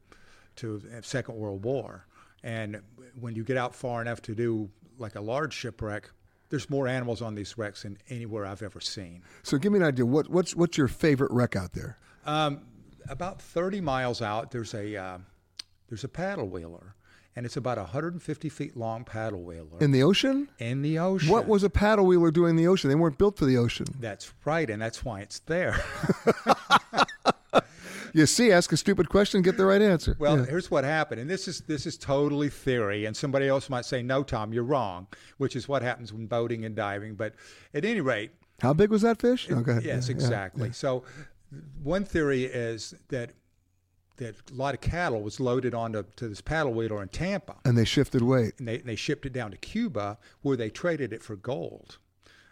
to 0.57 0.83
Second 1.03 1.37
World 1.37 1.65
War. 1.65 2.05
And 2.43 2.83
when 3.19 3.35
you 3.35 3.45
get 3.45 3.57
out 3.57 3.75
far 3.75 4.03
enough 4.03 4.21
to 4.23 4.35
do 4.35 4.69
like 4.99 5.15
a 5.15 5.21
large 5.21 5.55
shipwreck, 5.55 6.11
there's 6.51 6.69
more 6.69 6.89
animals 6.89 7.23
on 7.23 7.35
these 7.35 7.57
wrecks 7.57 7.83
than 7.85 7.97
anywhere 8.11 8.45
I've 8.45 8.63
ever 8.63 8.81
seen. 8.81 9.23
So 9.43 9.57
give 9.57 9.73
me 9.73 9.79
an 9.79 9.85
idea. 9.85 10.05
What, 10.05 10.29
what's 10.29 10.55
what's 10.55 10.77
your 10.77 10.89
favorite 10.89 11.31
wreck 11.31 11.57
out 11.57 11.73
there? 11.73 11.97
Um, 12.27 12.63
about 13.09 13.41
30 13.41 13.81
miles 13.81 14.21
out, 14.21 14.51
there's 14.51 14.75
a 14.75 14.97
uh, 14.97 15.19
there's 15.89 16.05
a 16.05 16.09
paddle 16.09 16.49
wheeler, 16.49 16.95
and 17.39 17.47
it's 17.47 17.57
about 17.57 17.79
a 17.79 17.83
150 17.83 18.49
feet 18.49 18.77
long 18.77 19.05
paddle 19.05 19.45
wheeler. 19.45 19.79
In 19.81 19.93
the 19.93 20.03
ocean? 20.03 20.51
In 20.59 20.83
the 20.83 20.99
ocean. 20.99 21.31
What 21.31 21.47
was 21.47 21.63
a 21.63 21.71
paddle 21.71 22.05
wheeler 22.05 22.33
doing 22.33 22.51
in 22.51 22.57
the 22.57 22.67
ocean? 22.67 22.91
They 22.91 22.97
weren't 22.97 23.17
built 23.17 23.39
for 23.39 23.45
the 23.45 23.57
ocean. 23.57 23.87
That's 24.01 24.33
right, 24.45 24.69
and 24.69 24.83
that's 24.83 25.05
why 25.05 25.21
it's 25.21 25.39
there. 25.47 25.81
you 28.13 28.27
see, 28.27 28.51
ask 28.51 28.73
a 28.73 28.77
stupid 28.77 29.09
question, 29.09 29.41
get 29.43 29.57
the 29.57 29.67
right 29.67 29.81
answer. 29.81 30.17
Well, 30.19 30.39
yeah. 30.39 30.47
here's 30.47 30.69
what 30.69 30.83
happened, 30.83 31.21
and 31.21 31.31
this 31.31 31.47
is 31.47 31.61
this 31.61 31.87
is 31.87 31.97
totally 31.97 32.49
theory, 32.49 33.05
and 33.05 33.17
somebody 33.17 33.47
else 33.47 33.71
might 33.71 33.85
say, 33.85 34.03
"No, 34.03 34.25
Tom, 34.25 34.53
you're 34.53 34.65
wrong," 34.65 35.07
which 35.37 35.55
is 35.55 35.69
what 35.69 35.83
happens 35.83 36.13
when 36.13 36.27
boating 36.27 36.65
and 36.65 36.75
diving. 36.75 37.15
But 37.15 37.37
at 37.73 37.85
any 37.85 38.01
rate, 38.01 38.33
how 38.59 38.73
big 38.73 38.91
was 38.91 39.03
that 39.03 39.21
fish? 39.21 39.49
It, 39.49 39.55
okay. 39.55 39.79
Yes, 39.85 40.09
yeah, 40.09 40.13
exactly. 40.13 40.69
Yeah, 40.71 40.73
so, 40.73 41.05
one 41.85 42.05
theory 42.05 42.47
is 42.47 42.95
that 43.11 43.31
that 44.19 44.37
a 44.51 44.55
lot 44.55 44.75
of 44.75 44.81
cattle 44.81 45.23
was 45.23 45.41
loaded 45.41 45.75
onto 45.75 46.05
to 46.17 46.29
this 46.29 46.41
paddle 46.41 46.73
wheeler 46.73 47.03
in 47.03 47.09
Tampa, 47.09 47.57
and 47.65 47.77
they 47.77 47.85
shifted 47.85 48.23
weight, 48.23 48.55
and 48.59 48.69
they 48.69 48.79
they 48.79 48.97
shipped 48.97 49.27
it 49.27 49.33
down 49.33 49.51
to 49.51 49.57
Cuba, 49.57 50.19
where 50.43 50.57
they 50.57 50.71
traded 50.71 51.13
it 51.13 51.23
for 51.23 51.37
gold 51.37 51.99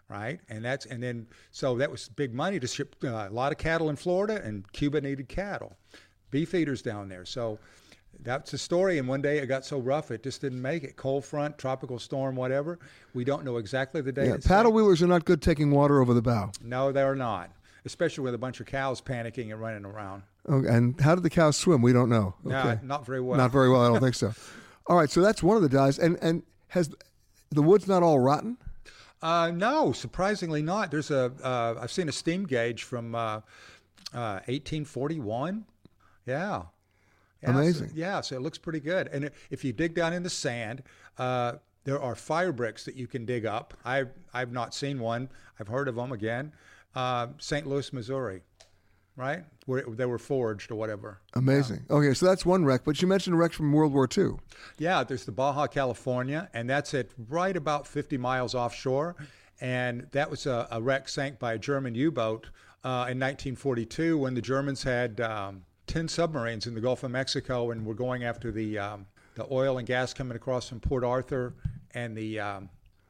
right? 0.08 0.40
And 0.48 0.64
that's 0.64 0.86
and 0.86 1.02
then 1.02 1.26
so 1.50 1.76
that 1.76 1.90
was 1.90 2.08
big 2.10 2.32
money 2.32 2.60
to 2.60 2.66
ship 2.66 2.94
uh, 3.04 3.26
a 3.28 3.30
lot 3.30 3.52
of 3.52 3.58
cattle 3.58 3.90
in 3.90 3.96
Florida, 3.96 4.40
and 4.44 4.70
Cuba 4.72 5.00
needed 5.00 5.28
cattle, 5.28 5.76
beef 6.30 6.54
eaters 6.54 6.82
down 6.82 7.08
there. 7.08 7.24
So 7.24 7.58
that's 8.22 8.50
the 8.50 8.58
story. 8.58 8.98
And 8.98 9.08
one 9.08 9.22
day 9.22 9.38
it 9.38 9.46
got 9.46 9.64
so 9.64 9.78
rough 9.78 10.10
it 10.10 10.22
just 10.22 10.40
didn't 10.40 10.62
make 10.62 10.84
it. 10.84 10.96
Cold 10.96 11.24
front, 11.24 11.58
tropical 11.58 11.98
storm, 11.98 12.36
whatever. 12.36 12.78
We 13.14 13.24
don't 13.24 13.44
know 13.44 13.56
exactly 13.56 14.00
the 14.00 14.12
day. 14.12 14.28
Yeah, 14.28 14.36
paddle 14.44 14.72
wheelers 14.72 15.02
are 15.02 15.06
not 15.06 15.24
good 15.24 15.42
taking 15.42 15.70
water 15.70 16.00
over 16.00 16.14
the 16.14 16.22
bow. 16.22 16.52
No, 16.62 16.92
they're 16.92 17.14
not. 17.14 17.50
Especially 17.84 18.24
with 18.24 18.34
a 18.34 18.38
bunch 18.38 18.58
of 18.58 18.66
cows 18.66 19.00
panicking 19.00 19.52
and 19.52 19.60
running 19.60 19.84
around. 19.84 20.22
Okay, 20.48 20.68
and 20.68 21.00
how 21.00 21.14
did 21.14 21.24
the 21.24 21.30
cows 21.30 21.56
swim? 21.56 21.82
We 21.82 21.92
don't 21.92 22.08
know. 22.08 22.34
Okay. 22.46 22.52
No, 22.52 22.78
not 22.82 23.06
very 23.06 23.20
well. 23.20 23.36
Not 23.36 23.50
very 23.50 23.68
well. 23.68 23.82
I 23.82 23.88
don't 23.88 24.00
think 24.00 24.14
so. 24.14 24.32
All 24.86 24.96
right, 24.96 25.10
so 25.10 25.20
that's 25.20 25.42
one 25.42 25.56
of 25.56 25.62
the 25.62 25.68
dives. 25.68 25.98
And 25.98 26.16
and 26.22 26.42
has 26.68 26.90
the 27.50 27.62
wood's 27.62 27.88
not 27.88 28.02
all 28.02 28.18
rotten? 28.18 28.56
Uh, 29.22 29.50
no, 29.52 29.92
surprisingly 29.92 30.62
not. 30.62 30.90
There's 30.90 31.10
a 31.10 31.32
have 31.42 31.42
uh, 31.42 31.86
seen 31.86 32.08
a 32.08 32.12
steam 32.12 32.44
gauge 32.44 32.84
from 32.84 33.14
uh, 33.14 33.40
1841. 34.12 35.64
Yeah. 36.26 36.62
yeah 37.42 37.50
Amazing. 37.50 37.88
So, 37.88 37.94
yeah, 37.96 38.20
so 38.20 38.36
it 38.36 38.42
looks 38.42 38.58
pretty 38.58 38.80
good. 38.80 39.08
And 39.08 39.30
if 39.50 39.64
you 39.64 39.72
dig 39.72 39.94
down 39.94 40.12
in 40.12 40.22
the 40.22 40.30
sand, 40.30 40.82
uh, 41.18 41.54
there 41.84 42.00
are 42.00 42.14
fire 42.14 42.52
bricks 42.52 42.84
that 42.84 42.94
you 42.94 43.06
can 43.06 43.24
dig 43.24 43.46
up. 43.46 43.74
I've 43.84 44.10
I've 44.34 44.52
not 44.52 44.74
seen 44.74 45.00
one. 45.00 45.28
I've 45.58 45.68
heard 45.68 45.88
of 45.88 45.96
them 45.96 46.12
again. 46.12 46.52
Uh, 46.94 47.28
St. 47.38 47.66
Louis, 47.66 47.92
Missouri 47.92 48.42
right? 49.16 49.44
Where 49.64 49.82
they 49.82 50.06
were 50.06 50.18
forged 50.18 50.70
or 50.70 50.76
whatever. 50.76 51.20
Amazing. 51.34 51.84
Yeah. 51.88 51.96
Okay, 51.96 52.14
so 52.14 52.26
that's 52.26 52.44
one 52.44 52.64
wreck, 52.64 52.82
but 52.84 53.00
you 53.00 53.08
mentioned 53.08 53.34
a 53.34 53.38
wreck 53.38 53.52
from 53.52 53.72
World 53.72 53.92
War 53.92 54.08
II. 54.16 54.34
Yeah, 54.78 55.02
there's 55.02 55.24
the 55.24 55.32
Baja 55.32 55.66
California, 55.66 56.48
and 56.52 56.68
that's 56.68 56.94
at 56.94 57.08
right 57.28 57.56
about 57.56 57.86
50 57.86 58.18
miles 58.18 58.54
offshore. 58.54 59.16
And 59.60 60.06
that 60.12 60.30
was 60.30 60.44
a, 60.46 60.68
a 60.70 60.82
wreck 60.82 61.08
sank 61.08 61.38
by 61.38 61.54
a 61.54 61.58
German 61.58 61.94
U 61.94 62.10
boat 62.10 62.50
uh, 62.84 63.08
in 63.08 63.18
1942 63.18 64.18
when 64.18 64.34
the 64.34 64.42
Germans 64.42 64.82
had 64.82 65.20
um, 65.20 65.64
10 65.86 66.08
submarines 66.08 66.66
in 66.66 66.74
the 66.74 66.80
Gulf 66.80 67.02
of 67.02 67.10
Mexico 67.10 67.70
and 67.70 67.86
were 67.86 67.94
going 67.94 68.24
after 68.24 68.52
the, 68.52 68.78
um, 68.78 69.06
the 69.34 69.46
oil 69.50 69.78
and 69.78 69.86
gas 69.86 70.12
coming 70.12 70.36
across 70.36 70.68
from 70.68 70.80
Port 70.80 71.04
Arthur 71.04 71.54
and 71.94 72.14
the 72.14 72.38
um, 72.38 72.68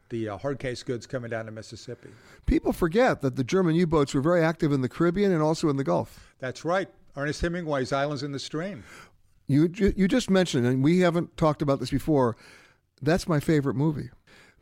the 0.08 0.28
uh, 0.28 0.38
hard 0.38 0.58
case 0.58 0.82
goods 0.82 1.06
coming 1.06 1.30
down 1.30 1.46
to 1.46 1.52
Mississippi. 1.52 2.10
People 2.46 2.72
forget 2.72 3.20
that 3.22 3.36
the 3.36 3.44
German 3.44 3.74
U 3.74 3.86
boats 3.86 4.14
were 4.14 4.20
very 4.20 4.42
active 4.42 4.72
in 4.72 4.80
the 4.80 4.88
Caribbean 4.88 5.32
and 5.32 5.42
also 5.42 5.68
in 5.68 5.76
the 5.76 5.84
Gulf. 5.84 6.34
That's 6.38 6.64
right. 6.64 6.88
Ernest 7.16 7.40
Hemingway's 7.40 7.92
Islands 7.92 8.22
in 8.22 8.32
the 8.32 8.38
Stream. 8.38 8.84
You, 9.46 9.70
you 9.74 10.08
just 10.08 10.28
mentioned, 10.28 10.66
and 10.66 10.82
we 10.82 11.00
haven't 11.00 11.36
talked 11.36 11.62
about 11.62 11.80
this 11.80 11.90
before, 11.90 12.36
that's 13.00 13.28
my 13.28 13.40
favorite 13.40 13.74
movie. 13.74 14.10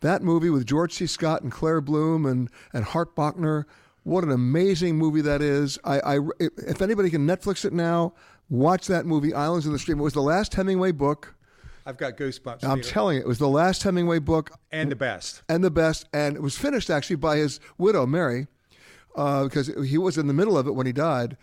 That 0.00 0.22
movie 0.22 0.50
with 0.50 0.66
George 0.66 0.92
C. 0.92 1.06
Scott 1.06 1.42
and 1.42 1.50
Claire 1.50 1.80
Bloom 1.80 2.26
and, 2.26 2.50
and 2.72 2.84
Hart 2.84 3.16
Bochner, 3.16 3.64
what 4.02 4.22
an 4.22 4.30
amazing 4.30 4.96
movie 4.96 5.22
that 5.22 5.40
is. 5.40 5.78
I, 5.84 6.16
I, 6.16 6.18
if 6.38 6.82
anybody 6.82 7.08
can 7.08 7.26
Netflix 7.26 7.64
it 7.64 7.72
now, 7.72 8.12
watch 8.50 8.86
that 8.88 9.06
movie, 9.06 9.32
Islands 9.32 9.66
in 9.66 9.72
the 9.72 9.78
Stream. 9.78 9.98
It 9.98 10.02
was 10.02 10.12
the 10.12 10.20
last 10.20 10.54
Hemingway 10.54 10.92
book. 10.92 11.34
I've 11.86 11.96
got 11.96 12.16
goosebumps. 12.16 12.64
I'm 12.64 12.78
Peter. 12.78 12.88
telling 12.88 13.16
you, 13.16 13.22
it 13.22 13.28
was 13.28 13.38
the 13.38 13.48
last 13.48 13.82
Hemingway 13.82 14.18
book. 14.18 14.50
And 14.72 14.90
the 14.90 14.96
best. 14.96 15.42
And 15.48 15.62
the 15.62 15.70
best. 15.70 16.08
And 16.12 16.36
it 16.36 16.42
was 16.42 16.56
finished 16.56 16.90
actually 16.90 17.16
by 17.16 17.36
his 17.36 17.60
widow, 17.76 18.06
Mary, 18.06 18.46
uh, 19.16 19.44
because 19.44 19.66
he 19.86 19.98
was 19.98 20.16
in 20.16 20.26
the 20.26 20.32
middle 20.32 20.56
of 20.56 20.66
it 20.66 20.72
when 20.72 20.86
he 20.86 20.92
died. 20.92 21.36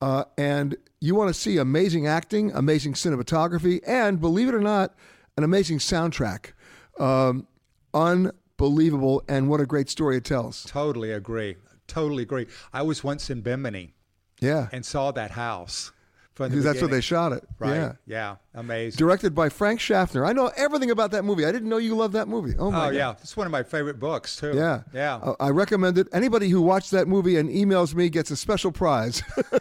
Uh, 0.00 0.24
and 0.36 0.76
you 1.00 1.14
want 1.14 1.28
to 1.28 1.34
see 1.34 1.58
amazing 1.58 2.06
acting, 2.06 2.52
amazing 2.52 2.92
cinematography, 2.92 3.80
and 3.86 4.20
believe 4.20 4.48
it 4.48 4.54
or 4.54 4.60
not, 4.60 4.94
an 5.36 5.42
amazing 5.44 5.78
soundtrack. 5.78 6.52
Um, 7.00 7.46
unbelievable, 7.92 9.22
and 9.28 9.48
what 9.48 9.60
a 9.60 9.66
great 9.66 9.88
story 9.88 10.16
it 10.16 10.24
tells. 10.24 10.64
Totally 10.64 11.10
agree. 11.10 11.56
Totally 11.88 12.22
agree. 12.22 12.46
I 12.72 12.82
was 12.82 13.02
once 13.02 13.30
in 13.30 13.40
Bimini. 13.40 13.94
Yeah. 14.40 14.68
And 14.70 14.86
saw 14.86 15.10
that 15.12 15.32
house. 15.32 15.90
From 16.38 16.44
the 16.44 16.50
Because 16.50 16.64
that's 16.66 16.80
where 16.80 16.88
they 16.88 17.00
shot 17.00 17.32
it. 17.32 17.42
Right. 17.58 17.74
Yeah. 17.74 17.92
Yeah. 18.06 18.36
Amazing. 18.54 18.96
Directed 18.96 19.34
by 19.34 19.48
Frank 19.48 19.80
Schaffner. 19.80 20.24
I 20.24 20.32
know 20.32 20.52
everything 20.56 20.92
about 20.92 21.10
that 21.10 21.24
movie. 21.24 21.44
I 21.44 21.50
didn't 21.50 21.68
know 21.68 21.78
you 21.78 21.96
loved 21.96 22.14
that 22.14 22.28
movie. 22.28 22.54
Oh, 22.56 22.70
my 22.70 22.78
Oh 22.78 22.80
God. 22.90 22.94
yeah, 22.94 23.10
it's 23.20 23.36
one 23.36 23.44
of 23.46 23.50
my 23.50 23.64
favorite 23.64 23.98
books 23.98 24.36
too. 24.36 24.52
Yeah. 24.54 24.82
Yeah. 24.94 25.16
Uh, 25.16 25.34
I 25.40 25.50
recommend 25.50 25.98
it. 25.98 26.06
Anybody 26.12 26.48
who 26.48 26.62
watched 26.62 26.92
that 26.92 27.08
movie 27.08 27.36
and 27.38 27.50
emails 27.50 27.92
me 27.92 28.08
gets 28.08 28.30
a 28.30 28.36
special 28.36 28.70
prize. 28.70 29.20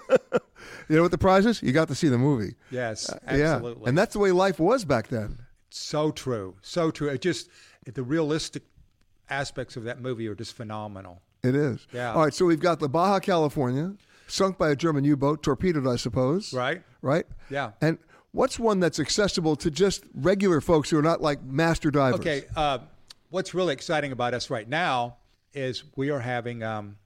you 0.88 0.96
know 0.96 1.02
what 1.02 1.10
the 1.10 1.18
prize 1.18 1.48
is? 1.48 1.64
You 1.64 1.72
got 1.72 1.88
to 1.88 1.96
see 1.96 2.10
the 2.10 2.18
movie. 2.20 2.54
Yes, 2.70 3.10
Uh, 3.10 3.18
yeah. 3.36 3.56
absolutely. 3.56 3.90
And 3.90 3.98
that's 3.98 4.14
the 4.14 4.20
way 4.20 4.32
life 4.32 4.60
was 4.60 4.86
back 4.86 5.08
then. 5.08 5.40
So 5.72 6.12
true. 6.12 6.58
So 6.62 6.92
true. 6.92 7.10
It 7.10 7.22
just 7.22 7.50
the 7.92 8.04
realistic 8.04 8.64
aspects 9.32 9.76
of 9.78 9.84
that 9.86 10.00
movie 10.00 10.28
are 10.28 10.36
just 10.36 10.54
phenomenal. 10.54 11.22
It 11.44 11.56
is. 11.56 11.88
Yeah. 11.92 12.14
All 12.14 12.24
right. 12.24 12.34
So 12.34 12.46
we've 12.46 12.60
got 12.60 12.80
the 12.80 12.90
Baja 12.90 13.20
California, 13.20 13.94
sunk 14.28 14.58
by 14.58 14.70
a 14.70 14.76
German 14.76 15.04
U 15.04 15.18
boat, 15.18 15.42
torpedoed, 15.42 15.88
I 15.88 15.96
suppose. 15.96 16.54
Right. 16.54 16.84
Right? 17.02 17.26
Yeah. 17.50 17.72
And 17.82 17.98
what's 18.32 18.60
one 18.60 18.80
that's 18.80 19.00
accessible 19.00 19.56
to 19.58 19.72
just 19.72 20.04
regular 20.14 20.62
folks 20.62 20.90
who 20.90 20.98
are 20.98 21.04
not 21.04 21.22
like 21.22 21.44
master 21.44 21.90
divers? 21.90 22.20
Okay. 22.20 22.44
Uh, 22.56 22.80
what's 23.30 23.54
really 23.54 23.74
exciting 23.74 24.12
about 24.12 24.34
us 24.34 24.50
right 24.50 24.68
now 24.68 25.18
is 25.54 25.84
we 25.96 26.10
are 26.10 26.20
having 26.20 26.64
um, 26.64 26.98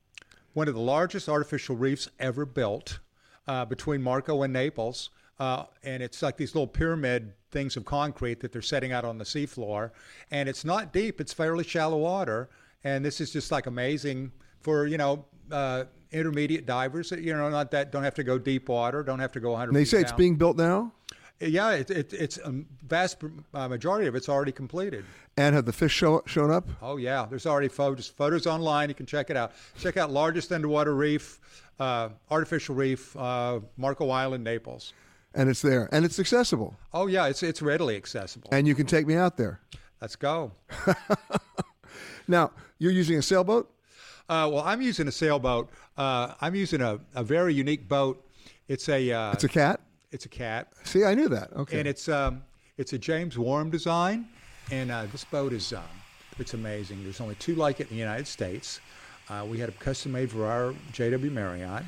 one 0.53 0.67
of 0.67 0.73
the 0.73 0.81
largest 0.81 1.29
artificial 1.29 1.75
reefs 1.75 2.09
ever 2.19 2.45
built 2.45 2.99
uh, 3.47 3.65
between 3.65 4.01
Marco 4.01 4.43
and 4.43 4.51
Naples. 4.51 5.09
Uh, 5.39 5.65
and 5.83 6.03
it's 6.03 6.21
like 6.21 6.37
these 6.37 6.53
little 6.53 6.67
pyramid 6.67 7.33
things 7.49 7.75
of 7.75 7.85
concrete 7.85 8.39
that 8.41 8.51
they're 8.51 8.61
setting 8.61 8.91
out 8.91 9.03
on 9.05 9.17
the 9.17 9.23
seafloor. 9.23 9.91
And 10.29 10.47
it's 10.47 10.63
not 10.63 10.93
deep, 10.93 11.19
it's 11.19 11.33
fairly 11.33 11.63
shallow 11.63 11.97
water. 11.97 12.49
And 12.83 13.03
this 13.03 13.21
is 13.21 13.31
just 13.31 13.51
like 13.51 13.67
amazing 13.67 14.31
for, 14.59 14.85
you 14.85 14.97
know, 14.97 15.25
uh, 15.51 15.85
intermediate 16.11 16.65
divers 16.65 17.09
that, 17.09 17.21
you 17.21 17.35
know, 17.35 17.49
not 17.49 17.71
that 17.71 17.91
don't 17.91 18.03
have 18.03 18.15
to 18.15 18.23
go 18.23 18.37
deep 18.37 18.69
water, 18.69 19.03
don't 19.03 19.19
have 19.19 19.31
to 19.33 19.39
go 19.39 19.51
100 19.51 19.69
And 19.69 19.75
they 19.75 19.85
say 19.85 20.01
it's 20.01 20.11
being 20.11 20.35
built 20.35 20.57
now? 20.57 20.91
Yeah, 21.39 21.71
it, 21.71 21.89
it, 21.89 22.13
it's 22.13 22.37
a 22.37 22.53
vast 22.87 23.17
uh, 23.53 23.67
majority 23.67 24.07
of 24.07 24.13
it's 24.13 24.29
already 24.29 24.51
completed. 24.51 25.03
And 25.37 25.55
have 25.55 25.65
the 25.65 25.73
fish 25.73 25.91
show, 25.91 26.21
shown 26.27 26.51
up? 26.51 26.67
Oh 26.83 26.97
yeah, 26.97 27.25
there's 27.27 27.47
already 27.47 27.67
photos 27.67 28.07
photos 28.07 28.45
online. 28.45 28.89
You 28.89 28.95
can 28.95 29.07
check 29.07 29.31
it 29.31 29.37
out. 29.37 29.53
Check 29.79 29.97
out 29.97 30.11
largest 30.11 30.51
underwater 30.51 30.93
reef, 30.93 31.39
uh, 31.79 32.09
artificial 32.29 32.75
reef, 32.75 33.17
uh, 33.17 33.59
Marco 33.75 34.11
Island, 34.11 34.43
Naples. 34.43 34.93
And 35.33 35.49
it's 35.49 35.63
there. 35.63 35.89
And 35.91 36.05
it's 36.05 36.19
accessible. 36.19 36.75
Oh 36.93 37.07
yeah, 37.07 37.25
it's 37.25 37.41
it's 37.41 37.61
readily 37.63 37.95
accessible. 37.95 38.49
And 38.51 38.67
you 38.67 38.75
can 38.75 38.85
take 38.85 39.07
me 39.07 39.15
out 39.15 39.37
there. 39.37 39.61
Let's 39.99 40.15
go. 40.15 40.51
Now, 42.27 42.51
you're 42.79 42.91
using 42.91 43.17
a 43.17 43.21
sailboat? 43.21 43.69
Uh, 44.31 44.47
well, 44.47 44.63
I'm 44.65 44.81
using 44.81 45.09
a 45.09 45.11
sailboat. 45.11 45.69
Uh, 45.97 46.35
I'm 46.39 46.55
using 46.55 46.79
a, 46.81 47.01
a 47.15 47.21
very 47.21 47.53
unique 47.53 47.89
boat. 47.89 48.25
It's 48.69 48.87
a 48.87 49.11
uh, 49.11 49.33
It's 49.33 49.43
a 49.43 49.49
cat? 49.49 49.81
It's 50.13 50.25
a 50.25 50.29
cat. 50.29 50.69
See, 50.85 51.03
I 51.03 51.13
knew 51.15 51.27
that. 51.27 51.51
Okay. 51.51 51.79
And 51.79 51.87
it's 51.87 52.07
um, 52.07 52.41
it's 52.77 52.93
a 52.93 52.97
James 52.97 53.35
Wharram 53.35 53.69
design, 53.69 54.29
and 54.71 54.89
uh, 54.89 55.05
this 55.11 55.25
boat 55.25 55.51
is 55.51 55.73
um, 55.73 55.83
it's 56.39 56.53
amazing. 56.53 57.03
There's 57.03 57.19
only 57.19 57.35
two 57.35 57.55
like 57.55 57.81
it 57.81 57.89
in 57.89 57.97
the 57.97 57.99
United 57.99 58.25
States. 58.25 58.79
Uh, 59.29 59.45
we 59.45 59.57
had 59.57 59.67
a 59.67 59.73
custom 59.73 60.13
made 60.13 60.31
for 60.31 60.45
our 60.45 60.73
JW 60.93 61.29
Marriott, 61.29 61.83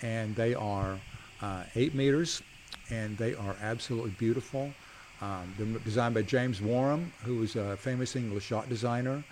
and 0.00 0.34
they 0.34 0.54
are 0.54 0.98
uh, 1.42 1.64
eight 1.74 1.94
meters, 1.94 2.40
and 2.88 3.18
they 3.18 3.34
are 3.34 3.54
absolutely 3.60 4.12
beautiful. 4.12 4.72
Um, 5.20 5.54
they're 5.58 5.78
designed 5.80 6.14
by 6.14 6.22
James 6.22 6.58
Wharram, 6.58 7.10
who 7.22 7.36
was 7.36 7.54
a 7.54 7.76
famous 7.76 8.16
English 8.16 8.50
yacht 8.50 8.70
designer, 8.70 9.22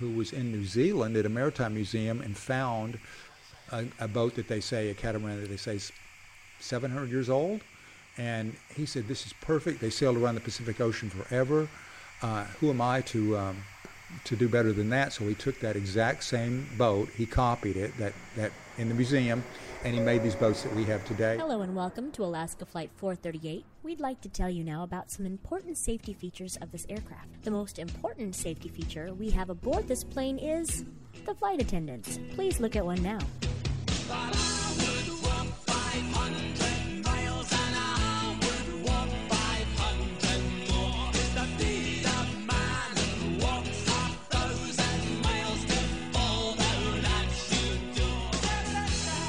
who 0.00 0.10
was 0.10 0.32
in 0.32 0.50
New 0.50 0.64
Zealand 0.64 1.16
at 1.16 1.26
a 1.26 1.28
maritime 1.28 1.74
museum 1.74 2.20
and 2.22 2.36
found 2.36 2.98
a, 3.70 3.84
a 4.00 4.08
boat 4.08 4.34
that 4.34 4.48
they 4.48 4.60
say 4.60 4.88
a 4.88 4.94
catamaran 4.94 5.40
that 5.40 5.48
they 5.48 5.56
say 5.56 5.76
is 5.76 5.92
700 6.58 7.10
years 7.10 7.30
old. 7.30 7.60
And 8.18 8.56
he 8.74 8.86
said, 8.86 9.06
This 9.06 9.26
is 9.26 9.32
perfect. 9.34 9.80
They 9.80 9.90
sailed 9.90 10.16
around 10.16 10.34
the 10.34 10.40
Pacific 10.40 10.80
Ocean 10.80 11.10
forever. 11.10 11.68
Uh, 12.22 12.44
who 12.60 12.70
am 12.70 12.80
I 12.80 13.02
to, 13.02 13.36
um, 13.38 13.62
to 14.24 14.36
do 14.36 14.48
better 14.48 14.72
than 14.72 14.90
that? 14.90 15.12
So 15.12 15.28
he 15.28 15.34
took 15.34 15.60
that 15.60 15.76
exact 15.76 16.24
same 16.24 16.68
boat, 16.76 17.08
he 17.16 17.24
copied 17.24 17.76
it 17.76 17.96
that, 17.98 18.12
that 18.36 18.52
in 18.78 18.88
the 18.88 18.94
museum, 18.94 19.44
and 19.84 19.94
he 19.94 20.00
made 20.00 20.22
these 20.22 20.34
boats 20.34 20.62
that 20.62 20.74
we 20.74 20.84
have 20.84 21.04
today. 21.04 21.36
Hello 21.38 21.62
and 21.62 21.74
welcome 21.74 22.10
to 22.12 22.24
Alaska 22.24 22.66
Flight 22.66 22.90
438. 22.96 23.64
We'd 23.82 24.00
like 24.00 24.20
to 24.20 24.28
tell 24.28 24.50
you 24.50 24.62
now 24.62 24.82
about 24.82 25.10
some 25.10 25.24
important 25.24 25.78
safety 25.78 26.12
features 26.12 26.58
of 26.60 26.70
this 26.70 26.84
aircraft. 26.90 27.42
The 27.44 27.50
most 27.50 27.78
important 27.78 28.34
safety 28.34 28.68
feature 28.68 29.14
we 29.14 29.30
have 29.30 29.48
aboard 29.48 29.88
this 29.88 30.04
plane 30.04 30.38
is 30.38 30.84
the 31.24 31.34
flight 31.34 31.62
attendants. 31.62 32.18
Please 32.32 32.60
look 32.60 32.76
at 32.76 32.84
one 32.84 33.02
now. 33.02 33.20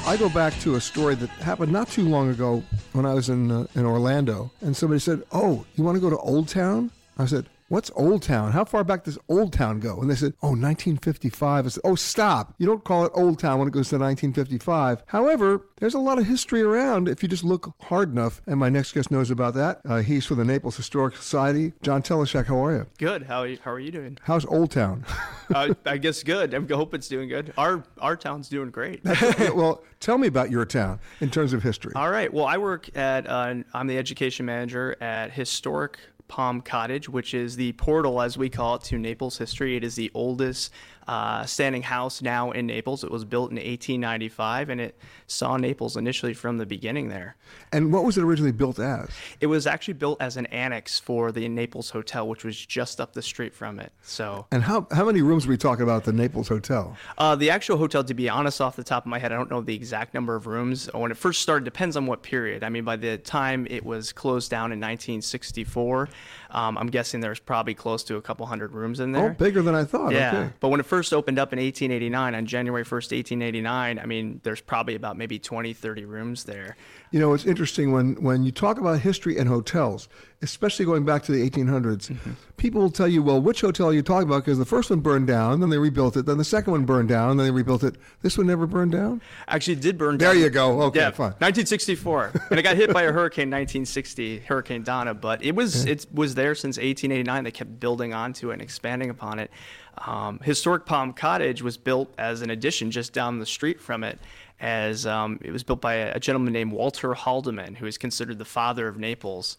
I 0.04 0.16
go 0.16 0.28
back 0.28 0.58
to 0.60 0.74
a 0.74 0.80
story 0.80 1.14
that 1.14 1.30
happened 1.30 1.72
not 1.72 1.88
too 1.88 2.02
long 2.02 2.28
ago 2.28 2.62
when 2.92 3.06
I 3.06 3.14
was 3.14 3.28
in 3.28 3.50
uh, 3.50 3.66
in 3.74 3.86
Orlando, 3.86 4.50
and 4.60 4.76
somebody 4.76 4.98
said, 4.98 5.22
"Oh, 5.30 5.64
you 5.76 5.84
want 5.84 5.96
to 5.96 6.00
go 6.00 6.10
to 6.10 6.18
Old 6.18 6.48
Town?" 6.48 6.90
I 7.18 7.26
said, 7.26 7.46
"What's 7.72 7.90
Old 7.96 8.22
Town? 8.22 8.52
How 8.52 8.66
far 8.66 8.84
back 8.84 9.04
does 9.04 9.18
Old 9.30 9.54
Town 9.54 9.80
go?" 9.80 9.98
And 9.98 10.10
they 10.10 10.14
said, 10.14 10.34
"Oh, 10.42 10.48
1955." 10.48 11.64
I 11.64 11.68
said, 11.70 11.80
"Oh, 11.84 11.94
stop! 11.94 12.54
You 12.58 12.66
don't 12.66 12.84
call 12.84 13.06
it 13.06 13.12
Old 13.14 13.38
Town 13.38 13.58
when 13.58 13.66
it 13.66 13.70
goes 13.70 13.88
to 13.88 13.98
1955." 13.98 15.04
However, 15.06 15.66
there's 15.82 15.94
a 15.94 15.98
lot 15.98 16.18
of 16.18 16.26
history 16.26 16.60
around 16.60 17.08
if 17.08 17.22
you 17.22 17.28
just 17.30 17.44
look 17.44 17.74
hard 17.80 18.12
enough. 18.12 18.42
And 18.46 18.60
my 18.60 18.68
next 18.68 18.92
guest 18.92 19.10
knows 19.10 19.30
about 19.30 19.54
that. 19.54 19.80
Uh, 19.88 20.02
he's 20.02 20.26
from 20.26 20.36
the 20.36 20.44
Naples 20.44 20.76
Historic 20.76 21.16
Society. 21.16 21.72
John 21.82 22.02
Teleshak, 22.02 22.46
how 22.46 22.64
are 22.64 22.72
you? 22.72 22.86
Good. 22.98 23.22
How 23.22 23.40
are 23.40 23.46
you, 23.46 23.58
how 23.64 23.72
are 23.72 23.80
you 23.80 23.90
doing? 23.90 24.18
How's 24.22 24.44
Old 24.44 24.70
Town? 24.70 25.04
uh, 25.54 25.74
I 25.86 25.96
guess 25.96 26.22
good. 26.22 26.54
I 26.54 26.60
hope 26.74 26.92
it's 26.94 27.08
doing 27.08 27.28
good. 27.28 27.52
Our 27.56 27.84
our 28.00 28.16
town's 28.16 28.48
doing 28.48 28.70
great. 28.70 29.00
well, 29.54 29.82
tell 29.98 30.18
me 30.18 30.28
about 30.28 30.50
your 30.50 30.64
town 30.66 31.00
in 31.20 31.30
terms 31.30 31.52
of 31.52 31.62
history. 31.62 31.92
All 31.96 32.10
right. 32.10 32.32
Well, 32.32 32.44
I 32.44 32.58
work 32.58 32.94
at. 32.96 33.26
Uh, 33.28 33.54
I'm 33.74 33.86
the 33.86 33.98
education 33.98 34.46
manager 34.46 34.96
at 35.00 35.32
Historic 35.32 35.98
Palm 36.32 36.62
Cottage, 36.62 37.10
which 37.10 37.34
is 37.34 37.56
the 37.56 37.72
portal, 37.72 38.22
as 38.22 38.38
we 38.38 38.48
call 38.48 38.76
it, 38.76 38.82
to 38.84 38.96
Naples 38.96 39.36
history. 39.36 39.76
It 39.76 39.84
is 39.84 39.96
the 39.96 40.10
oldest 40.14 40.72
uh, 41.08 41.44
standing 41.44 41.82
house 41.82 42.22
now 42.22 42.50
in 42.52 42.66
Naples. 42.66 43.04
It 43.04 43.10
was 43.10 43.24
built 43.24 43.50
in 43.50 43.56
1895, 43.56 44.70
and 44.70 44.80
it 44.80 44.96
saw 45.26 45.56
Naples 45.56 45.96
initially 45.96 46.34
from 46.34 46.58
the 46.58 46.66
beginning 46.66 47.08
there. 47.08 47.36
And 47.72 47.92
what 47.92 48.04
was 48.04 48.16
it 48.18 48.22
originally 48.24 48.52
built 48.52 48.78
as? 48.78 49.08
It 49.40 49.46
was 49.46 49.66
actually 49.66 49.94
built 49.94 50.20
as 50.20 50.36
an 50.36 50.46
annex 50.46 50.98
for 50.98 51.32
the 51.32 51.48
Naples 51.48 51.90
Hotel, 51.90 52.26
which 52.28 52.44
was 52.44 52.56
just 52.64 53.00
up 53.00 53.12
the 53.14 53.22
street 53.22 53.54
from 53.54 53.80
it. 53.80 53.92
So. 54.02 54.46
And 54.52 54.62
how 54.62 54.86
how 54.92 55.04
many 55.04 55.22
rooms 55.22 55.46
are 55.46 55.48
we 55.50 55.56
talking 55.56 55.82
about 55.82 55.96
at 55.98 56.04
the 56.04 56.12
Naples 56.12 56.48
Hotel? 56.48 56.96
Uh, 57.18 57.34
the 57.36 57.50
actual 57.50 57.76
hotel, 57.78 58.04
to 58.04 58.14
be 58.14 58.28
honest, 58.28 58.60
off 58.60 58.76
the 58.76 58.84
top 58.84 59.04
of 59.04 59.08
my 59.10 59.18
head, 59.18 59.32
I 59.32 59.36
don't 59.36 59.50
know 59.50 59.60
the 59.60 59.74
exact 59.74 60.14
number 60.14 60.34
of 60.34 60.46
rooms. 60.46 60.88
When 60.92 61.10
it 61.10 61.16
first 61.16 61.42
started, 61.42 61.64
depends 61.64 61.96
on 61.96 62.06
what 62.06 62.22
period. 62.22 62.62
I 62.64 62.68
mean, 62.68 62.84
by 62.84 62.96
the 62.96 63.18
time 63.18 63.66
it 63.70 63.84
was 63.84 64.12
closed 64.12 64.50
down 64.50 64.72
in 64.72 64.78
1964, 64.80 66.08
um, 66.50 66.76
I'm 66.78 66.88
guessing 66.88 67.20
there's 67.20 67.40
probably 67.40 67.74
close 67.74 68.04
to 68.04 68.16
a 68.16 68.22
couple 68.22 68.46
hundred 68.46 68.72
rooms 68.72 69.00
in 69.00 69.12
there. 69.12 69.30
Oh, 69.30 69.34
bigger 69.34 69.62
than 69.62 69.74
I 69.74 69.84
thought. 69.84 70.12
Yeah, 70.12 70.28
Okay. 70.36 70.52
but 70.60 70.68
when 70.68 70.80
it 70.80 70.86
first 70.92 71.14
opened 71.14 71.38
up 71.38 71.54
in 71.54 71.58
1889, 71.58 72.34
on 72.34 72.44
January 72.44 72.84
1st, 72.84 73.16
1889, 73.16 73.98
I 73.98 74.04
mean, 74.04 74.42
there's 74.42 74.60
probably 74.60 74.94
about 74.94 75.16
maybe 75.16 75.38
20, 75.38 75.72
30 75.72 76.04
rooms 76.04 76.44
there. 76.44 76.76
You 77.12 77.18
know, 77.18 77.32
it's 77.32 77.46
interesting 77.46 77.92
when, 77.92 78.22
when 78.22 78.42
you 78.42 78.52
talk 78.52 78.76
about 78.78 79.00
history 79.00 79.38
and 79.38 79.48
hotels, 79.48 80.06
especially 80.42 80.84
going 80.84 81.06
back 81.06 81.22
to 81.22 81.32
the 81.32 81.48
1800s, 81.48 82.10
Mm-hmm. 82.10 82.32
people 82.58 82.82
will 82.82 82.90
tell 82.90 83.08
you, 83.08 83.22
well, 83.22 83.40
which 83.40 83.62
hotel 83.62 83.88
are 83.88 83.94
you 83.94 84.02
talking 84.02 84.28
about? 84.28 84.44
Because 84.44 84.58
the 84.58 84.66
first 84.66 84.90
one 84.90 85.00
burned 85.00 85.26
down, 85.26 85.60
then 85.60 85.70
they 85.70 85.78
rebuilt 85.78 86.14
it, 86.18 86.26
then 86.26 86.36
the 86.36 86.44
second 86.44 86.72
one 86.72 86.84
burned 86.84 87.08
down, 87.08 87.38
then 87.38 87.46
they 87.46 87.50
rebuilt 87.50 87.82
it. 87.84 87.94
This 88.20 88.36
one 88.36 88.46
never 88.46 88.66
burned 88.66 88.92
down? 88.92 89.22
Actually, 89.48 89.74
it 89.74 89.80
did 89.80 89.96
burn 89.96 90.18
down. 90.18 90.34
There 90.34 90.44
you 90.44 90.50
go. 90.50 90.82
Okay, 90.82 91.00
yeah, 91.00 91.10
fine. 91.10 91.32
1964, 91.38 92.32
and 92.50 92.58
it 92.58 92.62
got 92.62 92.76
hit 92.76 92.92
by 92.92 93.02
a 93.04 93.12
hurricane 93.12 93.48
1960, 93.48 94.40
Hurricane 94.40 94.82
Donna. 94.82 95.14
But 95.14 95.42
it 95.42 95.54
was 95.54 95.86
Yeah. 95.86 95.92
it 95.92 96.06
was 96.12 96.34
there 96.34 96.54
since 96.54 96.76
1889. 96.76 97.44
They 97.44 97.50
kept 97.50 97.80
building 97.80 98.12
onto 98.12 98.50
it 98.50 98.54
and 98.54 98.62
expanding 98.62 99.08
upon 99.08 99.38
it. 99.38 99.50
Um, 99.98 100.40
Historic 100.42 100.86
Palm 100.86 101.12
Cottage 101.12 101.62
was 101.62 101.76
built 101.76 102.12
as 102.18 102.42
an 102.42 102.50
addition 102.50 102.90
just 102.90 103.12
down 103.12 103.38
the 103.38 103.46
street 103.46 103.80
from 103.80 104.04
it. 104.04 104.18
As 104.60 105.06
um, 105.06 105.40
it 105.42 105.50
was 105.50 105.62
built 105.64 105.80
by 105.80 105.94
a, 105.94 106.14
a 106.14 106.20
gentleman 106.20 106.52
named 106.52 106.72
Walter 106.72 107.14
Haldeman, 107.14 107.74
who 107.76 107.86
is 107.86 107.98
considered 107.98 108.38
the 108.38 108.44
father 108.44 108.86
of 108.86 108.96
Naples. 108.96 109.58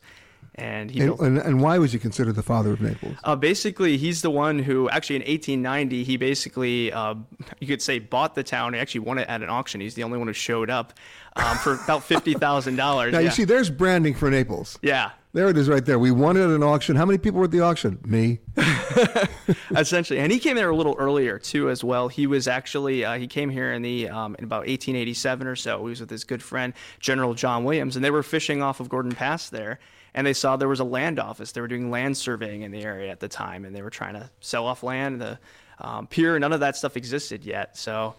and 0.55 0.89
he 0.89 1.01
And, 1.01 1.19
and, 1.19 1.37
and 1.39 1.61
why 1.61 1.77
was 1.77 1.91
he 1.91 1.99
considered 1.99 2.35
the 2.35 2.43
father 2.43 2.71
of 2.71 2.79
Naples? 2.79 3.17
uh, 3.25 3.35
basically, 3.35 3.97
he's 3.97 4.21
the 4.21 4.29
one 4.29 4.59
who 4.59 4.89
actually 4.89 5.17
in 5.17 5.21
1890 5.23 6.03
he 6.05 6.15
basically 6.15 6.93
uh, 6.93 7.15
you 7.59 7.67
could 7.67 7.81
say 7.81 7.99
bought 7.99 8.35
the 8.35 8.43
town. 8.43 8.73
He 8.73 8.79
actually 8.79 9.01
won 9.01 9.17
it 9.17 9.27
at 9.27 9.41
an 9.41 9.49
auction. 9.49 9.81
He's 9.81 9.95
the 9.95 10.03
only 10.03 10.17
one 10.17 10.27
who 10.27 10.33
showed 10.33 10.69
up 10.69 10.93
um, 11.35 11.57
for 11.57 11.73
about 11.73 12.03
fifty 12.03 12.33
thousand 12.33 12.77
dollars. 12.77 13.11
Now 13.11 13.19
yeah. 13.19 13.25
you 13.25 13.31
see, 13.31 13.43
there's 13.43 13.69
branding 13.69 14.13
for 14.13 14.29
Naples. 14.29 14.79
yeah, 14.81 15.11
There 15.33 15.49
it 15.49 15.57
is, 15.57 15.67
right 15.67 15.83
there. 15.83 15.97
We 15.97 16.11
won 16.11 16.37
it 16.37 16.43
at 16.43 16.51
an 16.51 16.61
auction. 16.61 16.95
How 16.95 17.07
many 17.07 17.17
people 17.17 17.39
were 17.39 17.45
at 17.45 17.51
the 17.51 17.61
auction? 17.61 17.97
Me. 18.05 18.39
essentially, 19.75 20.19
and 20.19 20.31
he 20.31 20.37
came 20.37 20.55
there 20.55 20.69
a 20.69 20.75
little 20.75 20.95
earlier 20.99 21.39
too, 21.39 21.71
as 21.71 21.83
well. 21.83 22.07
He 22.07 22.27
was 22.27 22.47
actually 22.47 23.03
uh, 23.03 23.17
he 23.17 23.25
came 23.25 23.49
here 23.49 23.73
in 23.73 23.81
the 23.81 24.09
um, 24.09 24.35
in 24.37 24.43
about 24.43 24.67
1887 24.67 25.47
or 25.47 25.55
so. 25.55 25.79
He 25.79 25.89
was 25.89 26.01
with 26.01 26.11
his 26.11 26.23
good 26.23 26.43
friend 26.43 26.73
General 26.99 27.33
John 27.33 27.63
Williams, 27.63 27.95
and 27.95 28.05
they 28.05 28.11
were 28.11 28.21
fishing 28.21 28.61
off 28.61 28.79
of 28.79 28.89
Gordon 28.89 29.13
Pass 29.13 29.49
there. 29.49 29.79
And 30.13 30.27
they 30.27 30.33
saw 30.33 30.55
there 30.55 30.67
was 30.67 30.79
a 30.79 30.83
land 30.83 31.19
office. 31.19 31.51
They 31.51 31.61
were 31.61 31.67
doing 31.67 31.89
land 31.89 32.15
surveying 32.15 32.61
in 32.61 32.69
the 32.69 32.83
area 32.83 33.11
at 33.11 33.19
the 33.19 33.27
time, 33.27 33.65
and 33.65 33.75
they 33.75 33.81
were 33.81 33.89
trying 33.89 34.13
to 34.13 34.29
sell 34.39 34.67
off 34.67 34.83
land. 34.83 35.19
The 35.19 35.39
um, 35.79 36.05
pier, 36.05 36.37
none 36.37 36.53
of 36.53 36.59
that 36.59 36.75
stuff 36.75 36.95
existed 36.95 37.43
yet. 37.43 37.75
So 37.75 38.13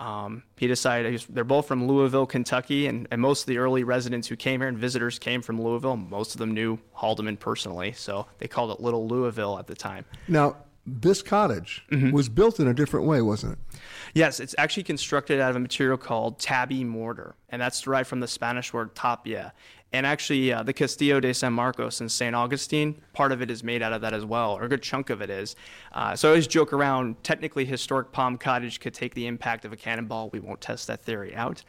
um, 0.00 0.42
he 0.56 0.66
decided 0.66 1.22
they're 1.28 1.44
both 1.44 1.68
from 1.68 1.86
Louisville, 1.86 2.26
Kentucky, 2.26 2.86
and, 2.86 3.06
and 3.10 3.20
most 3.20 3.42
of 3.42 3.46
the 3.46 3.58
early 3.58 3.84
residents 3.84 4.26
who 4.26 4.34
came 4.34 4.60
here 4.60 4.68
and 4.68 4.78
visitors 4.78 5.18
came 5.18 5.42
from 5.42 5.60
Louisville. 5.60 5.96
Most 5.96 6.34
of 6.34 6.38
them 6.38 6.52
knew 6.52 6.78
Haldeman 6.96 7.36
personally, 7.38 7.92
so 7.92 8.26
they 8.38 8.48
called 8.48 8.70
it 8.70 8.80
Little 8.80 9.06
Louisville 9.06 9.58
at 9.58 9.66
the 9.66 9.74
time. 9.74 10.04
Now, 10.26 10.56
this 10.86 11.22
cottage 11.22 11.84
Mm-hmm. 11.92 12.10
was 12.12 12.28
built 12.30 12.58
in 12.58 12.66
a 12.66 12.72
different 12.74 13.06
way, 13.06 13.20
wasn't 13.20 13.52
it? 13.52 13.58
Yes, 14.14 14.40
it's 14.40 14.54
actually 14.56 14.84
constructed 14.84 15.38
out 15.38 15.50
of 15.50 15.56
a 15.56 15.60
material 15.60 15.98
called 15.98 16.38
tabby 16.38 16.82
mortar, 16.82 17.34
and 17.50 17.60
that's 17.60 17.80
derived 17.82 18.08
from 18.08 18.20
the 18.20 18.26
Spanish 18.28 18.72
word 18.72 18.94
tapia. 18.96 19.52
And 19.92 20.06
actually, 20.06 20.52
uh, 20.52 20.62
the 20.62 20.72
Castillo 20.72 21.18
de 21.18 21.34
San 21.34 21.52
Marcos 21.52 22.00
in 22.00 22.08
St. 22.08 22.34
Augustine, 22.34 23.02
part 23.12 23.32
of 23.32 23.42
it 23.42 23.50
is 23.50 23.64
made 23.64 23.82
out 23.82 23.92
of 23.92 24.00
that 24.02 24.14
as 24.14 24.24
well, 24.24 24.52
or 24.52 24.62
a 24.62 24.68
good 24.68 24.82
chunk 24.82 25.10
of 25.10 25.20
it 25.20 25.30
is. 25.30 25.56
Uh, 25.92 26.14
so 26.14 26.28
I 26.28 26.30
always 26.30 26.46
joke 26.46 26.72
around, 26.72 27.22
technically, 27.24 27.64
historic 27.64 28.12
Palm 28.12 28.38
Cottage 28.38 28.78
could 28.78 28.94
take 28.94 29.14
the 29.14 29.26
impact 29.26 29.64
of 29.64 29.72
a 29.72 29.76
cannonball. 29.76 30.30
We 30.30 30.38
won't 30.38 30.60
test 30.60 30.86
that 30.86 31.02
theory 31.02 31.34
out. 31.34 31.64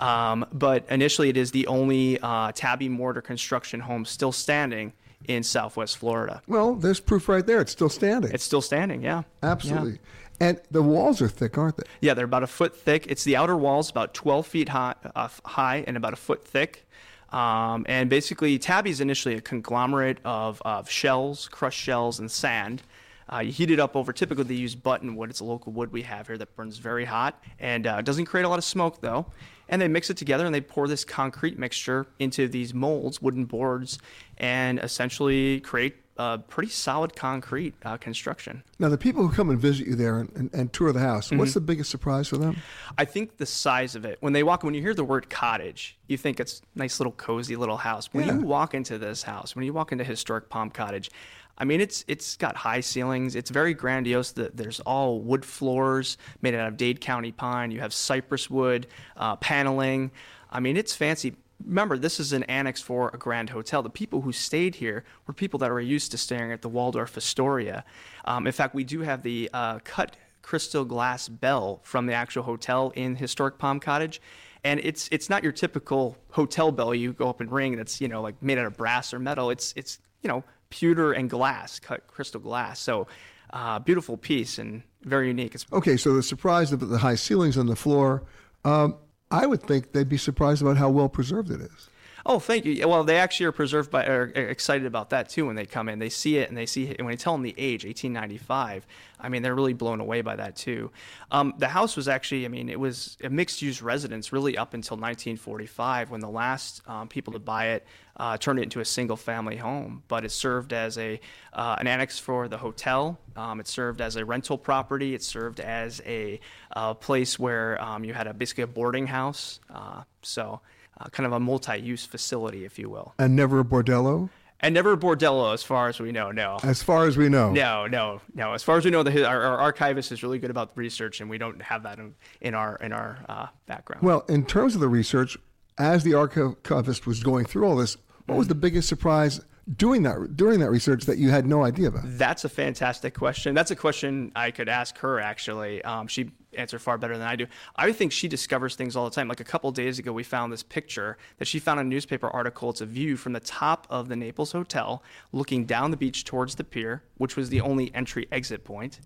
Um, 0.00 0.46
but 0.52 0.86
initially, 0.90 1.28
it 1.28 1.36
is 1.36 1.50
the 1.50 1.66
only 1.66 2.18
uh, 2.20 2.52
tabby 2.52 2.88
mortar 2.88 3.20
construction 3.20 3.80
home 3.80 4.06
still 4.06 4.32
standing 4.32 4.94
in 5.26 5.42
Southwest 5.42 5.98
Florida. 5.98 6.42
Well, 6.46 6.74
there's 6.74 7.00
proof 7.00 7.28
right 7.28 7.46
there. 7.46 7.60
It's 7.60 7.72
still 7.72 7.88
standing. 7.88 8.30
It's 8.32 8.44
still 8.44 8.62
standing, 8.62 9.02
yeah. 9.02 9.22
Absolutely. 9.42 9.92
Yeah. 9.92 9.98
And 10.40 10.60
the 10.70 10.82
walls 10.82 11.20
are 11.20 11.28
thick, 11.28 11.58
aren't 11.58 11.76
they? 11.76 11.82
Yeah, 12.00 12.14
they're 12.14 12.24
about 12.24 12.44
a 12.44 12.48
foot 12.48 12.76
thick. 12.76 13.06
It's 13.08 13.24
the 13.24 13.36
outer 13.36 13.56
walls, 13.56 13.90
about 13.90 14.14
12 14.14 14.46
feet 14.46 14.68
high, 14.68 14.94
uh, 15.16 15.28
high 15.44 15.84
and 15.86 15.96
about 15.96 16.12
a 16.12 16.16
foot 16.16 16.46
thick. 16.46 16.87
Um, 17.30 17.84
and 17.88 18.08
basically, 18.08 18.58
tabby 18.58 18.90
is 18.90 19.00
initially 19.00 19.34
a 19.34 19.40
conglomerate 19.40 20.18
of, 20.24 20.62
of 20.64 20.90
shells, 20.90 21.48
crushed 21.48 21.80
shells, 21.80 22.18
and 22.18 22.30
sand. 22.30 22.82
Uh, 23.30 23.40
you 23.40 23.52
heat 23.52 23.70
it 23.70 23.78
up 23.78 23.94
over. 23.94 24.12
Typically, 24.12 24.44
they 24.44 24.54
use 24.54 24.74
button 24.74 25.14
wood. 25.14 25.28
It's 25.28 25.40
a 25.40 25.44
local 25.44 25.72
wood 25.72 25.92
we 25.92 26.02
have 26.02 26.26
here 26.26 26.38
that 26.38 26.56
burns 26.56 26.78
very 26.78 27.04
hot 27.04 27.42
and 27.58 27.86
uh, 27.86 28.00
doesn't 28.00 28.24
create 28.24 28.44
a 28.44 28.48
lot 28.48 28.58
of 28.58 28.64
smoke, 28.64 29.00
though. 29.02 29.26
And 29.68 29.82
they 29.82 29.88
mix 29.88 30.08
it 30.08 30.16
together 30.16 30.46
and 30.46 30.54
they 30.54 30.62
pour 30.62 30.88
this 30.88 31.04
concrete 31.04 31.58
mixture 31.58 32.06
into 32.18 32.48
these 32.48 32.72
molds, 32.72 33.20
wooden 33.20 33.44
boards, 33.44 33.98
and 34.38 34.78
essentially 34.78 35.60
create 35.60 35.96
a 36.18 36.38
pretty 36.38 36.68
solid 36.70 37.14
concrete 37.14 37.74
uh, 37.84 37.96
construction. 37.96 38.62
Now, 38.80 38.88
the 38.88 38.98
people 38.98 39.26
who 39.26 39.32
come 39.32 39.50
and 39.50 39.58
visit 39.58 39.86
you 39.86 39.94
there 39.94 40.18
and, 40.18 40.30
and, 40.34 40.50
and 40.52 40.72
tour 40.72 40.92
the 40.92 40.98
house, 41.00 41.30
what's 41.30 41.52
Mhm. 41.52 41.54
the 41.54 41.60
biggest 41.60 41.90
surprise 41.90 42.26
for 42.28 42.36
them? 42.36 42.56
I 42.98 43.04
think 43.04 43.36
the 43.36 43.46
size 43.46 43.94
of 43.94 44.04
it. 44.04 44.18
When 44.20 44.32
they 44.32 44.42
walk, 44.42 44.64
when 44.64 44.74
you 44.74 44.82
hear 44.82 44.94
the 44.94 45.04
word 45.04 45.30
cottage, 45.30 45.96
you 46.08 46.16
think 46.18 46.40
it's 46.40 46.60
a 46.74 46.78
nice 46.78 46.98
little 46.98 47.12
cozy 47.12 47.54
little 47.56 47.76
house. 47.76 48.08
When 48.12 48.26
Yeah. 48.26 48.34
you 48.34 48.40
walk 48.40 48.74
into 48.74 48.98
this 48.98 49.22
house, 49.22 49.54
when 49.54 49.64
you 49.64 49.72
walk 49.72 49.92
into 49.92 50.02
historic 50.04 50.48
Palm 50.48 50.70
Cottage, 50.70 51.10
I 51.56 51.64
mean 51.64 51.80
it's 51.80 52.04
it's 52.08 52.36
got 52.36 52.56
high 52.56 52.80
ceilings. 52.80 53.34
It's 53.36 53.50
very 53.50 53.74
grandiose. 53.74 54.32
The- 54.32 54.50
There's 54.54 54.80
all 54.80 55.20
wood 55.20 55.44
floors 55.44 56.16
made 56.42 56.54
out 56.54 56.66
of 56.68 56.76
Dade 56.76 57.00
County 57.00 57.32
pine. 57.32 57.70
You 57.70 57.80
have 57.80 57.92
cypress 57.92 58.48
wood 58.50 58.86
uh, 59.16 59.36
paneling. 59.36 60.10
I 60.50 60.60
mean 60.60 60.76
it's 60.76 60.94
fancy. 60.94 61.36
Remember, 61.64 61.98
this 61.98 62.20
is 62.20 62.32
an 62.32 62.44
annex 62.44 62.80
for 62.80 63.10
a 63.12 63.18
grand 63.18 63.50
hotel. 63.50 63.82
The 63.82 63.90
people 63.90 64.22
who 64.22 64.32
stayed 64.32 64.76
here 64.76 65.04
were 65.26 65.34
people 65.34 65.58
that 65.58 65.70
were 65.70 65.80
used 65.80 66.10
to 66.12 66.18
staying 66.18 66.52
at 66.52 66.62
the 66.62 66.68
Waldorf 66.68 67.16
Astoria. 67.16 67.84
Um, 68.24 68.46
in 68.46 68.52
fact, 68.52 68.74
we 68.74 68.84
do 68.84 69.00
have 69.00 69.22
the 69.22 69.50
uh, 69.52 69.80
cut 69.80 70.16
crystal 70.42 70.84
glass 70.84 71.28
bell 71.28 71.80
from 71.82 72.06
the 72.06 72.14
actual 72.14 72.42
hotel 72.42 72.92
in 72.94 73.16
historic 73.16 73.58
Palm 73.58 73.80
Cottage. 73.80 74.20
And 74.64 74.80
it's 74.80 75.08
it's 75.12 75.28
not 75.28 75.42
your 75.42 75.52
typical 75.52 76.16
hotel 76.30 76.72
bell 76.72 76.94
you 76.94 77.12
go 77.12 77.28
up 77.28 77.40
and 77.40 77.50
ring 77.50 77.76
that's, 77.76 78.00
you 78.00 78.08
know, 78.08 78.22
like 78.22 78.42
made 78.42 78.58
out 78.58 78.66
of 78.66 78.76
brass 78.76 79.12
or 79.12 79.18
metal. 79.18 79.50
It's 79.50 79.72
it's, 79.76 79.98
you 80.22 80.28
know, 80.28 80.42
pewter 80.70 81.12
and 81.12 81.28
glass, 81.30 81.78
cut 81.78 82.06
crystal 82.06 82.40
glass. 82.40 82.80
So 82.80 83.06
uh, 83.52 83.78
beautiful 83.78 84.16
piece 84.16 84.58
and 84.58 84.82
very 85.02 85.28
unique. 85.28 85.56
Okay, 85.72 85.96
so 85.96 86.14
the 86.14 86.22
surprise 86.22 86.72
of 86.72 86.88
the 86.88 86.98
high 86.98 87.14
ceilings 87.14 87.56
on 87.56 87.66
the 87.66 87.76
floor. 87.76 88.24
Um, 88.64 88.96
I 89.30 89.46
would 89.46 89.62
think 89.62 89.92
they'd 89.92 90.08
be 90.08 90.16
surprised 90.16 90.62
about 90.62 90.76
how 90.76 90.88
well 90.88 91.08
preserved 91.08 91.50
it 91.50 91.60
is. 91.60 91.90
Oh, 92.26 92.38
thank 92.38 92.64
you. 92.64 92.86
Well, 92.88 93.04
they 93.04 93.18
actually 93.18 93.46
are 93.46 93.52
preserved 93.52 93.90
by, 93.90 94.06
are 94.06 94.24
excited 94.24 94.86
about 94.86 95.10
that 95.10 95.28
too 95.28 95.46
when 95.46 95.56
they 95.56 95.66
come 95.66 95.88
in. 95.88 95.98
They 95.98 96.08
see 96.08 96.38
it 96.38 96.48
and 96.48 96.58
they 96.58 96.66
see 96.66 96.88
it. 96.88 96.98
And 96.98 97.06
when 97.06 97.12
you 97.12 97.18
tell 97.18 97.32
them 97.32 97.42
the 97.42 97.54
age, 97.56 97.84
1895, 97.84 98.86
I 99.20 99.28
mean, 99.28 99.42
they're 99.42 99.54
really 99.54 99.72
blown 99.72 100.00
away 100.00 100.20
by 100.20 100.36
that 100.36 100.56
too. 100.56 100.90
Um, 101.30 101.54
the 101.58 101.68
house 101.68 101.96
was 101.96 102.08
actually, 102.08 102.44
I 102.44 102.48
mean, 102.48 102.68
it 102.68 102.78
was 102.78 103.16
a 103.22 103.30
mixed 103.30 103.62
use 103.62 103.82
residence 103.82 104.32
really 104.32 104.56
up 104.56 104.74
until 104.74 104.96
1945 104.96 106.10
when 106.10 106.20
the 106.20 106.28
last 106.28 106.82
um, 106.88 107.08
people 107.08 107.32
to 107.32 107.38
buy 107.38 107.68
it 107.68 107.86
uh, 108.16 108.36
turned 108.36 108.58
it 108.58 108.62
into 108.62 108.80
a 108.80 108.84
single 108.84 109.16
family 109.16 109.56
home. 109.56 110.02
But 110.08 110.24
it 110.24 110.30
served 110.30 110.72
as 110.72 110.98
a, 110.98 111.20
uh, 111.52 111.76
an 111.78 111.86
annex 111.86 112.18
for 112.18 112.48
the 112.48 112.58
hotel. 112.58 113.18
Um, 113.36 113.60
it 113.60 113.68
served 113.68 114.00
as 114.00 114.16
a 114.16 114.24
rental 114.24 114.58
property. 114.58 115.14
It 115.14 115.22
served 115.22 115.60
as 115.60 116.02
a 116.04 116.40
uh, 116.74 116.94
place 116.94 117.38
where 117.38 117.80
um, 117.82 118.04
you 118.04 118.12
had 118.12 118.26
a, 118.26 118.34
basically 118.34 118.64
a 118.64 118.68
boarding 118.68 119.06
house. 119.06 119.60
Uh, 119.72 120.02
so, 120.22 120.60
uh, 121.00 121.08
kind 121.10 121.26
of 121.26 121.32
a 121.32 121.40
multi-use 121.40 122.06
facility, 122.06 122.64
if 122.64 122.78
you 122.78 122.88
will. 122.90 123.14
And 123.18 123.36
never 123.36 123.60
a 123.60 123.64
bordello, 123.64 124.30
And 124.60 124.74
never 124.74 124.92
a 124.92 124.96
bordello, 124.96 125.54
as 125.54 125.62
far 125.62 125.88
as 125.88 126.00
we 126.00 126.10
know. 126.12 126.32
No. 126.32 126.58
as 126.62 126.82
far 126.82 127.06
as 127.06 127.16
we 127.16 127.28
know. 127.28 127.52
No, 127.52 127.86
no, 127.86 128.20
no. 128.34 128.52
As 128.54 128.62
far 128.62 128.76
as 128.76 128.84
we 128.84 128.90
know, 128.90 129.02
the, 129.02 129.24
our, 129.26 129.42
our 129.42 129.58
archivist 129.58 130.10
is 130.10 130.22
really 130.22 130.38
good 130.38 130.50
about 130.50 130.72
research, 130.76 131.20
and 131.20 131.30
we 131.30 131.38
don't 131.38 131.62
have 131.62 131.84
that 131.84 131.98
in, 131.98 132.14
in 132.40 132.54
our 132.54 132.76
in 132.76 132.92
our 132.92 133.18
uh, 133.28 133.46
background. 133.66 134.02
Well, 134.02 134.24
in 134.28 134.44
terms 134.44 134.74
of 134.74 134.80
the 134.80 134.88
research, 134.88 135.38
as 135.78 136.02
the 136.02 136.14
archivist 136.14 137.06
was 137.06 137.22
going 137.22 137.44
through 137.44 137.66
all 137.66 137.76
this, 137.76 137.96
what 138.26 138.36
was 138.36 138.48
the 138.48 138.54
biggest 138.56 138.88
surprise 138.88 139.40
doing 139.76 140.02
that 140.02 140.36
during 140.36 140.60
that 140.60 140.70
research 140.70 141.04
that 141.04 141.18
you 141.18 141.30
had 141.30 141.46
no 141.46 141.62
idea 141.64 141.88
about? 141.88 142.02
That's 142.04 142.44
a 142.44 142.48
fantastic 142.48 143.14
question. 143.14 143.54
That's 143.54 143.70
a 143.70 143.76
question 143.76 144.32
I 144.34 144.50
could 144.50 144.68
ask 144.68 144.98
her. 144.98 145.20
Actually, 145.20 145.82
um, 145.84 146.08
she 146.08 146.32
answered 146.58 146.80
far 146.80 146.98
better 146.98 147.16
than 147.16 147.26
I 147.26 147.36
do. 147.36 147.46
I 147.76 147.92
think 147.92 148.12
she 148.12 148.28
discovers 148.28 148.74
things 148.74 148.96
all 148.96 149.04
the 149.04 149.14
time. 149.14 149.28
Like 149.28 149.40
a 149.40 149.44
couple 149.44 149.70
days 149.70 149.98
ago, 149.98 150.12
we 150.12 150.24
found 150.24 150.52
this 150.52 150.62
picture 150.62 151.16
that 151.38 151.46
she 151.46 151.58
found 151.58 151.80
in 151.80 151.86
a 151.86 151.88
newspaper 151.88 152.28
article. 152.28 152.70
It's 152.70 152.80
a 152.80 152.86
view 152.86 153.16
from 153.16 153.32
the 153.32 153.40
top 153.40 153.86
of 153.88 154.08
the 154.08 154.16
Naples 154.16 154.52
Hotel, 154.52 155.02
looking 155.32 155.64
down 155.64 155.90
the 155.90 155.96
beach 155.96 156.24
towards 156.24 156.56
the 156.56 156.64
pier, 156.64 157.02
which 157.16 157.36
was 157.36 157.48
the 157.48 157.60
only 157.60 157.94
entry 157.94 158.26
exit 158.32 158.64
point. 158.64 159.00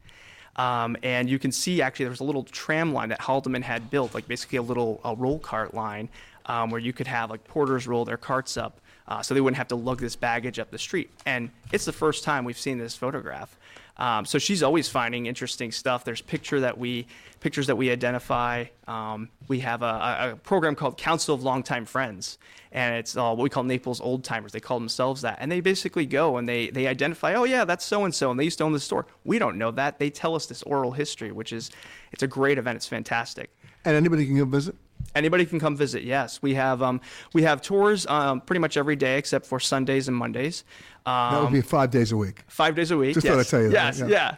Um, 0.56 0.96
and 1.02 1.30
you 1.30 1.38
can 1.38 1.52
see 1.52 1.80
actually 1.80 2.04
there 2.04 2.10
was 2.10 2.20
a 2.20 2.24
little 2.24 2.44
tram 2.44 2.92
line 2.92 3.08
that 3.08 3.20
Haldeman 3.20 3.62
had 3.62 3.90
built, 3.90 4.14
like 4.14 4.28
basically 4.28 4.58
a 4.58 4.62
little 4.62 5.00
a 5.04 5.14
roll 5.14 5.38
cart 5.38 5.74
line, 5.74 6.08
um, 6.46 6.70
where 6.70 6.80
you 6.80 6.92
could 6.92 7.06
have 7.06 7.30
like 7.30 7.44
porters 7.44 7.86
roll 7.86 8.04
their 8.04 8.16
carts 8.16 8.56
up, 8.56 8.80
uh, 9.08 9.22
so 9.22 9.34
they 9.34 9.40
wouldn't 9.40 9.56
have 9.56 9.68
to 9.68 9.76
lug 9.76 9.98
this 10.00 10.16
baggage 10.16 10.58
up 10.58 10.70
the 10.70 10.78
street. 10.78 11.10
And 11.24 11.50
it's 11.72 11.84
the 11.84 11.92
first 11.92 12.24
time 12.24 12.44
we've 12.44 12.58
seen 12.58 12.78
this 12.78 12.94
photograph. 12.94 13.56
Um, 13.96 14.24
so 14.24 14.38
she's 14.38 14.62
always 14.62 14.88
finding 14.88 15.26
interesting 15.26 15.70
stuff. 15.70 16.04
There's 16.04 16.20
picture 16.20 16.60
that 16.60 16.78
we 16.78 17.06
pictures 17.40 17.66
that 17.66 17.76
we 17.76 17.90
identify. 17.90 18.64
Um, 18.86 19.28
we 19.48 19.60
have 19.60 19.82
a, 19.82 20.32
a 20.32 20.38
program 20.42 20.74
called 20.74 20.96
Council 20.96 21.34
of 21.34 21.42
Longtime 21.42 21.84
Friends, 21.84 22.38
and 22.70 22.94
it's 22.94 23.16
uh, 23.16 23.34
what 23.34 23.42
we 23.42 23.50
call 23.50 23.64
Naples 23.64 24.00
Old 24.00 24.24
Timers. 24.24 24.52
They 24.52 24.60
call 24.60 24.78
themselves 24.78 25.22
that, 25.22 25.38
and 25.40 25.52
they 25.52 25.60
basically 25.60 26.06
go 26.06 26.38
and 26.38 26.48
they 26.48 26.70
they 26.70 26.86
identify. 26.86 27.34
Oh 27.34 27.44
yeah, 27.44 27.64
that's 27.64 27.84
so 27.84 28.04
and 28.04 28.14
so, 28.14 28.30
and 28.30 28.40
they 28.40 28.44
used 28.44 28.58
to 28.58 28.64
own 28.64 28.72
the 28.72 28.80
store. 28.80 29.06
We 29.24 29.38
don't 29.38 29.58
know 29.58 29.70
that. 29.72 29.98
They 29.98 30.10
tell 30.10 30.34
us 30.34 30.46
this 30.46 30.62
oral 30.62 30.92
history, 30.92 31.32
which 31.32 31.52
is 31.52 31.70
it's 32.12 32.22
a 32.22 32.28
great 32.28 32.58
event. 32.58 32.76
It's 32.76 32.88
fantastic. 32.88 33.50
And 33.84 33.96
anybody 33.96 34.26
can 34.26 34.36
go 34.36 34.44
visit. 34.44 34.76
Anybody 35.14 35.44
can 35.46 35.60
come 35.60 35.76
visit. 35.76 36.02
Yes, 36.04 36.40
we 36.42 36.54
have 36.54 36.82
um, 36.82 37.00
we 37.34 37.42
have 37.42 37.60
tours 37.62 38.06
um, 38.06 38.40
pretty 38.40 38.60
much 38.60 38.76
every 38.76 38.96
day 38.96 39.18
except 39.18 39.46
for 39.46 39.60
Sundays 39.60 40.08
and 40.08 40.16
Mondays. 40.16 40.64
Um, 41.04 41.34
That 41.34 41.42
would 41.42 41.52
be 41.52 41.60
five 41.60 41.90
days 41.90 42.12
a 42.12 42.16
week. 42.16 42.44
Five 42.48 42.74
days 42.74 42.90
a 42.90 42.96
week. 42.96 43.14
Just 43.14 43.24
yes. 43.24 43.34
thought 43.34 43.40
I'd 43.40 43.48
tell 43.48 43.62
you 43.62 43.68
that, 43.70 43.96
Yes, 43.96 44.00
yeah. 44.00 44.06
yeah. 44.06 44.36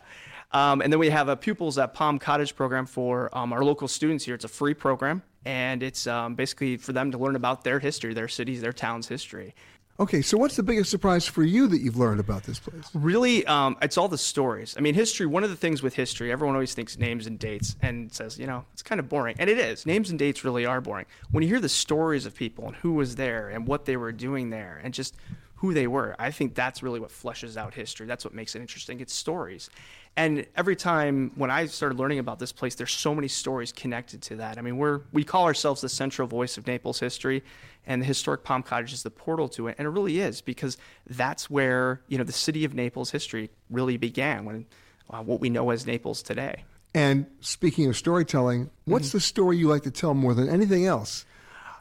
Um, 0.73 0.83
and 0.83 0.93
then 0.93 1.01
we 1.01 1.11
have 1.11 1.29
a 1.29 1.37
pupils 1.37 1.79
at 1.79 1.95
Palm 1.95 2.19
Cottage 2.19 2.55
program 2.55 2.87
for 2.87 3.37
um, 3.37 3.53
our 3.53 3.65
local 3.65 3.89
students 3.89 4.25
here. 4.25 4.37
It's 4.37 4.45
a 4.45 4.49
free 4.49 4.73
program, 4.75 5.23
and 5.45 5.83
it's 5.83 6.07
um, 6.07 6.37
basically 6.37 6.77
for 6.77 6.93
them 6.93 7.11
to 7.11 7.19
learn 7.19 7.35
about 7.35 7.65
their 7.65 7.81
history, 7.81 8.15
their 8.15 8.29
cities, 8.29 8.61
their 8.61 8.73
town's 8.73 9.09
history. 9.09 9.55
Okay, 10.01 10.23
so 10.23 10.37
what's 10.37 10.57
the 10.57 10.63
biggest 10.65 10.91
surprise 10.91 11.25
for 11.25 11.45
you 11.45 11.69
that 11.69 11.81
you've 11.81 11.97
learned 11.97 12.19
about 12.19 12.43
this 12.43 12.59
place? 12.59 12.91
Really, 12.95 13.47
um, 13.47 13.77
it's 13.81 13.97
all 13.97 14.09
the 14.09 14.19
stories. 14.19 14.75
I 14.77 14.81
mean, 14.81 14.95
history, 14.95 15.25
one 15.25 15.45
of 15.45 15.51
the 15.51 15.57
things 15.57 15.85
with 15.85 15.95
history, 15.95 16.33
everyone 16.33 16.57
always 16.57 16.75
thinks 16.75 16.99
names 16.99 17.29
and 17.29 17.39
dates 17.39 17.77
and 17.81 18.13
says, 18.13 18.37
you 18.37 18.49
know, 18.49 18.65
it's 18.73 18.83
kind 18.83 18.99
of 18.99 19.09
boring. 19.09 19.37
And 19.39 19.49
it 19.49 19.57
is. 19.57 19.87
Names 19.87 20.11
and 20.11 20.19
dates 20.19 20.45
really 20.45 20.67
are 20.67 20.81
boring. 20.81 21.07
When 21.31 21.45
you 21.45 21.49
hear 21.49 21.61
the 21.61 21.69
stories 21.69 22.27
of 22.27 22.35
people 22.35 22.67
and 22.67 22.75
who 22.77 22.95
was 22.95 23.15
there 23.15 23.51
and 23.51 23.69
what 23.69 23.85
they 23.85 23.97
were 23.97 24.11
doing 24.11 24.51
there 24.51 24.81
and 24.83 24.93
just 24.93 25.15
who 25.57 25.73
they 25.73 25.87
were. 25.87 26.15
I 26.19 26.31
think 26.31 26.55
that's 26.55 26.83
really 26.83 27.01
what 27.01 27.11
fleshes 27.11 27.57
out 27.57 27.75
history. 27.75 28.07
That's 28.07 28.25
what 28.25 28.35
makes 28.35 28.55
it 28.55 28.61
interesting. 28.61 29.01
It's 29.01 29.15
stories. 29.15 29.71
And 30.17 30.47
every 30.57 30.77
time 30.77 31.33
when 31.37 31.51
I 31.51 31.67
started 31.67 31.99
learning 31.99 32.19
about 32.21 32.39
this 32.39 32.53
place, 32.53 32.75
there's 32.77 32.93
so 32.93 33.15
many 33.15 33.29
stories 33.29 33.73
connected 33.73 34.23
to 34.23 34.37
that. 34.37 34.59
I 34.59 34.61
mean, 34.61 34.77
we're 34.77 35.01
we 35.13 35.25
call 35.25 35.45
ourselves 35.45 35.81
the 35.81 35.89
central 35.89 36.29
voice 36.29 36.57
of 36.57 36.67
Naples 36.67 37.01
history, 37.01 37.43
and 37.87 38.01
the 38.03 38.07
historic 38.07 38.45
Palm 38.45 38.63
Cottage 38.63 38.93
is 38.93 39.03
the 39.03 39.11
portal 39.11 39.49
to 39.51 39.69
it. 39.69 39.75
And 39.79 39.87
it 39.87 39.91
really 39.91 40.21
is 40.21 40.41
because 40.41 40.77
that's 41.09 41.51
where 41.51 42.01
you 42.09 42.19
know 42.19 42.25
the 42.25 42.33
city 42.33 42.65
of 42.65 42.75
Naples 42.75 43.11
history 43.11 43.51
really 43.71 43.97
began 43.97 44.45
when 44.45 44.67
uh, 45.11 45.23
what 45.23 45.41
we 45.41 45.51
know 45.51 45.71
as 45.71 45.87
Naples 45.87 46.23
today. 46.23 46.65
And 46.95 47.27
speaking 47.41 47.89
of 47.89 47.97
storytelling, 47.97 48.71
what's 48.85 49.09
Mm-hmm. 49.09 49.17
the 49.17 49.21
story 49.21 49.57
you 49.57 49.67
like 49.69 49.83
to 49.83 49.91
tell 49.91 50.15
more 50.15 50.33
than 50.35 50.49
anything 50.49 50.87
else? 50.87 51.25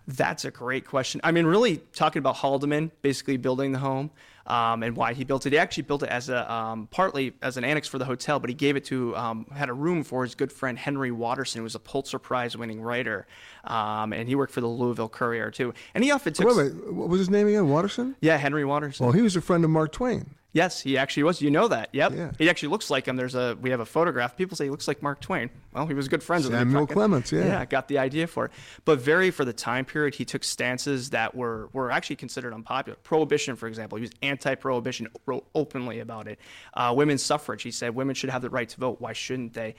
That's 0.07 0.43
a 0.43 0.51
great 0.51 0.85
question. 0.85 1.21
I 1.23 1.31
mean, 1.31 1.45
really 1.45 1.77
talking 1.93 2.19
about 2.19 2.35
Haldeman 2.35 2.91
basically 3.01 3.37
building 3.37 3.71
the 3.71 3.79
home 3.79 4.11
um, 4.45 4.83
and 4.83 4.97
why 4.97 5.13
he 5.13 5.23
built 5.23 5.45
it. 5.45 5.53
He 5.53 5.57
actually 5.57 5.83
built 5.83 6.03
it 6.03 6.09
as 6.09 6.29
a 6.29 6.51
um, 6.51 6.87
partly 6.91 7.33
as 7.41 7.55
an 7.57 7.63
annex 7.63 7.87
for 7.87 7.97
the 7.97 8.05
hotel, 8.05 8.39
but 8.39 8.49
he 8.49 8.53
gave 8.53 8.75
it 8.75 8.83
to 8.85 9.15
um, 9.15 9.45
had 9.53 9.69
a 9.69 9.73
room 9.73 10.03
for 10.03 10.23
his 10.23 10.35
good 10.35 10.51
friend 10.51 10.77
Henry 10.77 11.11
Watterson, 11.11 11.59
who 11.59 11.63
was 11.63 11.75
a 11.75 11.79
Pulitzer 11.79 12.19
Prize 12.19 12.57
winning 12.57 12.81
writer, 12.81 13.25
um, 13.63 14.11
and 14.11 14.27
he 14.27 14.35
worked 14.35 14.51
for 14.51 14.61
the 14.61 14.67
Louisville 14.67 15.09
Courier 15.09 15.51
too. 15.51 15.73
And 15.95 16.03
he 16.03 16.11
often 16.11 16.33
took 16.33 16.47
Wait, 16.47 16.57
wait, 16.57 16.93
what 16.93 17.07
was 17.07 17.19
his 17.19 17.29
name 17.29 17.47
again? 17.47 17.69
Watterson? 17.69 18.15
yeah 18.19 18.37
Henry 18.37 18.65
Watterson. 18.65 19.05
Well, 19.05 19.13
he 19.13 19.21
was 19.21 19.35
a 19.35 19.41
friend 19.41 19.63
of 19.63 19.69
Mark 19.69 19.93
Twain. 19.93 20.35
Yes, 20.53 20.79
he 20.79 20.99
actually 20.99 21.23
was. 21.23 21.41
You 21.41 21.49
know 21.49 21.67
that. 21.67 21.89
Yep. 21.93 22.37
He 22.37 22.47
actually 22.47 22.69
looks 22.69 22.91
like 22.91 23.07
him. 23.07 23.15
There's 23.15 23.33
a 23.33 23.57
we 23.59 23.71
have 23.71 23.79
a 23.79 23.85
photograph. 23.85 24.37
People 24.37 24.55
say 24.55 24.65
he 24.65 24.69
looks 24.69 24.87
like 24.87 25.01
Mark 25.01 25.19
Twain. 25.19 25.49
Well, 25.73 25.87
he 25.87 25.95
was 25.95 26.07
good 26.07 26.21
friends 26.21 26.45
with. 26.45 26.53
Samuel 26.53 26.85
Clemens, 26.85 27.31
yeah. 27.31 27.45
Yeah, 27.45 27.65
got 27.65 27.87
the 27.87 27.97
idea 27.97 28.27
for 28.27 28.45
it. 28.45 28.51
But 28.85 28.99
very 28.99 29.31
for 29.31 29.45
the 29.45 29.53
time 29.53 29.83
period, 29.83 30.13
he 30.13 30.25
took 30.25 30.43
stances 30.43 31.09
that 31.09 31.33
were 31.33 31.69
were 31.73 31.89
actually 31.89 32.17
considered 32.17 32.53
unpopular. 32.53 32.97
Prohibition, 33.01 33.55
for 33.55 33.67
example, 33.67 33.97
he 33.97 34.03
was 34.03 34.11
anti-prohibition, 34.21 35.07
wrote 35.25 35.47
openly 35.55 35.99
about 35.99 36.27
it. 36.27 36.37
Uh, 36.75 36.93
women's 36.95 37.23
suffrage, 37.23 37.63
he 37.63 37.71
said 37.71 37.95
women 37.95 38.13
should 38.13 38.29
have 38.29 38.43
the 38.43 38.49
right 38.51 38.69
to 38.69 38.79
vote. 38.79 39.01
Why 39.01 39.13
shouldn't 39.13 39.53
they? 39.53 39.73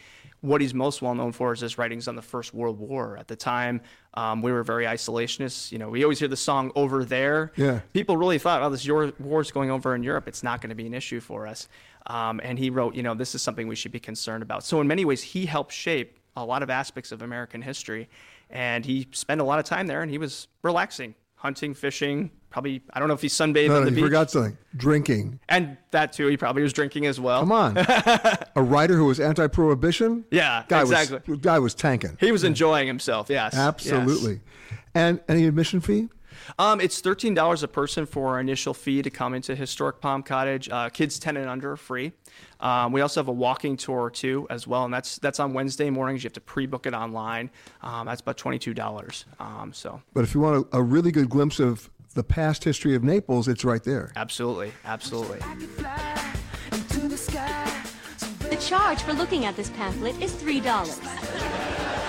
What 0.45 0.61
he's 0.61 0.75
most 0.75 1.01
well 1.01 1.15
known 1.15 1.33
for 1.33 1.55
is 1.55 1.61
his 1.61 1.79
writings 1.79 2.07
on 2.07 2.17
the 2.17 2.23
First 2.23 2.53
World 2.53 2.79
War. 2.79 3.17
At 3.17 3.29
the 3.29 3.37
time, 3.37 3.81
um, 4.13 4.43
we 4.43 4.53
were 4.53 4.63
very 4.63 4.85
isolationists. 4.85 5.73
You 5.73 5.79
know, 5.79 5.89
we 5.89 6.03
always 6.03 6.19
hear 6.19 6.29
the 6.29 6.37
song 6.37 6.71
"Over 6.77 7.03
There." 7.03 7.53
Yeah. 7.57 7.81
people 7.95 8.19
really 8.19 8.39
thought, 8.39 8.63
oh, 8.63 8.69
this 8.69 8.87
war 8.87 9.11
war's 9.19 9.51
going 9.51 9.71
over 9.71 9.95
in 9.95 10.03
Europe. 10.03 10.29
It's 10.29 10.43
not 10.43 10.61
going 10.61 10.69
to 10.69 10.75
be 10.75 10.87
an 10.87 10.93
issue 10.93 11.21
for 11.21 11.47
us. 11.47 11.67
Um, 12.07 12.43
and 12.45 12.59
he 12.59 12.69
wrote, 12.69 12.95
you 12.95 13.03
know, 13.03 13.15
this 13.15 13.35
is 13.35 13.41
something 13.41 13.67
we 13.69 13.75
should 13.75 13.93
be 13.93 14.01
concerned 14.01 14.43
about. 14.43 14.65
So 14.65 14.83
in 14.83 14.87
many 14.87 15.07
ways, 15.07 15.23
he 15.23 15.47
helped 15.47 15.73
shape 15.73 16.19
a 16.37 16.45
lot 16.45 16.63
of 16.63 16.69
aspects 16.69 17.11
of 17.11 17.23
American 17.23 17.63
history. 17.63 18.11
And 18.51 18.85
he 18.85 19.09
spent 19.13 19.41
a 19.41 19.45
lot 19.45 19.59
of 19.59 19.65
time 19.65 19.87
there, 19.87 20.03
and 20.03 20.11
he 20.11 20.19
was 20.19 20.49
relaxing, 20.63 21.15
hunting, 21.45 21.75
fishing. 21.75 22.31
Probably, 22.49 22.81
I 22.95 22.99
don't 22.99 23.09
know 23.09 23.15
if 23.15 23.21
he 23.21 23.29
sunbathed 23.29 23.69
No, 23.69 23.77
on 23.77 23.81
no, 23.81 23.85
the 23.85 23.91
you 23.91 23.97
beach. 23.97 24.05
forgot 24.05 24.31
something. 24.31 24.57
Drinking. 24.77 25.41
And 25.49 25.77
that 25.91 26.15
too, 26.15 26.27
he 26.29 26.39
probably 26.39 26.63
was 26.63 26.73
drinking 26.73 27.05
as 27.05 27.21
well. 27.21 27.41
Come 27.41 27.53
on. 27.53 27.77
a 28.57 28.63
writer 28.63 28.97
who 28.97 29.05
was 29.05 29.21
Oh. 29.21 29.25
anti-prohibition? 29.29 30.25
Yeah, 30.31 30.65
guy 30.69 30.81
exactly. 30.81 31.21
Was, 31.27 31.41
guy 31.41 31.59
was 31.59 31.75
tanking. 31.75 32.17
He 32.19 32.33
was 32.33 32.45
enjoying 32.45 32.87
himself. 32.87 33.29
Yes, 33.29 33.55
Absolutely. 33.55 34.41
yes. 34.71 34.79
And 34.95 35.21
any 35.29 35.45
admission 35.47 35.81
fee? 35.83 36.09
Um, 36.59 36.81
it's 36.81 37.01
thirteen 37.01 37.35
dollars 37.35 37.63
a 37.63 37.69
person 37.69 38.07
for 38.07 38.29
our 38.35 38.41
initial 38.41 38.73
fee 38.75 39.03
to 39.03 39.11
come 39.11 39.35
into 39.35 39.55
historic 39.55 40.01
Palm 40.01 40.23
Cottage. 40.23 40.69
Uh, 40.71 40.89
kids 40.89 41.19
ten 41.19 41.37
and 41.37 41.49
under 41.49 41.73
are 41.73 41.77
free. 41.77 42.13
Um, 42.65 42.93
we 42.93 43.03
also 43.03 43.21
have 43.21 43.29
a 43.29 43.33
walking 43.33 43.77
tour 43.77 44.09
too, 44.11 44.47
as 44.49 44.67
well, 44.67 44.85
and 44.87 44.93
that's 44.93 45.19
that's 45.19 45.39
on 45.39 45.53
Wednesday 45.53 45.91
mornings. 45.91 46.25
You 46.25 46.29
have 46.29 46.33
to 46.33 46.41
pre-book 46.41 46.87
it 46.87 46.95
online. 46.95 47.51
Um, 47.83 48.07
that's 48.07 48.23
about 48.23 48.39
twenty-two 48.39 48.73
dollars. 48.73 49.27
Um, 49.39 49.71
so 49.75 50.01
But 50.15 50.25
if 50.25 50.35
you 50.35 50.41
want 50.41 50.67
a, 50.73 50.79
a 50.79 50.83
really 50.83 51.13
good 51.13 51.29
glimpse 51.29 51.61
of 51.61 51.91
the 52.15 52.25
past 52.25 52.65
history 52.65 52.95
of 52.95 53.05
Naples, 53.05 53.49
it's 53.49 53.65
right 53.65 53.85
there. 53.85 54.13
absolutely, 54.17 54.73
absolutely. 54.85 55.41
The 58.49 58.57
charge 58.57 59.03
for 59.03 59.13
looking 59.13 59.45
at 59.45 59.57
this 59.57 59.69
pamphlet 59.71 60.21
is 60.23 60.33
$3. 60.33 60.63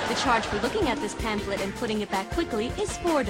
The 0.08 0.16
charge 0.16 0.46
for 0.46 0.58
looking 0.60 0.88
at 0.90 0.98
this 1.00 1.16
pamphlet 1.16 1.60
and 1.62 1.74
putting 1.76 2.02
it 2.02 2.12
back 2.12 2.30
quickly 2.32 2.68
is 2.80 2.92
$4. 3.00 3.26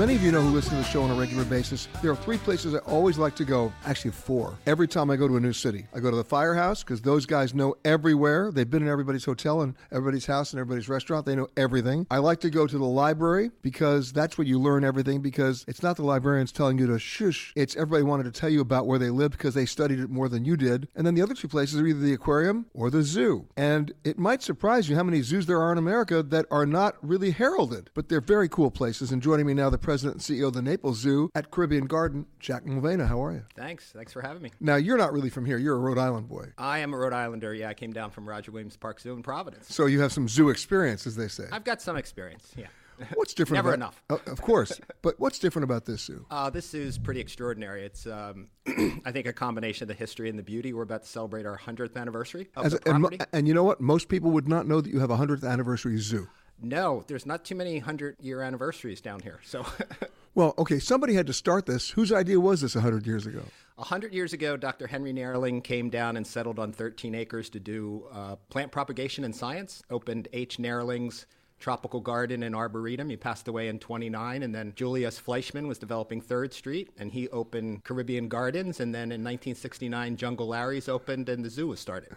Many 0.00 0.14
of 0.14 0.22
you 0.22 0.32
know 0.32 0.40
who 0.40 0.48
listen 0.48 0.70
to 0.70 0.76
the 0.76 0.84
show 0.84 1.02
on 1.02 1.10
a 1.10 1.14
regular 1.14 1.44
basis, 1.44 1.86
there 2.00 2.10
are 2.10 2.16
three 2.16 2.38
places 2.38 2.74
I 2.74 2.78
always 2.78 3.18
like 3.18 3.36
to 3.36 3.44
go, 3.44 3.70
actually 3.84 4.12
four, 4.12 4.56
every 4.64 4.88
time 4.88 5.10
I 5.10 5.16
go 5.16 5.28
to 5.28 5.36
a 5.36 5.40
new 5.40 5.52
city. 5.52 5.86
I 5.94 6.00
go 6.00 6.10
to 6.10 6.16
the 6.16 6.24
firehouse 6.24 6.82
because 6.82 7.02
those 7.02 7.26
guys 7.26 7.52
know 7.52 7.74
everywhere. 7.84 8.50
They've 8.50 8.68
been 8.68 8.82
in 8.82 8.88
everybody's 8.88 9.26
hotel 9.26 9.60
and 9.60 9.74
everybody's 9.92 10.24
house 10.24 10.54
and 10.54 10.60
everybody's 10.60 10.88
restaurant. 10.88 11.26
They 11.26 11.36
know 11.36 11.48
everything. 11.54 12.06
I 12.10 12.16
like 12.16 12.40
to 12.40 12.48
go 12.48 12.66
to 12.66 12.78
the 12.78 12.82
library 12.82 13.50
because 13.60 14.10
that's 14.10 14.38
where 14.38 14.46
you 14.46 14.58
learn 14.58 14.84
everything 14.84 15.20
because 15.20 15.66
it's 15.68 15.82
not 15.82 15.96
the 15.96 16.02
librarians 16.02 16.50
telling 16.50 16.78
you 16.78 16.86
to 16.86 16.98
shush. 16.98 17.52
It's 17.54 17.76
everybody 17.76 18.02
wanted 18.02 18.24
to 18.24 18.32
tell 18.32 18.48
you 18.48 18.62
about 18.62 18.86
where 18.86 18.98
they 18.98 19.10
live 19.10 19.32
because 19.32 19.52
they 19.52 19.66
studied 19.66 20.00
it 20.00 20.08
more 20.08 20.30
than 20.30 20.46
you 20.46 20.56
did. 20.56 20.88
And 20.96 21.06
then 21.06 21.14
the 21.14 21.20
other 21.20 21.34
two 21.34 21.48
places 21.48 21.78
are 21.78 21.86
either 21.86 22.00
the 22.00 22.14
aquarium 22.14 22.64
or 22.72 22.88
the 22.88 23.02
zoo. 23.02 23.48
And 23.54 23.92
it 24.04 24.18
might 24.18 24.42
surprise 24.42 24.88
you 24.88 24.96
how 24.96 25.02
many 25.02 25.20
zoos 25.20 25.44
there 25.44 25.60
are 25.60 25.72
in 25.72 25.76
America 25.76 26.22
that 26.22 26.46
are 26.50 26.64
not 26.64 26.96
really 27.06 27.32
heralded, 27.32 27.90
but 27.92 28.08
they're 28.08 28.22
very 28.22 28.48
cool 28.48 28.70
places. 28.70 29.12
And 29.12 29.20
joining 29.20 29.44
me 29.44 29.52
now, 29.52 29.68
the 29.68 29.89
president 29.90 30.28
and 30.28 30.38
CEO 30.38 30.46
of 30.46 30.52
the 30.52 30.62
Naples 30.62 30.98
Zoo 31.00 31.32
at 31.34 31.50
Caribbean 31.50 31.86
Garden, 31.86 32.24
Jack 32.38 32.64
Mulvena. 32.64 33.08
How 33.08 33.24
are 33.24 33.32
you? 33.32 33.42
Thanks. 33.56 33.90
Thanks 33.90 34.12
for 34.12 34.22
having 34.22 34.40
me. 34.40 34.52
Now, 34.60 34.76
you're 34.76 34.96
not 34.96 35.12
really 35.12 35.30
from 35.30 35.44
here. 35.44 35.58
You're 35.58 35.74
a 35.74 35.80
Rhode 35.80 35.98
Island 35.98 36.28
boy. 36.28 36.52
I 36.56 36.78
am 36.78 36.94
a 36.94 36.96
Rhode 36.96 37.12
Islander. 37.12 37.52
Yeah, 37.52 37.70
I 37.70 37.74
came 37.74 37.92
down 37.92 38.12
from 38.12 38.28
Roger 38.28 38.52
Williams 38.52 38.76
Park 38.76 39.00
Zoo 39.00 39.12
in 39.14 39.24
Providence. 39.24 39.74
So 39.74 39.86
you 39.86 40.00
have 40.00 40.12
some 40.12 40.28
zoo 40.28 40.48
experience, 40.48 41.08
as 41.08 41.16
they 41.16 41.26
say. 41.26 41.46
I've 41.50 41.64
got 41.64 41.82
some 41.82 41.96
experience. 41.96 42.52
Yeah. 42.56 42.68
What's 43.14 43.34
different 43.34 43.64
Never 43.64 43.74
about, 43.74 43.78
enough. 43.78 44.02
Uh, 44.10 44.30
of 44.30 44.40
course. 44.42 44.78
But 45.02 45.18
what's 45.18 45.38
different 45.38 45.64
about 45.64 45.86
this 45.86 46.02
zoo? 46.02 46.26
Uh, 46.30 46.50
this 46.50 46.68
zoo 46.68 46.82
is 46.82 46.98
pretty 46.98 47.18
extraordinary. 47.20 47.82
It's, 47.82 48.06
um, 48.06 48.46
I 49.04 49.10
think, 49.10 49.26
a 49.26 49.32
combination 49.32 49.84
of 49.84 49.88
the 49.88 49.94
history 49.94 50.28
and 50.28 50.38
the 50.38 50.42
beauty. 50.42 50.72
We're 50.74 50.82
about 50.82 51.02
to 51.04 51.08
celebrate 51.08 51.46
our 51.46 51.56
100th 51.58 51.96
anniversary 51.96 52.48
of 52.54 52.66
As 52.66 52.72
the 52.72 52.78
a- 52.88 52.92
and, 52.94 53.02
property. 53.02 53.18
and 53.32 53.48
you 53.48 53.54
know 53.54 53.64
what? 53.64 53.80
Most 53.80 54.08
people 54.08 54.30
would 54.32 54.46
not 54.48 54.68
know 54.68 54.80
that 54.82 54.92
you 54.92 55.00
have 55.00 55.10
a 55.10 55.16
100th 55.16 55.48
anniversary 55.50 55.96
zoo. 55.98 56.28
No, 56.62 57.04
there's 57.06 57.26
not 57.26 57.44
too 57.44 57.54
many 57.54 57.74
100 57.74 58.16
year 58.20 58.42
anniversaries 58.42 59.00
down 59.00 59.20
here. 59.20 59.40
So, 59.44 59.64
Well, 60.34 60.54
okay, 60.58 60.78
somebody 60.78 61.14
had 61.14 61.26
to 61.26 61.32
start 61.32 61.66
this. 61.66 61.90
Whose 61.90 62.12
idea 62.12 62.38
was 62.38 62.60
this 62.60 62.76
100 62.76 63.04
years 63.04 63.26
ago? 63.26 63.42
A 63.78 63.84
hundred 63.84 64.14
years 64.14 64.32
ago, 64.32 64.56
Dr. 64.56 64.86
Henry 64.86 65.12
Nehrling 65.12 65.64
came 65.64 65.90
down 65.90 66.16
and 66.16 66.24
settled 66.24 66.58
on 66.58 66.72
13 66.72 67.14
acres 67.16 67.50
to 67.50 67.58
do 67.60 68.04
uh, 68.12 68.36
plant 68.48 68.70
propagation 68.70 69.24
and 69.24 69.34
science. 69.34 69.82
Opened 69.90 70.28
H. 70.32 70.58
Nehrling's 70.58 71.26
Tropical 71.58 72.00
Garden 72.00 72.44
and 72.44 72.54
Arboretum. 72.54 73.10
He 73.10 73.16
passed 73.16 73.48
away 73.48 73.68
in 73.68 73.80
29, 73.80 74.42
and 74.44 74.54
then 74.54 74.72
Julius 74.76 75.18
Fleischmann 75.18 75.66
was 75.66 75.78
developing 75.78 76.20
Third 76.20 76.52
Street, 76.52 76.90
and 76.96 77.10
he 77.10 77.28
opened 77.30 77.82
Caribbean 77.82 78.28
Gardens. 78.28 78.78
And 78.78 78.94
then 78.94 79.10
in 79.12 79.24
1969, 79.24 80.16
Jungle 80.16 80.48
Larry's 80.48 80.88
opened, 80.88 81.28
and 81.28 81.44
the 81.44 81.50
zoo 81.50 81.66
was 81.66 81.80
started. 81.80 82.12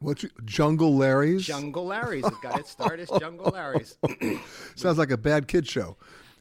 What's 0.00 0.24
Jungle 0.44 0.96
Larry's? 0.96 1.44
Jungle 1.44 1.86
Larry's. 1.86 2.24
It 2.24 2.34
got 2.42 2.58
its 2.58 2.70
start 2.70 3.00
as 3.00 3.10
Jungle 3.18 3.50
Larry's. 3.50 3.98
Sounds 4.76 4.98
like 4.98 5.10
a 5.10 5.16
bad 5.16 5.48
kid 5.48 5.66
show. 5.68 5.96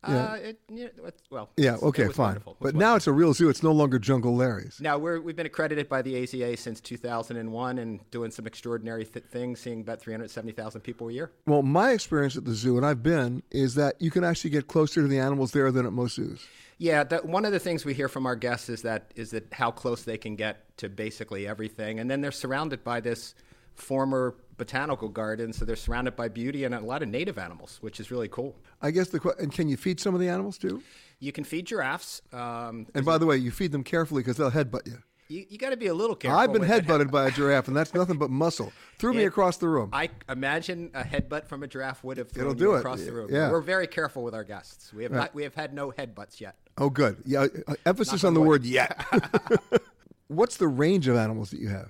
Yeah. 0.08 0.16
Uh, 0.16 0.36
it, 0.36 0.60
yeah, 0.70 0.88
well, 1.30 1.50
yeah, 1.58 1.76
okay, 1.82 2.08
fine. 2.08 2.28
wonderful. 2.28 2.58
But 2.62 2.76
now 2.76 2.96
it's 2.96 3.08
a 3.08 3.12
real 3.12 3.34
zoo. 3.34 3.50
It's 3.50 3.64
no 3.64 3.72
longer 3.72 4.00
Jungle 4.00 4.36
Larry's. 4.36 4.80
Now 4.80 4.98
we're, 4.98 5.20
we've 5.20 5.36
been 5.36 5.48
accredited 5.48 5.90
by 5.90 6.02
the 6.02 6.14
AZA 6.16 6.58
since 6.58 6.80
2001 6.80 7.78
and 7.80 8.12
doing 8.12 8.32
some 8.32 8.48
extraordinary 8.48 9.06
th- 9.06 9.26
things, 9.26 9.60
seeing 9.60 9.82
about 9.82 10.00
370,000 10.00 10.82
people 10.82 11.10
a 11.10 11.14
year. 11.14 11.32
Well, 11.46 11.64
my 11.64 11.92
experience 11.92 12.38
at 12.38 12.46
the 12.46 12.54
zoo, 12.54 12.78
and 12.78 12.86
I've 12.86 13.04
been, 13.04 13.44
is 13.52 13.76
that 13.76 14.00
you 14.00 14.12
can 14.12 14.24
actually 14.24 14.52
get 14.52 14.68
closer 14.68 15.02
to 15.02 15.08
the 15.08 15.20
animals 15.20 15.52
there 15.52 15.72
than 15.72 15.86
at 15.86 15.94
most 15.94 16.16
zoos. 16.16 16.46
Yeah, 16.78 17.04
that, 17.06 17.26
one 17.26 17.44
of 17.44 17.52
the 17.52 17.60
things 17.60 17.86
we 17.86 17.96
hear 17.96 18.08
from 18.08 18.28
our 18.28 18.36
guests 18.36 18.70
is 18.70 18.84
that 18.84 19.12
is 19.16 19.32
that 19.32 19.52
how 19.52 19.72
close 19.72 20.04
they 20.04 20.18
can 20.18 20.36
get 20.36 20.78
to 20.78 20.90
basically 20.90 21.48
everything, 21.48 22.00
and 22.00 22.10
then 22.10 22.22
they're 22.22 22.32
surrounded 22.32 22.84
by 22.84 23.02
this 23.02 23.34
former 23.78 24.36
botanical 24.58 25.08
garden, 25.10 25.54
so 25.54 25.66
they're 25.66 25.76
surrounded 25.76 26.16
by 26.16 26.28
beauty 26.28 26.64
and 26.64 26.74
a 26.74 26.80
lot 26.80 27.04
of 27.04 27.10
native 27.10 27.38
animals, 27.38 27.78
which 27.82 28.00
is 28.00 28.10
really 28.12 28.28
cool. 28.28 28.56
I 28.82 28.92
guess 28.92 29.10
the 29.10 29.20
and 29.40 29.52
can 29.52 29.70
you 29.70 29.78
feed 29.78 30.00
some 30.00 30.14
of 30.14 30.20
the 30.20 30.28
animals 30.30 30.58
too? 30.58 30.82
You 31.20 31.32
can 31.32 31.44
feed 31.44 31.66
giraffes. 31.68 32.22
Um, 32.34 32.88
And 32.96 33.06
by 33.06 33.18
the 33.18 33.26
way, 33.26 33.38
you 33.38 33.52
feed 33.52 33.72
them 33.72 33.84
carefully 33.84 34.22
because 34.22 34.38
they'll 34.38 34.52
headbutt 34.52 34.86
you. 34.88 34.98
you, 35.30 35.46
you 35.50 35.58
got 35.58 35.70
to 35.72 35.78
be 35.78 35.88
a 35.88 35.94
little 35.94 36.16
careful. 36.16 36.40
I've 36.40 36.54
been 36.54 36.64
it. 36.64 36.68
headbutted 36.70 37.12
by 37.12 37.28
a 37.28 37.32
giraffe, 37.32 37.68
and 37.68 37.76
that's 37.78 37.94
nothing 37.94 38.18
but 38.18 38.30
muscle. 38.32 38.72
Threw 38.98 39.14
me 39.14 39.26
across 39.26 39.58
the 39.58 39.68
room. 39.68 39.90
I 39.94 40.10
imagine 40.30 40.90
a 40.96 41.04
headbutt 41.04 41.46
from 41.48 41.62
a 41.64 41.68
giraffe 41.68 42.04
would 42.04 42.18
have 42.18 42.30
thrown 42.32 42.48
It'll 42.52 42.54
you 42.60 42.60
do 42.68 42.76
it. 42.76 42.80
across 42.80 43.02
the 43.04 43.12
room. 43.14 43.30
Yeah. 43.32 43.52
We're 43.52 43.62
very 43.62 43.88
careful 43.88 44.24
with 44.24 44.34
our 44.36 44.44
guests. 44.44 44.92
We 44.94 45.04
have 45.04 45.12
Right. 45.12 45.20
not, 45.20 45.36
we 45.36 45.44
have 45.44 45.54
had 45.56 45.74
no 45.74 45.92
headbutts 45.92 46.40
yet. 46.40 46.56
Oh, 46.80 46.90
good. 46.90 47.18
Yeah, 47.26 47.48
uh, 47.68 47.74
emphasis 47.86 48.22
Knock 48.24 48.28
on 48.30 48.34
the 48.36 48.42
word 48.42 48.64
"yet." 48.66 49.04
What's 50.28 50.58
the 50.58 50.68
range 50.68 51.08
of 51.08 51.16
animals 51.16 51.52
that 51.52 51.60
you 51.60 51.70
have? 51.70 51.90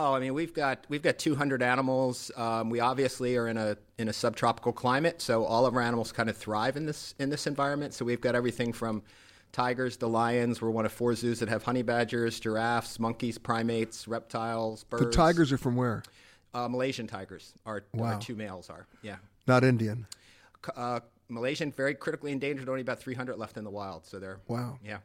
Oh, 0.00 0.14
I 0.14 0.20
mean, 0.20 0.32
we've 0.32 0.54
got 0.54 0.84
we've 0.88 1.02
got 1.02 1.18
200 1.18 1.60
animals. 1.60 2.30
Um, 2.36 2.70
we 2.70 2.78
obviously 2.78 3.36
are 3.36 3.48
in 3.48 3.56
a 3.56 3.76
in 3.98 4.08
a 4.08 4.12
subtropical 4.12 4.72
climate, 4.72 5.20
so 5.20 5.44
all 5.44 5.66
of 5.66 5.74
our 5.74 5.82
animals 5.82 6.12
kind 6.12 6.30
of 6.30 6.36
thrive 6.36 6.76
in 6.76 6.86
this 6.86 7.16
in 7.18 7.30
this 7.30 7.48
environment. 7.48 7.94
So 7.94 8.04
we've 8.04 8.20
got 8.20 8.36
everything 8.36 8.72
from 8.72 9.02
tigers, 9.50 9.96
to 9.96 10.06
lions. 10.06 10.62
We're 10.62 10.70
one 10.70 10.86
of 10.86 10.92
four 10.92 11.16
zoos 11.16 11.40
that 11.40 11.48
have 11.48 11.64
honey 11.64 11.82
badgers, 11.82 12.38
giraffes, 12.38 13.00
monkeys, 13.00 13.38
primates, 13.38 14.06
reptiles, 14.06 14.84
birds. 14.84 15.04
The 15.06 15.10
tigers 15.10 15.50
are 15.50 15.58
from 15.58 15.74
where? 15.74 16.04
Uh, 16.54 16.68
Malaysian 16.68 17.08
tigers. 17.08 17.52
Our, 17.66 17.82
Wow. 17.92 18.12
our 18.14 18.20
two 18.20 18.36
males 18.36 18.70
are. 18.70 18.86
Yeah. 19.02 19.16
Not 19.48 19.64
Indian. 19.64 20.06
Uh, 20.76 21.00
Malaysian, 21.28 21.72
very 21.72 21.94
critically 21.94 22.30
endangered. 22.30 22.68
Only 22.68 22.82
about 22.82 23.00
300 23.00 23.36
left 23.36 23.56
in 23.56 23.64
the 23.64 23.70
wild. 23.70 24.06
So 24.06 24.18
they're 24.20 24.38
Wow. 24.46 24.78
Yeah. 24.84 24.98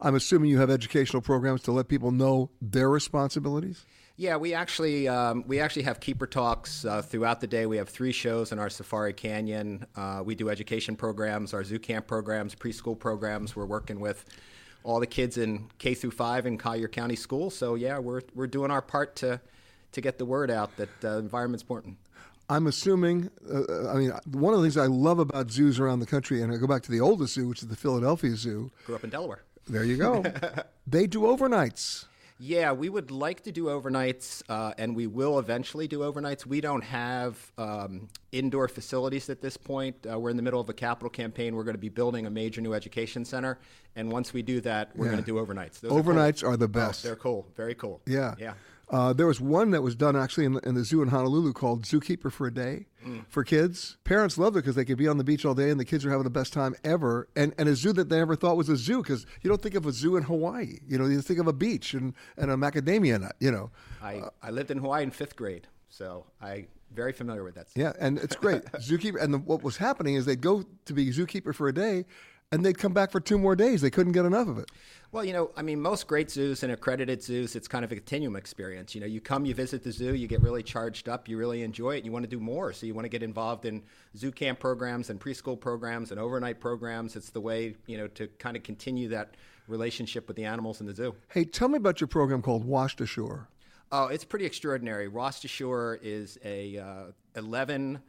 I'm 0.00 0.14
assuming 0.14 0.50
you 0.50 0.58
have 0.58 0.70
educational 0.70 1.22
programs 1.22 1.62
to 1.62 1.72
let 1.72 1.88
people 1.88 2.10
know 2.10 2.50
their 2.60 2.90
responsibilities. 2.90 3.86
Yeah, 4.16 4.36
we 4.36 4.54
actually 4.54 5.08
um, 5.08 5.42
we 5.48 5.58
actually 5.58 5.82
have 5.82 5.98
keeper 5.98 6.26
talks 6.26 6.84
uh, 6.84 7.02
throughout 7.02 7.40
the 7.40 7.48
day. 7.48 7.66
We 7.66 7.78
have 7.78 7.88
three 7.88 8.12
shows 8.12 8.52
in 8.52 8.60
our 8.60 8.70
Safari 8.70 9.12
Canyon. 9.12 9.86
Uh, 9.96 10.22
we 10.24 10.36
do 10.36 10.50
education 10.50 10.94
programs, 10.94 11.52
our 11.52 11.64
zoo 11.64 11.80
camp 11.80 12.06
programs, 12.06 12.54
preschool 12.54 12.96
programs. 12.96 13.56
We're 13.56 13.66
working 13.66 13.98
with 13.98 14.24
all 14.84 15.00
the 15.00 15.06
kids 15.06 15.36
in 15.36 15.68
K 15.78 15.94
through 15.94 16.12
five 16.12 16.46
in 16.46 16.58
Collier 16.58 16.86
County 16.86 17.16
School. 17.16 17.50
So 17.50 17.74
yeah, 17.74 17.98
we're 17.98 18.22
we're 18.36 18.46
doing 18.46 18.70
our 18.70 18.82
part 18.82 19.16
to 19.16 19.40
to 19.92 20.00
get 20.00 20.18
the 20.18 20.24
word 20.24 20.48
out 20.48 20.76
that 20.76 21.04
uh, 21.04 21.18
environment's 21.18 21.62
important. 21.62 21.96
I'm 22.48 22.66
assuming, 22.66 23.30
uh, 23.50 23.88
I 23.90 23.94
mean, 23.94 24.12
one 24.26 24.52
of 24.52 24.60
the 24.60 24.64
things 24.64 24.76
I 24.76 24.86
love 24.86 25.18
about 25.18 25.50
zoos 25.50 25.80
around 25.80 26.00
the 26.00 26.06
country, 26.06 26.42
and 26.42 26.52
I 26.52 26.56
go 26.56 26.66
back 26.66 26.82
to 26.82 26.90
the 26.90 27.00
oldest 27.00 27.34
zoo, 27.34 27.48
which 27.48 27.62
is 27.62 27.68
the 27.68 27.76
Philadelphia 27.76 28.36
Zoo. 28.36 28.70
Grew 28.84 28.94
up 28.94 29.02
in 29.02 29.10
Delaware. 29.10 29.42
There 29.66 29.82
you 29.82 29.96
go. 29.96 30.22
they 30.86 31.06
do 31.06 31.22
overnights. 31.22 32.04
Yeah, 32.38 32.72
we 32.72 32.88
would 32.88 33.12
like 33.12 33.42
to 33.44 33.52
do 33.52 33.66
overnights, 33.66 34.42
uh, 34.48 34.74
and 34.76 34.96
we 34.96 35.06
will 35.06 35.38
eventually 35.38 35.86
do 35.86 36.00
overnights. 36.00 36.44
We 36.44 36.60
don't 36.60 36.82
have 36.82 37.52
um, 37.56 38.08
indoor 38.32 38.66
facilities 38.66 39.30
at 39.30 39.40
this 39.40 39.56
point. 39.56 39.94
Uh, 40.10 40.18
we're 40.18 40.30
in 40.30 40.36
the 40.36 40.42
middle 40.42 40.60
of 40.60 40.68
a 40.68 40.72
capital 40.72 41.10
campaign. 41.10 41.54
We're 41.54 41.62
going 41.62 41.76
to 41.76 41.80
be 41.80 41.88
building 41.88 42.26
a 42.26 42.30
major 42.30 42.60
new 42.60 42.74
education 42.74 43.24
center, 43.24 43.58
and 43.94 44.10
once 44.10 44.32
we 44.32 44.42
do 44.42 44.60
that, 44.62 44.90
we're 44.96 45.06
Yeah. 45.06 45.12
going 45.12 45.24
to 45.24 45.26
do 45.30 45.34
overnights. 45.36 45.80
Those 45.80 45.92
are 45.92 46.02
cool. 46.02 46.12
Overnights 46.12 46.42
are 46.44 46.56
the 46.56 46.64
Oh, 46.64 46.68
best. 46.68 47.04
they're 47.04 47.14
cool. 47.14 47.46
Very 47.56 47.76
cool. 47.76 48.00
Yeah. 48.04 48.34
Yeah. 48.36 48.54
Uh, 48.90 49.12
there 49.12 49.26
was 49.26 49.40
one 49.40 49.70
that 49.70 49.82
was 49.82 49.94
done 49.96 50.14
actually 50.16 50.44
in 50.44 50.52
the, 50.54 50.60
in 50.68 50.74
the 50.74 50.84
zoo 50.84 51.02
in 51.02 51.08
Honolulu 51.08 51.52
called 51.52 51.82
Zookeeper 51.84 52.30
for 52.30 52.46
a 52.46 52.52
Day 52.54 52.86
Mm. 53.04 53.26
for 53.28 53.44
kids. 53.44 53.98
Parents 54.04 54.38
loved 54.38 54.56
it 54.56 54.60
because 54.60 54.76
they 54.76 54.84
could 54.86 54.96
be 54.96 55.06
on 55.06 55.18
the 55.18 55.24
beach 55.24 55.44
all 55.44 55.54
day 55.54 55.68
and 55.68 55.78
the 55.78 55.84
kids 55.84 56.06
were 56.06 56.10
having 56.10 56.24
the 56.24 56.30
best 56.30 56.54
time 56.54 56.74
ever. 56.84 57.28
And, 57.36 57.52
and 57.58 57.68
a 57.68 57.76
zoo 57.76 57.92
that 57.92 58.08
they 58.08 58.16
never 58.16 58.34
thought 58.34 58.56
was 58.56 58.70
a 58.70 58.76
zoo 58.78 59.02
because 59.02 59.26
you 59.42 59.50
don't 59.50 59.60
think 59.60 59.74
of 59.74 59.84
a 59.84 59.92
zoo 59.92 60.16
in 60.16 60.22
Hawaii. 60.22 60.78
You 60.88 60.96
know, 60.96 61.04
you 61.04 61.20
think 61.20 61.38
of 61.38 61.46
a 61.46 61.52
beach 61.52 61.92
and, 61.92 62.14
and 62.38 62.50
a 62.50 62.54
macadamia 62.54 63.20
nut, 63.20 63.36
you 63.40 63.50
know. 63.50 63.70
I, 64.02 64.22
I 64.42 64.50
lived 64.50 64.70
in 64.70 64.78
Hawaii 64.78 65.02
in 65.02 65.10
fifth 65.10 65.36
grade, 65.36 65.66
so 65.90 66.24
I 66.40 66.66
very 66.94 67.12
familiar 67.12 67.44
with 67.44 67.56
that. 67.56 67.66
Yeah, 67.74 67.92
and 68.00 68.18
it's 68.18 68.36
great. 68.36 68.64
zookeeper. 68.76 69.20
And 69.22 69.34
the, 69.34 69.38
what 69.38 69.62
was 69.62 69.76
happening 69.76 70.14
is 70.14 70.24
they'd 70.24 70.40
go 70.40 70.64
to 70.86 70.92
be 70.94 71.10
zookeeper 71.10 71.54
for 71.54 71.68
a 71.68 71.74
day 71.74 72.06
and 72.54 72.64
they'd 72.64 72.78
come 72.78 72.92
back 72.92 73.10
for 73.10 73.20
two 73.20 73.36
more 73.36 73.56
days. 73.56 73.80
They 73.80 73.90
couldn't 73.90 74.12
get 74.12 74.24
enough 74.24 74.48
of 74.48 74.58
it. 74.58 74.70
Well, 75.10 75.24
you 75.24 75.32
know, 75.32 75.50
I 75.56 75.62
mean, 75.62 75.80
most 75.80 76.06
great 76.06 76.30
zoos 76.30 76.62
and 76.62 76.72
accredited 76.72 77.22
zoos, 77.22 77.54
it's 77.56 77.68
kind 77.68 77.84
of 77.84 77.92
a 77.92 77.96
continuum 77.96 78.36
experience. 78.36 78.94
You 78.94 79.00
know, 79.00 79.06
you 79.06 79.20
come, 79.20 79.44
you 79.44 79.54
visit 79.54 79.82
the 79.82 79.92
zoo, 79.92 80.14
you 80.14 80.26
get 80.26 80.40
really 80.40 80.62
charged 80.62 81.08
up, 81.08 81.28
you 81.28 81.36
really 81.36 81.62
enjoy 81.62 81.96
it, 81.96 82.04
you 82.04 82.12
want 82.12 82.24
to 82.24 82.28
do 82.28 82.40
more. 82.40 82.72
So 82.72 82.86
you 82.86 82.94
want 82.94 83.04
to 83.04 83.08
get 83.08 83.22
involved 83.22 83.64
in 83.64 83.82
zoo 84.16 84.32
camp 84.32 84.60
programs 84.60 85.10
and 85.10 85.20
preschool 85.20 85.58
programs 85.58 86.10
and 86.10 86.20
overnight 86.20 86.60
programs. 86.60 87.16
It's 87.16 87.30
the 87.30 87.40
way, 87.40 87.76
you 87.86 87.96
know, 87.96 88.06
to 88.08 88.28
kind 88.38 88.56
of 88.56 88.62
continue 88.62 89.08
that 89.08 89.36
relationship 89.68 90.28
with 90.28 90.36
the 90.36 90.44
animals 90.44 90.80
in 90.80 90.86
the 90.86 90.94
zoo. 90.94 91.14
Hey, 91.28 91.44
tell 91.44 91.68
me 91.68 91.76
about 91.76 92.00
your 92.00 92.08
program 92.08 92.42
called 92.42 92.64
Washed 92.64 93.00
Ashore. 93.00 93.48
Oh, 93.92 94.06
it's 94.06 94.24
pretty 94.24 94.46
extraordinary. 94.46 95.08
Washed 95.08 95.44
Ashore 95.44 95.98
is 96.02 96.38
a 96.44 96.78
uh, 96.78 97.04
11 97.36 98.00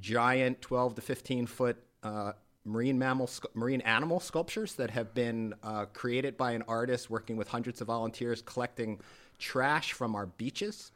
giant, 0.00 0.62
12 0.62 0.94
to 0.96 1.00
15 1.02 1.46
foot 1.46 1.76
uh, 2.02 2.32
marine 2.66 2.98
mammal, 2.98 3.30
marine 3.54 3.80
animal 3.82 4.20
sculptures 4.20 4.74
that 4.74 4.90
have 4.90 5.14
been 5.14 5.54
uh, 5.62 5.86
created 5.86 6.36
by 6.36 6.52
an 6.52 6.62
artist 6.68 7.08
working 7.08 7.36
with 7.36 7.48
hundreds 7.48 7.80
of 7.80 7.86
volunteers 7.86 8.42
collecting 8.42 9.00
trash 9.38 9.92
from 9.92 10.14
our 10.14 10.26
beaches. 10.26 10.92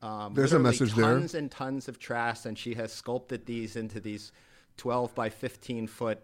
Um, 0.00 0.34
There's 0.34 0.52
a 0.52 0.58
message 0.58 0.94
there. 0.94 1.04
Tons 1.04 1.34
and 1.34 1.50
tons 1.50 1.88
of 1.88 1.98
trash, 1.98 2.46
and 2.46 2.56
she 2.56 2.74
has 2.74 2.92
sculpted 2.92 3.46
these 3.46 3.76
into 3.76 4.00
these 4.00 4.32
12 4.76 5.14
by 5.14 5.28
15 5.28 5.88
foot 5.88 6.20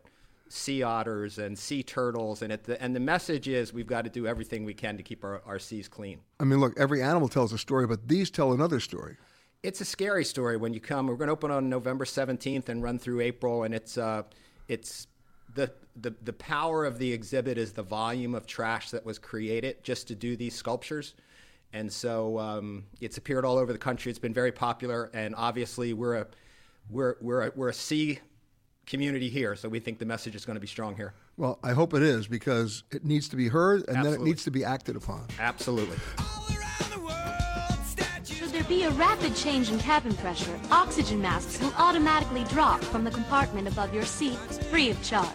sea 0.48 0.82
otters 0.82 1.38
and 1.38 1.58
sea 1.58 1.82
turtles. 1.82 2.42
And, 2.42 2.52
it, 2.52 2.68
and 2.80 2.94
the 2.94 3.00
message 3.00 3.48
is 3.48 3.72
we've 3.72 3.86
got 3.86 4.04
to 4.04 4.10
do 4.10 4.26
everything 4.26 4.64
we 4.64 4.74
can 4.74 4.96
to 4.96 5.02
keep 5.02 5.24
our, 5.24 5.42
our 5.44 5.58
seas 5.58 5.88
clean. 5.88 6.20
I 6.38 6.44
mean, 6.44 6.60
look, 6.60 6.78
every 6.78 7.02
animal 7.02 7.28
tells 7.28 7.52
a 7.52 7.58
story, 7.58 7.86
but 7.86 8.08
these 8.08 8.30
tell 8.30 8.52
another 8.52 8.78
story. 8.78 9.16
It's 9.62 9.80
a 9.80 9.84
scary 9.84 10.24
story 10.24 10.56
when 10.56 10.74
you 10.74 10.80
come. 10.80 11.06
We're 11.06 11.16
going 11.16 11.28
to 11.28 11.32
open 11.32 11.50
on 11.50 11.68
November 11.68 12.04
17th 12.04 12.68
and 12.68 12.82
run 12.82 12.98
through 12.98 13.22
April, 13.22 13.64
and 13.64 13.74
it's 13.74 13.96
uh, 13.96 14.22
it's 14.68 15.06
the, 15.54 15.72
the 15.96 16.14
the 16.22 16.32
power 16.32 16.84
of 16.84 16.98
the 16.98 17.12
exhibit 17.12 17.58
is 17.58 17.72
the 17.72 17.82
volume 17.82 18.34
of 18.34 18.46
trash 18.46 18.90
that 18.90 19.04
was 19.04 19.18
created 19.18 19.82
just 19.84 20.08
to 20.08 20.14
do 20.14 20.36
these 20.36 20.54
sculptures, 20.54 21.14
and 21.72 21.92
so 21.92 22.38
um, 22.38 22.84
it's 23.00 23.16
appeared 23.16 23.44
all 23.44 23.58
over 23.58 23.72
the 23.72 23.78
country. 23.78 24.10
It's 24.10 24.18
been 24.18 24.34
very 24.34 24.52
popular, 24.52 25.10
and 25.14 25.34
obviously 25.36 25.92
we're 25.92 26.16
a 26.16 26.26
we're 26.90 27.16
we're 27.20 27.42
a, 27.42 27.52
we're 27.54 27.68
a 27.68 27.74
sea 27.74 28.18
community 28.86 29.28
here, 29.28 29.56
so 29.56 29.68
we 29.68 29.80
think 29.80 29.98
the 29.98 30.04
message 30.04 30.34
is 30.34 30.44
going 30.44 30.56
to 30.56 30.60
be 30.60 30.66
strong 30.66 30.96
here. 30.96 31.14
Well, 31.36 31.58
I 31.62 31.72
hope 31.72 31.94
it 31.94 32.02
is 32.02 32.28
because 32.28 32.84
it 32.92 33.04
needs 33.04 33.28
to 33.30 33.36
be 33.36 33.48
heard 33.48 33.88
and 33.88 34.04
then 34.04 34.14
it 34.14 34.20
needs 34.20 34.44
to 34.44 34.50
be 34.50 34.64
acted 34.64 34.94
upon. 34.94 35.26
Absolutely. 35.40 35.96
Be 38.68 38.84
a 38.84 38.90
rapid 38.92 39.34
change 39.36 39.70
in 39.70 39.78
cabin 39.78 40.14
pressure, 40.14 40.58
oxygen 40.70 41.20
masks 41.20 41.60
will 41.60 41.74
automatically 41.76 42.44
drop 42.44 42.82
from 42.82 43.04
the 43.04 43.10
compartment 43.10 43.68
above 43.68 43.92
your 43.92 44.06
seat 44.06 44.38
free 44.70 44.88
of 44.88 45.02
charge. 45.02 45.28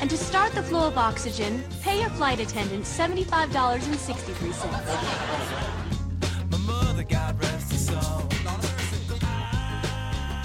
And 0.00 0.10
to 0.10 0.16
start 0.16 0.50
the 0.52 0.64
flow 0.64 0.88
of 0.88 0.98
oxygen, 0.98 1.62
pay 1.82 2.00
your 2.00 2.10
flight 2.10 2.40
attendant 2.40 2.84
$75.63. 2.84 5.81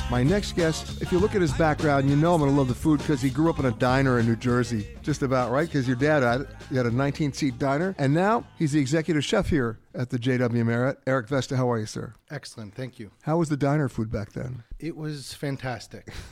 My 0.09 0.23
next 0.23 0.55
guest, 0.55 1.01
if 1.01 1.11
you 1.11 1.19
look 1.19 1.35
at 1.35 1.41
his 1.41 1.51
background, 1.51 2.09
you 2.09 2.15
know 2.15 2.33
I'm 2.33 2.39
going 2.39 2.49
to 2.49 2.57
love 2.57 2.69
the 2.69 2.73
food 2.73 2.99
because 2.99 3.21
he 3.21 3.29
grew 3.29 3.49
up 3.49 3.59
in 3.59 3.65
a 3.65 3.71
diner 3.71 4.19
in 4.19 4.25
New 4.25 4.37
Jersey. 4.37 4.87
Just 5.03 5.21
about, 5.21 5.51
right? 5.51 5.67
Because 5.67 5.85
your 5.85 5.97
dad 5.97 6.23
had, 6.23 6.47
had 6.73 6.85
a 6.85 6.91
19 6.91 7.33
seat 7.33 7.59
diner, 7.59 7.93
and 7.97 8.13
now 8.13 8.45
he's 8.57 8.71
the 8.71 8.79
executive 8.79 9.25
chef 9.25 9.49
here 9.49 9.79
at 9.93 10.09
the 10.09 10.17
JW 10.17 10.65
Marriott. 10.65 10.99
Eric 11.07 11.27
Vesta, 11.27 11.57
how 11.57 11.69
are 11.69 11.77
you, 11.77 11.85
sir? 11.85 12.13
Excellent, 12.31 12.73
thank 12.73 12.99
you. 12.99 13.11
How 13.23 13.37
was 13.37 13.49
the 13.49 13.57
diner 13.57 13.89
food 13.89 14.09
back 14.09 14.31
then? 14.31 14.63
It 14.79 14.95
was 14.95 15.33
fantastic. 15.33 16.07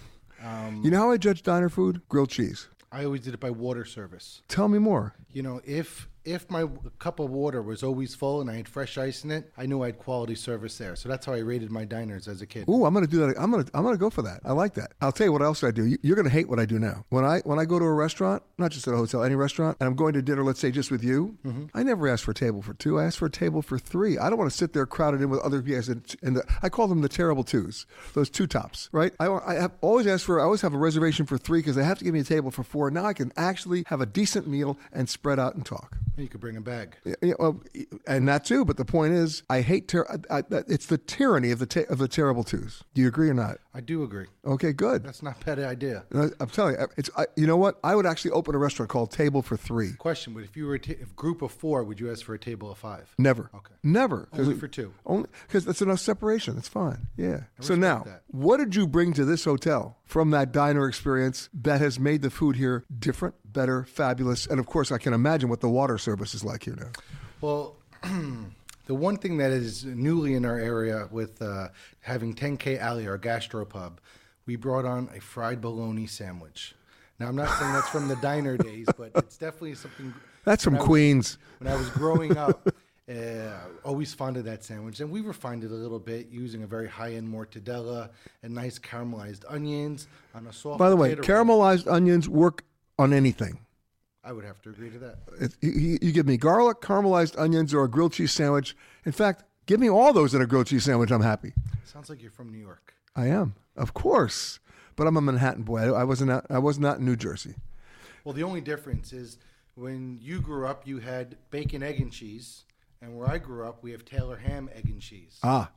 Um, 0.43 0.81
You 0.83 0.91
know 0.91 0.99
how 0.99 1.11
I 1.11 1.17
judge 1.17 1.41
diner 1.41 1.69
food? 1.69 2.01
Grilled 2.07 2.29
cheese. 2.29 2.67
I 2.91 3.03
always 3.05 3.21
did 3.21 3.33
it 3.33 3.39
by 3.39 3.49
water 3.49 3.83
service. 3.83 4.41
Tell 4.47 4.67
me 4.67 4.77
more. 4.77 5.15
You 5.31 5.41
know, 5.41 5.59
if 5.65 6.07
if 6.25 6.49
my 6.49 6.67
cup 6.99 7.19
of 7.19 7.29
water 7.29 7.61
was 7.61 7.83
always 7.83 8.15
full 8.15 8.41
and 8.41 8.49
I 8.49 8.55
had 8.55 8.67
fresh 8.67 8.97
ice 8.97 9.23
in 9.23 9.31
it, 9.31 9.51
I 9.57 9.65
knew 9.65 9.83
I 9.83 9.87
had 9.87 9.97
quality 9.99 10.35
service 10.35 10.77
there. 10.77 10.95
So 10.95 11.07
that's 11.09 11.25
how 11.25 11.33
I 11.33 11.37
rated 11.39 11.71
my 11.71 11.85
diners 11.85 12.27
as 12.27 12.41
a 12.41 12.45
kid. 12.45 12.67
Ooh, 12.67 12.85
I'm 12.85 12.93
gonna 12.93 13.07
do 13.07 13.19
that. 13.25 13.35
I'm 13.39 13.51
gonna 13.51 13.65
I'm 13.73 13.83
gonna 13.83 13.97
go 13.97 14.09
for 14.09 14.21
that. 14.23 14.41
I 14.43 14.51
like 14.53 14.73
that. 14.75 14.93
I'll 15.01 15.11
tell 15.11 15.27
you 15.27 15.31
what 15.31 15.41
else 15.41 15.63
I 15.63 15.71
do. 15.71 15.85
You- 15.85 15.97
You're 16.01 16.15
gonna 16.15 16.29
hate 16.29 16.49
what 16.49 16.59
I 16.59 16.65
do 16.65 16.79
now. 16.79 17.05
When 17.09 17.23
I 17.25 17.39
when 17.45 17.59
I 17.59 17.65
go 17.65 17.79
to 17.79 17.85
a 17.85 17.93
restaurant, 17.93 18.43
not 18.57 18.71
just 18.71 18.87
at 18.87 18.93
a 18.93 18.97
hotel, 18.97 19.23
any 19.23 19.35
restaurant, 19.35 19.77
and 19.79 19.87
I'm 19.87 19.95
going 19.95 20.13
to 20.13 20.21
dinner, 20.21 20.43
let's 20.43 20.59
say 20.59 20.71
just 20.71 20.91
with 20.91 21.03
you, 21.03 21.37
Mhm. 21.45 21.69
I 21.73 21.83
never 21.83 22.07
ask 22.07 22.23
for 22.23 22.31
a 22.31 22.35
table 22.35 22.61
for 22.61 22.73
two. 22.73 22.99
I 22.99 23.05
ask 23.05 23.17
for 23.19 23.25
a 23.27 23.31
table 23.31 23.61
for 23.61 23.77
three. 23.77 24.17
I 24.17 24.29
don't 24.29 24.39
want 24.39 24.49
to 24.51 24.57
sit 24.57 24.73
there 24.73 24.85
crowded 24.85 25.21
in 25.21 25.29
with 25.29 25.39
other 25.41 25.61
guys. 25.61 25.89
And, 25.89 26.03
and 26.23 26.37
the, 26.37 26.43
I 26.63 26.69
call 26.69 26.87
them 26.87 27.01
the 27.01 27.09
terrible 27.09 27.43
twos, 27.43 27.85
those 28.13 28.29
two 28.29 28.47
tops, 28.47 28.89
right? 28.91 29.13
I, 29.19 29.27
I 29.27 29.53
have 29.55 29.71
always 29.81 30.07
asked 30.07 30.25
for. 30.25 30.39
I 30.39 30.43
always 30.43 30.61
have 30.61 30.73
a 30.73 30.77
reservation 30.77 31.25
for 31.25 31.37
three 31.37 31.59
because 31.59 31.75
they 31.75 31.83
have 31.83 31.97
to 31.99 32.03
give 32.03 32.13
me 32.13 32.21
a 32.21 32.23
table 32.23 32.51
for 32.51 32.63
four. 32.63 32.89
Now 32.91 33.05
I 33.05 33.13
can 33.13 33.31
actually 33.37 33.83
have 33.87 34.01
a 34.01 34.05
decent 34.05 34.47
meal 34.47 34.77
and 34.91 35.07
spread 35.09 35.39
out 35.39 35.55
and 35.55 35.65
talk. 35.65 35.97
You 36.17 36.27
could 36.29 36.39
bring 36.39 36.55
a 36.55 36.61
bag. 36.61 36.97
Yeah, 37.03 37.33
well, 37.39 37.61
and 38.07 38.27
that 38.27 38.45
too. 38.45 38.63
But 38.63 38.77
the 38.77 38.85
point 38.85 39.13
is, 39.13 39.43
I 39.49 39.61
hate. 39.61 39.87
Ter- 39.87 40.07
I, 40.29 40.37
I, 40.39 40.43
it's 40.67 40.85
the 40.85 40.97
tyranny 40.97 41.51
of 41.51 41.59
the 41.59 41.65
ta- 41.65 41.81
of 41.89 41.97
the 41.97 42.07
terrible 42.07 42.43
twos. 42.43 42.83
Do 42.93 43.01
you 43.01 43.07
agree 43.07 43.29
or 43.29 43.33
not? 43.33 43.57
I 43.73 43.81
do 43.81 44.03
agree. 44.03 44.27
Okay, 44.45 44.71
good. 44.71 45.03
That's 45.03 45.21
not 45.21 45.41
a 45.41 45.45
bad 45.45 45.59
idea. 45.59 46.05
I- 46.13 46.29
I'm 46.39 46.49
telling 46.49 46.75
you, 46.79 46.87
it's. 46.97 47.09
I, 47.17 47.25
you 47.35 47.47
know 47.47 47.57
what? 47.57 47.79
I 47.83 47.95
would 47.95 48.05
actually 48.05 48.31
open 48.31 48.55
a 48.55 48.57
restaurant 48.57 48.89
called 48.89 49.11
Table 49.11 49.41
for 49.41 49.57
Three. 49.57 49.93
Question: 49.93 50.33
But 50.33 50.43
if 50.43 50.55
you 50.55 50.67
were 50.67 50.75
a 50.75 50.79
ta- 50.79 50.93
if 50.99 51.15
group 51.15 51.41
of 51.41 51.51
four, 51.51 51.83
would 51.83 51.99
you 51.99 52.09
ask 52.11 52.23
for 52.23 52.33
a 52.33 52.39
table 52.39 52.71
of 52.71 52.77
five? 52.77 53.13
Never. 53.17 53.49
Okay. 53.53 53.73
Never. 53.83 54.29
Only 54.33 54.55
for 54.55 54.67
two. 54.67 54.93
Only 55.05 55.27
because 55.47 55.65
that's 55.65 55.81
enough 55.81 55.99
separation. 55.99 56.55
That's 56.55 56.69
fine. 56.69 57.07
Yeah. 57.17 57.41
So 57.59 57.75
now, 57.75 58.03
that. 58.03 58.21
what 58.27 58.57
did 58.57 58.75
you 58.75 58.87
bring 58.87 59.13
to 59.13 59.25
this 59.25 59.43
hotel 59.45 59.97
from 60.03 60.31
that 60.31 60.51
diner 60.51 60.87
experience 60.87 61.49
that 61.53 61.81
has 61.81 61.99
made 61.99 62.21
the 62.21 62.29
food 62.29 62.55
here 62.55 62.85
different, 62.97 63.35
better, 63.55 63.85
fabulous, 63.85 64.45
and 64.45 64.59
of 64.59 64.67
course, 64.67 64.91
I 64.91 64.99
can 64.99 65.13
imagine 65.13 65.49
what 65.49 65.61
the 65.61 65.69
water 65.69 65.97
service 65.97 66.35
is 66.35 66.43
like 66.43 66.65
here 66.65 66.75
now. 66.75 66.91
Well, 67.41 67.75
the 68.03 68.93
one 68.93 69.17
thing 69.17 69.37
that 69.37 69.51
is 69.51 69.85
newly 69.85 70.35
in 70.35 70.45
our 70.45 70.59
area 70.59 71.07
with 71.09 71.41
uh, 71.41 71.69
having 72.01 72.35
10K 72.35 72.79
Alley, 72.79 73.07
our 73.07 73.17
gastropub, 73.17 73.93
we 74.45 74.55
brought 74.57 74.85
on 74.85 75.09
a 75.15 75.19
fried 75.19 75.61
bologna 75.61 76.05
sandwich. 76.05 76.75
Now, 77.17 77.27
I'm 77.27 77.35
not 77.35 77.49
saying 77.57 77.73
that's 77.73 77.89
from 77.89 78.07
the 78.07 78.17
diner 78.17 78.57
days, 78.57 78.87
but 78.97 79.11
it's 79.15 79.37
definitely 79.37 79.75
something. 79.75 80.13
That's 80.43 80.63
from 80.63 80.75
was- 80.75 80.83
Queens. 80.83 81.37
when 81.59 81.71
I 81.71 81.77
was 81.77 81.89
growing 81.89 82.37
up, 82.37 82.67
uh, 83.09 83.13
always 83.83 84.13
fond 84.13 84.35
of 84.37 84.43
that 84.45 84.63
sandwich. 84.63 84.99
And 84.99 85.09
we 85.09 85.21
refined 85.21 85.63
it 85.63 85.71
a 85.71 85.75
little 85.75 85.99
bit 85.99 86.27
using 86.29 86.63
a 86.63 86.67
very 86.67 86.89
high 86.89 87.13
end 87.13 87.33
mortadella 87.33 88.09
and 88.43 88.53
nice 88.53 88.77
caramelized 88.77 89.43
onions 89.47 90.07
on 90.35 90.45
a 90.47 90.53
soft 90.53 90.77
By 90.77 90.89
the 90.89 90.97
way, 90.97 91.15
caramelized 91.15 91.89
onions 91.89 92.27
work 92.27 92.63
on 92.97 93.13
anything. 93.13 93.59
I 94.23 94.31
would 94.31 94.43
have 94.43 94.61
to 94.63 94.69
agree 94.69 94.89
to 94.89 94.99
that. 94.99 95.17
It, 95.39 95.55
you, 95.61 95.99
you 96.01 96.11
give 96.11 96.25
me 96.25 96.37
garlic, 96.37 96.81
caramelized 96.81 97.39
onions, 97.39 97.73
or 97.73 97.83
a 97.83 97.89
grilled 97.89 98.13
cheese 98.13 98.31
sandwich. 98.31 98.75
In 99.05 99.11
fact, 99.11 99.43
give 99.67 99.79
me 99.79 99.89
all 99.89 100.13
those 100.13 100.33
in 100.33 100.41
a 100.41 100.47
grilled 100.47 100.67
cheese 100.67 100.85
sandwich. 100.85 101.11
I'm 101.11 101.21
happy. 101.21 101.53
Sounds 101.83 102.09
like 102.09 102.21
you're 102.21 102.31
from 102.31 102.51
New 102.51 102.57
York. 102.57 102.95
I 103.15 103.27
am, 103.27 103.53
of 103.77 103.93
course, 103.93 104.59
but 104.95 105.05
I'm 105.05 105.15
a 105.15 105.21
Manhattan 105.21 105.63
boy. 105.63 105.93
I, 105.93 106.01
I 106.01 106.03
wasn't. 106.03 106.43
I 106.49 106.57
was 106.57 106.79
not 106.79 106.97
in 106.97 107.05
New 107.05 107.15
Jersey. 107.15 107.55
Well, 108.23 108.33
the 108.33 108.43
only 108.43 108.61
difference 108.61 109.13
is 109.13 109.37
when 109.75 110.17
you 110.19 110.41
grew 110.41 110.65
up, 110.65 110.87
you 110.87 110.99
had 110.99 111.37
bacon, 111.51 111.83
egg, 111.83 112.01
and 112.01 112.11
cheese, 112.11 112.63
and 113.01 113.15
where 113.15 113.29
I 113.29 113.37
grew 113.37 113.67
up, 113.67 113.83
we 113.83 113.91
have 113.91 114.03
Taylor 114.03 114.37
ham, 114.37 114.69
egg, 114.75 114.85
and 114.85 114.99
cheese. 114.99 115.37
Ah, 115.43 115.69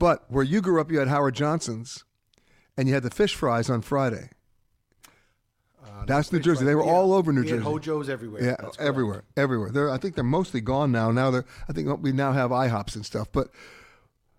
but 0.00 0.24
where 0.28 0.42
you 0.42 0.60
grew 0.60 0.80
up, 0.80 0.90
you 0.90 0.98
had 0.98 1.08
Howard 1.08 1.36
Johnson's, 1.36 2.04
and 2.76 2.88
you 2.88 2.94
had 2.94 3.04
the 3.04 3.10
fish 3.10 3.34
fries 3.36 3.70
on 3.70 3.82
Friday. 3.82 4.30
Uh, 5.84 6.04
That's 6.06 6.32
New 6.32 6.40
Jersey. 6.40 6.58
fry- 6.60 6.66
They 6.66 6.74
were 6.74 6.84
yeah, 6.84 6.90
all 6.92 7.12
over 7.12 7.32
New 7.32 7.42
we 7.42 7.48
Jersey. 7.48 7.64
Hojo's 7.64 8.08
everywhere. 8.08 8.42
Yeah, 8.42 8.48
That's 8.50 8.76
correct. 8.76 8.80
everywhere, 8.80 9.24
everywhere. 9.36 9.70
They're, 9.70 9.90
I 9.90 9.98
think 9.98 10.14
they're 10.14 10.24
mostly 10.24 10.60
gone 10.60 10.92
now. 10.92 11.10
Now 11.10 11.30
they're. 11.30 11.44
I 11.68 11.72
think 11.72 11.88
we 12.02 12.12
now 12.12 12.32
have 12.32 12.50
IHOPs 12.50 12.94
and 12.96 13.04
stuff. 13.06 13.28
But 13.32 13.48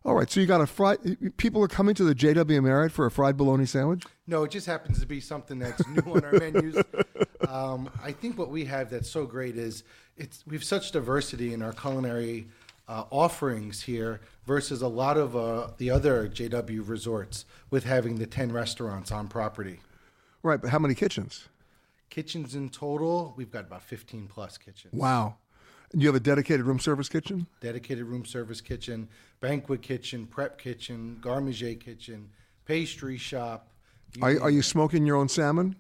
all 0.03 0.15
right, 0.15 0.29
so 0.29 0.39
you 0.39 0.45
got 0.47 0.61
a 0.61 0.67
fried. 0.67 0.97
People 1.37 1.63
are 1.63 1.67
coming 1.67 1.93
to 1.95 2.03
the 2.03 2.15
JW 2.15 2.63
Marriott 2.63 2.91
for 2.91 3.05
a 3.05 3.11
fried 3.11 3.37
bologna 3.37 3.65
sandwich. 3.65 4.03
No, 4.27 4.43
it 4.43 4.51
just 4.51 4.65
happens 4.67 4.99
to 4.99 5.05
be 5.05 5.19
something 5.19 5.59
that's 5.59 5.85
new 5.87 6.13
on 6.13 6.23
our 6.25 6.33
menus. 6.33 6.81
Um, 7.47 7.89
I 8.01 8.11
think 8.13 8.37
what 8.37 8.49
we 8.49 8.63
have 8.65 8.89
that's 8.91 9.09
so 9.09 9.25
great 9.25 9.57
is 9.57 9.83
it's 10.15 10.45
we 10.47 10.55
have 10.55 10.63
such 10.63 10.91
diversity 10.91 11.53
in 11.53 11.61
our 11.61 11.73
culinary 11.73 12.47
uh, 12.87 13.03
offerings 13.09 13.81
here 13.81 14.21
versus 14.45 14.81
a 14.81 14.87
lot 14.87 15.17
of 15.17 15.35
uh, 15.35 15.69
the 15.77 15.89
other 15.89 16.29
JW 16.29 16.87
resorts 16.87 17.45
with 17.69 17.83
having 17.83 18.15
the 18.19 18.27
ten 18.27 18.53
restaurants 18.53 19.11
on 19.11 19.27
property. 19.27 19.81
Right, 20.43 20.59
but 20.61 20.69
how 20.69 20.79
many 20.79 20.95
kitchens? 20.95 21.47
Kitchens 22.09 22.55
in 22.55 22.69
total, 22.69 23.33
we've 23.37 23.51
got 23.51 23.65
about 23.65 23.83
fifteen 23.83 24.27
plus 24.27 24.57
kitchens. 24.57 24.93
Wow. 24.93 25.35
And 25.93 26.01
you 26.01 26.07
have 26.07 26.15
a 26.15 26.21
dedicated 26.21 26.65
room 26.65 26.79
service 26.79 27.09
kitchen. 27.09 27.47
Dedicated 27.59 28.05
room 28.05 28.25
service 28.25 28.61
kitchen, 28.61 29.09
banquet 29.41 29.81
kitchen, 29.81 30.25
prep 30.25 30.57
kitchen, 30.57 31.17
garde 31.21 31.43
manger 31.45 31.75
kitchen, 31.75 32.29
pastry 32.65 33.17
shop. 33.17 33.71
You 34.15 34.23
Are, 34.23 34.41
are 34.43 34.49
you 34.49 34.61
smoking 34.61 35.05
your 35.05 35.17
own 35.17 35.27
salmon? 35.29 35.75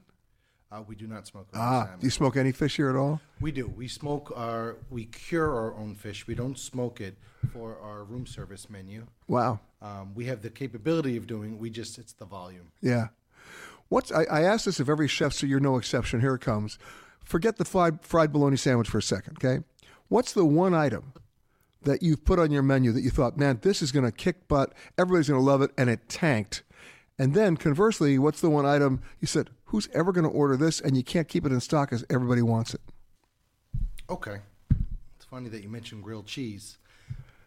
Uh, 0.71 0.81
we 0.87 0.95
do 0.95 1.05
not 1.07 1.27
smoke. 1.27 1.47
Ah, 1.53 1.83
salmon. 1.83 1.99
do 1.99 2.07
you 2.07 2.11
smoke 2.11 2.37
any 2.37 2.51
fish 2.51 2.77
here 2.77 2.89
at 2.89 2.95
all? 2.95 3.19
We 3.41 3.51
do. 3.51 3.67
We 3.67 3.87
smoke 3.87 4.31
our, 4.35 4.77
we 4.89 5.05
cure 5.05 5.53
our 5.53 5.75
own 5.75 5.95
fish. 5.95 6.27
We 6.27 6.35
don't 6.35 6.57
smoke 6.57 7.01
it 7.01 7.17
for 7.51 7.77
our 7.81 8.03
room 8.03 8.25
service 8.25 8.69
menu. 8.69 9.05
Wow. 9.27 9.59
Um, 9.81 10.13
we 10.13 10.25
have 10.25 10.41
the 10.41 10.49
capability 10.49 11.17
of 11.17 11.27
doing. 11.27 11.57
We 11.57 11.69
just 11.69 11.97
it's 11.97 12.13
the 12.13 12.25
volume. 12.25 12.71
Yeah. 12.81 13.07
What's 13.91 14.09
I, 14.09 14.23
I 14.23 14.43
asked 14.43 14.63
this 14.63 14.79
of 14.79 14.87
every 14.87 15.09
chef, 15.09 15.33
so 15.33 15.45
you're 15.45 15.59
no 15.59 15.75
exception. 15.75 16.21
Here 16.21 16.35
it 16.35 16.39
comes. 16.39 16.79
Forget 17.25 17.57
the 17.57 17.65
fried, 17.65 18.01
fried 18.05 18.31
bologna 18.31 18.55
sandwich 18.55 18.87
for 18.87 18.99
a 18.99 19.01
second, 19.01 19.37
okay? 19.37 19.65
What's 20.07 20.31
the 20.31 20.45
one 20.45 20.73
item 20.73 21.11
that 21.81 22.01
you've 22.01 22.23
put 22.23 22.39
on 22.39 22.51
your 22.51 22.63
menu 22.63 22.93
that 22.93 23.01
you 23.01 23.09
thought, 23.09 23.35
man, 23.37 23.59
this 23.63 23.81
is 23.81 23.91
going 23.91 24.05
to 24.05 24.11
kick 24.13 24.47
butt, 24.47 24.73
everybody's 24.97 25.27
going 25.27 25.41
to 25.41 25.45
love 25.45 25.61
it, 25.61 25.71
and 25.77 25.89
it 25.89 26.07
tanked? 26.07 26.63
And 27.19 27.33
then 27.33 27.57
conversely, 27.57 28.17
what's 28.17 28.39
the 28.39 28.49
one 28.49 28.65
item 28.65 29.01
you 29.19 29.27
said, 29.27 29.49
who's 29.65 29.89
ever 29.93 30.13
going 30.13 30.23
to 30.23 30.29
order 30.29 30.55
this, 30.55 30.79
and 30.79 30.95
you 30.95 31.03
can't 31.03 31.27
keep 31.27 31.45
it 31.45 31.51
in 31.51 31.59
stock 31.59 31.89
because 31.89 32.05
everybody 32.09 32.41
wants 32.41 32.73
it? 32.73 32.81
Okay. 34.09 34.37
It's 35.17 35.25
funny 35.29 35.49
that 35.49 35.63
you 35.63 35.69
mentioned 35.69 36.01
grilled 36.01 36.27
cheese. 36.27 36.77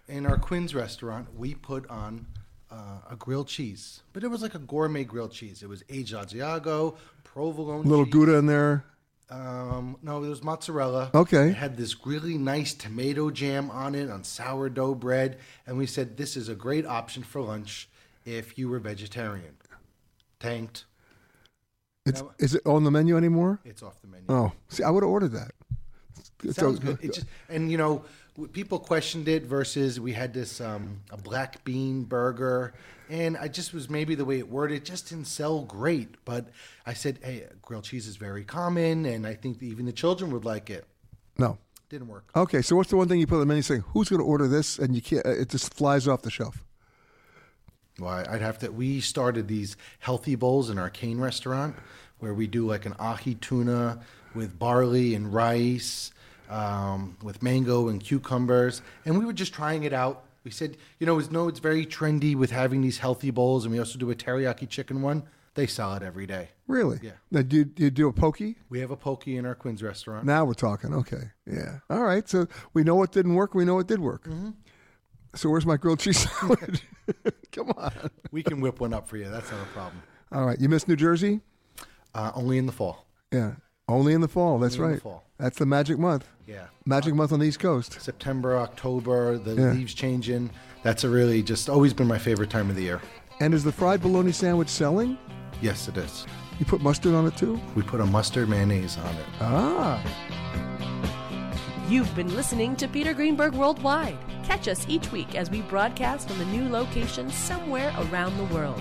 In 0.08 0.26
our 0.26 0.36
Quinn's 0.36 0.74
restaurant, 0.74 1.34
we 1.34 1.54
put 1.54 1.88
on 1.88 2.26
uh, 2.70 2.98
a 3.10 3.16
grilled 3.16 3.48
cheese, 3.48 4.02
but 4.12 4.22
it 4.24 4.28
was 4.28 4.42
like 4.42 4.54
a 4.54 4.58
gourmet 4.58 5.04
grilled 5.04 5.32
cheese. 5.32 5.62
It 5.62 5.68
was 5.68 5.82
aged 5.88 6.14
Asiago, 6.14 6.96
provolone 7.24 7.86
little 7.86 8.04
cheese. 8.04 8.12
Gouda 8.14 8.34
in 8.36 8.46
there. 8.46 8.84
Um, 9.30 9.96
no, 10.02 10.22
it 10.22 10.28
was 10.28 10.42
mozzarella. 10.42 11.10
Okay. 11.14 11.48
It 11.48 11.54
had 11.56 11.76
this 11.76 12.04
really 12.06 12.36
nice 12.36 12.74
tomato 12.74 13.30
jam 13.30 13.70
on 13.70 13.94
it 13.94 14.10
on 14.10 14.22
sourdough 14.22 14.96
bread, 14.96 15.38
and 15.66 15.78
we 15.78 15.86
said 15.86 16.16
this 16.16 16.36
is 16.36 16.48
a 16.48 16.54
great 16.54 16.84
option 16.86 17.22
for 17.22 17.40
lunch 17.40 17.88
if 18.24 18.58
you 18.58 18.68
were 18.68 18.78
vegetarian. 18.78 19.56
Tanked. 20.40 20.84
It's, 22.06 22.20
Now- 22.20 22.32
is 22.38 22.54
it 22.54 22.62
on 22.66 22.84
the 22.84 22.90
menu 22.90 23.16
anymore? 23.16 23.60
It's 23.64 23.82
off 23.82 24.00
the 24.02 24.08
menu. 24.08 24.26
Oh, 24.28 24.52
see, 24.68 24.82
I 24.82 24.90
would 24.90 25.02
have 25.02 25.10
ordered 25.10 25.32
that. 25.32 25.52
Sounds 26.52 26.78
a- 26.78 26.82
good. 26.82 26.98
It 27.02 27.14
just 27.14 27.26
and 27.48 27.70
you 27.70 27.78
know 27.78 28.04
people 28.52 28.78
questioned 28.78 29.28
it 29.28 29.44
versus 29.44 30.00
we 30.00 30.12
had 30.12 30.34
this 30.34 30.60
um, 30.60 31.00
a 31.10 31.16
black 31.16 31.64
bean 31.64 32.02
burger, 32.02 32.74
and 33.08 33.36
I 33.36 33.48
just 33.48 33.72
was 33.72 33.88
maybe 33.88 34.14
the 34.14 34.24
way 34.24 34.38
it 34.38 34.48
worded 34.48 34.84
just 34.84 35.08
didn't 35.08 35.26
sell 35.26 35.62
great. 35.62 36.16
But 36.24 36.46
I 36.84 36.94
said, 36.94 37.18
hey, 37.22 37.44
grilled 37.62 37.84
cheese 37.84 38.06
is 38.06 38.16
very 38.16 38.44
common, 38.44 39.06
and 39.06 39.26
I 39.26 39.34
think 39.34 39.62
even 39.62 39.86
the 39.86 39.92
children 39.92 40.30
would 40.32 40.44
like 40.44 40.70
it. 40.70 40.84
no. 41.38 41.58
Didn't 41.90 42.08
work. 42.08 42.24
Okay, 42.34 42.62
so 42.62 42.74
what's 42.76 42.88
the 42.88 42.96
one 42.96 43.08
thing 43.08 43.20
you 43.20 43.26
put 43.26 43.34
on 43.34 43.40
the 43.40 43.46
menu 43.46 43.62
saying, 43.62 43.84
who's 43.88 44.08
going 44.08 44.18
to 44.18 44.26
order 44.26 44.48
this? 44.48 44.78
And 44.78 44.94
you 44.96 45.02
can't, 45.02 45.24
it 45.26 45.50
just 45.50 45.72
flies 45.74 46.08
off 46.08 46.22
the 46.22 46.30
shelf. 46.30 46.64
Well, 48.00 48.24
I'd 48.28 48.40
have 48.40 48.58
to. 48.60 48.70
We 48.70 49.00
started 49.00 49.46
these 49.46 49.76
healthy 50.00 50.34
bowls 50.34 50.70
in 50.70 50.78
our 50.78 50.90
cane 50.90 51.18
restaurant, 51.18 51.76
where 52.18 52.34
we 52.34 52.46
do 52.46 52.66
like 52.66 52.86
an 52.86 52.94
ahi 52.98 53.34
tuna 53.34 54.00
with 54.34 54.58
barley 54.58 55.14
and 55.14 55.32
rice, 55.32 56.10
um, 56.50 57.16
with 57.22 57.42
mango 57.42 57.88
and 57.88 58.00
cucumbers, 58.00 58.82
and 59.04 59.18
we 59.18 59.24
were 59.24 59.32
just 59.32 59.52
trying 59.52 59.84
it 59.84 59.92
out. 59.92 60.24
We 60.44 60.50
said, 60.50 60.76
you 60.98 61.06
know, 61.06 61.18
it's 61.18 61.30
no, 61.30 61.48
it's 61.48 61.60
very 61.60 61.86
trendy 61.86 62.36
with 62.36 62.50
having 62.50 62.82
these 62.82 62.98
healthy 62.98 63.30
bowls, 63.30 63.64
and 63.64 63.72
we 63.72 63.78
also 63.78 63.98
do 63.98 64.10
a 64.10 64.14
teriyaki 64.14 64.68
chicken 64.68 65.00
one. 65.02 65.24
They 65.54 65.68
sell 65.68 65.94
it 65.94 66.02
every 66.02 66.26
day. 66.26 66.48
Really? 66.66 66.98
Yeah. 67.00 67.12
Now, 67.30 67.42
do 67.42 67.58
you, 67.58 67.64
do 67.64 67.84
you 67.84 67.90
do 67.90 68.08
a 68.08 68.12
poke? 68.12 68.40
We 68.68 68.80
have 68.80 68.90
a 68.90 68.96
poke 68.96 69.28
in 69.28 69.46
our 69.46 69.54
Quinn's 69.54 69.82
restaurant. 69.82 70.26
Now 70.26 70.44
we're 70.44 70.54
talking. 70.54 70.92
Okay. 70.92 71.30
Yeah. 71.46 71.78
All 71.88 72.02
right. 72.02 72.28
So 72.28 72.48
we 72.72 72.82
know 72.82 72.96
what 72.96 73.12
didn't 73.12 73.34
work. 73.34 73.54
We 73.54 73.64
know 73.64 73.76
what 73.76 73.86
did 73.86 74.00
work. 74.00 74.24
Mm-hmm. 74.24 74.50
So 75.36 75.50
where's 75.50 75.64
my 75.64 75.76
grilled 75.76 76.00
cheese 76.00 76.28
sandwich? 76.40 76.82
Come 77.52 77.70
on. 77.76 77.92
We 78.32 78.42
can 78.42 78.60
whip 78.60 78.80
one 78.80 78.92
up 78.92 79.08
for 79.08 79.16
you. 79.16 79.30
That's 79.30 79.50
not 79.50 79.60
a 79.60 79.66
problem. 79.66 80.02
All 80.32 80.44
right. 80.44 80.60
You 80.60 80.68
miss 80.68 80.88
New 80.88 80.96
Jersey? 80.96 81.40
Uh, 82.14 82.32
only 82.34 82.58
in 82.58 82.66
the 82.66 82.72
fall. 82.72 83.06
Yeah. 83.32 83.54
Only 83.88 84.14
in 84.14 84.20
the 84.20 84.28
fall. 84.28 84.58
That's 84.58 84.76
Only 84.76 84.84
in 84.84 84.90
the 84.90 84.94
right. 84.94 85.02
fall. 85.02 85.24
That's 85.38 85.58
the 85.58 85.66
magic 85.66 85.98
month. 85.98 86.26
Yeah. 86.46 86.66
Magic 86.86 87.14
month 87.14 87.32
on 87.32 87.40
the 87.40 87.46
East 87.46 87.60
Coast. 87.60 88.00
September, 88.00 88.56
October, 88.58 89.36
the 89.38 89.54
Yeah. 89.54 89.72
leaves 89.72 89.94
changing. 89.94 90.50
That's 90.82 91.04
a 91.04 91.08
really 91.08 91.42
just 91.42 91.68
always 91.68 91.92
been 91.92 92.06
my 92.06 92.18
favorite 92.18 92.50
time 92.50 92.70
of 92.70 92.76
the 92.76 92.82
year. 92.82 93.00
And 93.40 93.52
is 93.52 93.64
the 93.64 93.72
fried 93.72 94.00
bologna 94.00 94.32
sandwich 94.32 94.68
selling? 94.68 95.18
Yes, 95.60 95.88
it 95.88 95.96
is. 95.96 96.26
You 96.58 96.66
put 96.66 96.80
mustard 96.82 97.14
on 97.14 97.26
it 97.26 97.36
too? 97.36 97.60
We 97.74 97.82
put 97.82 98.00
a 98.00 98.06
mustard 98.06 98.48
mayonnaise 98.48 98.96
on 98.98 99.14
it. 99.14 99.26
Ah. 99.40 100.02
You've 101.88 102.14
been 102.14 102.34
listening 102.34 102.76
to 102.76 102.88
Peter 102.88 103.12
Greenberg 103.12 103.54
Worldwide. 103.54 104.16
Catch 104.44 104.68
us 104.68 104.86
each 104.88 105.10
week 105.12 105.34
as 105.34 105.50
we 105.50 105.62
broadcast 105.62 106.28
from 106.30 106.40
a 106.40 106.44
new 106.46 106.68
location 106.68 107.30
somewhere 107.30 107.92
around 107.98 108.36
the 108.38 108.44
world. 108.54 108.80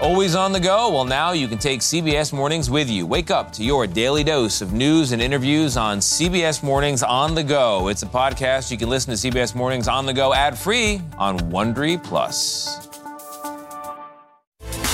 Always 0.00 0.34
on 0.34 0.52
the 0.52 0.60
go? 0.60 0.90
Well, 0.90 1.04
now 1.04 1.32
you 1.32 1.46
can 1.46 1.58
take 1.58 1.80
CBS 1.80 2.32
Mornings 2.32 2.70
with 2.70 2.88
you. 2.88 3.04
Wake 3.04 3.30
up 3.30 3.52
to 3.52 3.62
your 3.62 3.86
daily 3.86 4.24
dose 4.24 4.62
of 4.62 4.72
news 4.72 5.12
and 5.12 5.20
interviews 5.20 5.76
on 5.76 5.98
CBS 5.98 6.62
Mornings 6.62 7.02
on 7.02 7.34
the 7.34 7.42
go. 7.42 7.88
It's 7.88 8.02
a 8.02 8.06
podcast 8.06 8.70
you 8.70 8.78
can 8.78 8.88
listen 8.88 9.14
to 9.14 9.30
CBS 9.30 9.54
Mornings 9.54 9.88
on 9.88 10.06
the 10.06 10.14
go 10.14 10.32
ad 10.32 10.56
free 10.56 11.02
on 11.18 11.38
Wondery 11.50 12.02
Plus. 12.02 12.88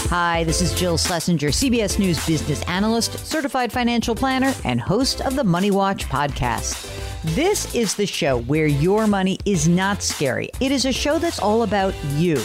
Hi, 0.08 0.42
this 0.42 0.60
is 0.60 0.74
Jill 0.74 0.98
Schlesinger, 0.98 1.50
CBS 1.50 2.00
News 2.00 2.26
business 2.26 2.64
analyst, 2.64 3.16
certified 3.24 3.70
financial 3.70 4.16
planner, 4.16 4.52
and 4.64 4.80
host 4.80 5.20
of 5.20 5.36
the 5.36 5.44
Money 5.44 5.70
Watch 5.70 6.06
podcast. 6.06 6.92
This 7.36 7.72
is 7.76 7.94
the 7.94 8.06
show 8.06 8.40
where 8.42 8.66
your 8.66 9.06
money 9.06 9.38
is 9.44 9.68
not 9.68 10.02
scary. 10.02 10.50
It 10.58 10.72
is 10.72 10.84
a 10.84 10.92
show 10.92 11.20
that's 11.20 11.38
all 11.38 11.62
about 11.62 11.94
you. 12.14 12.44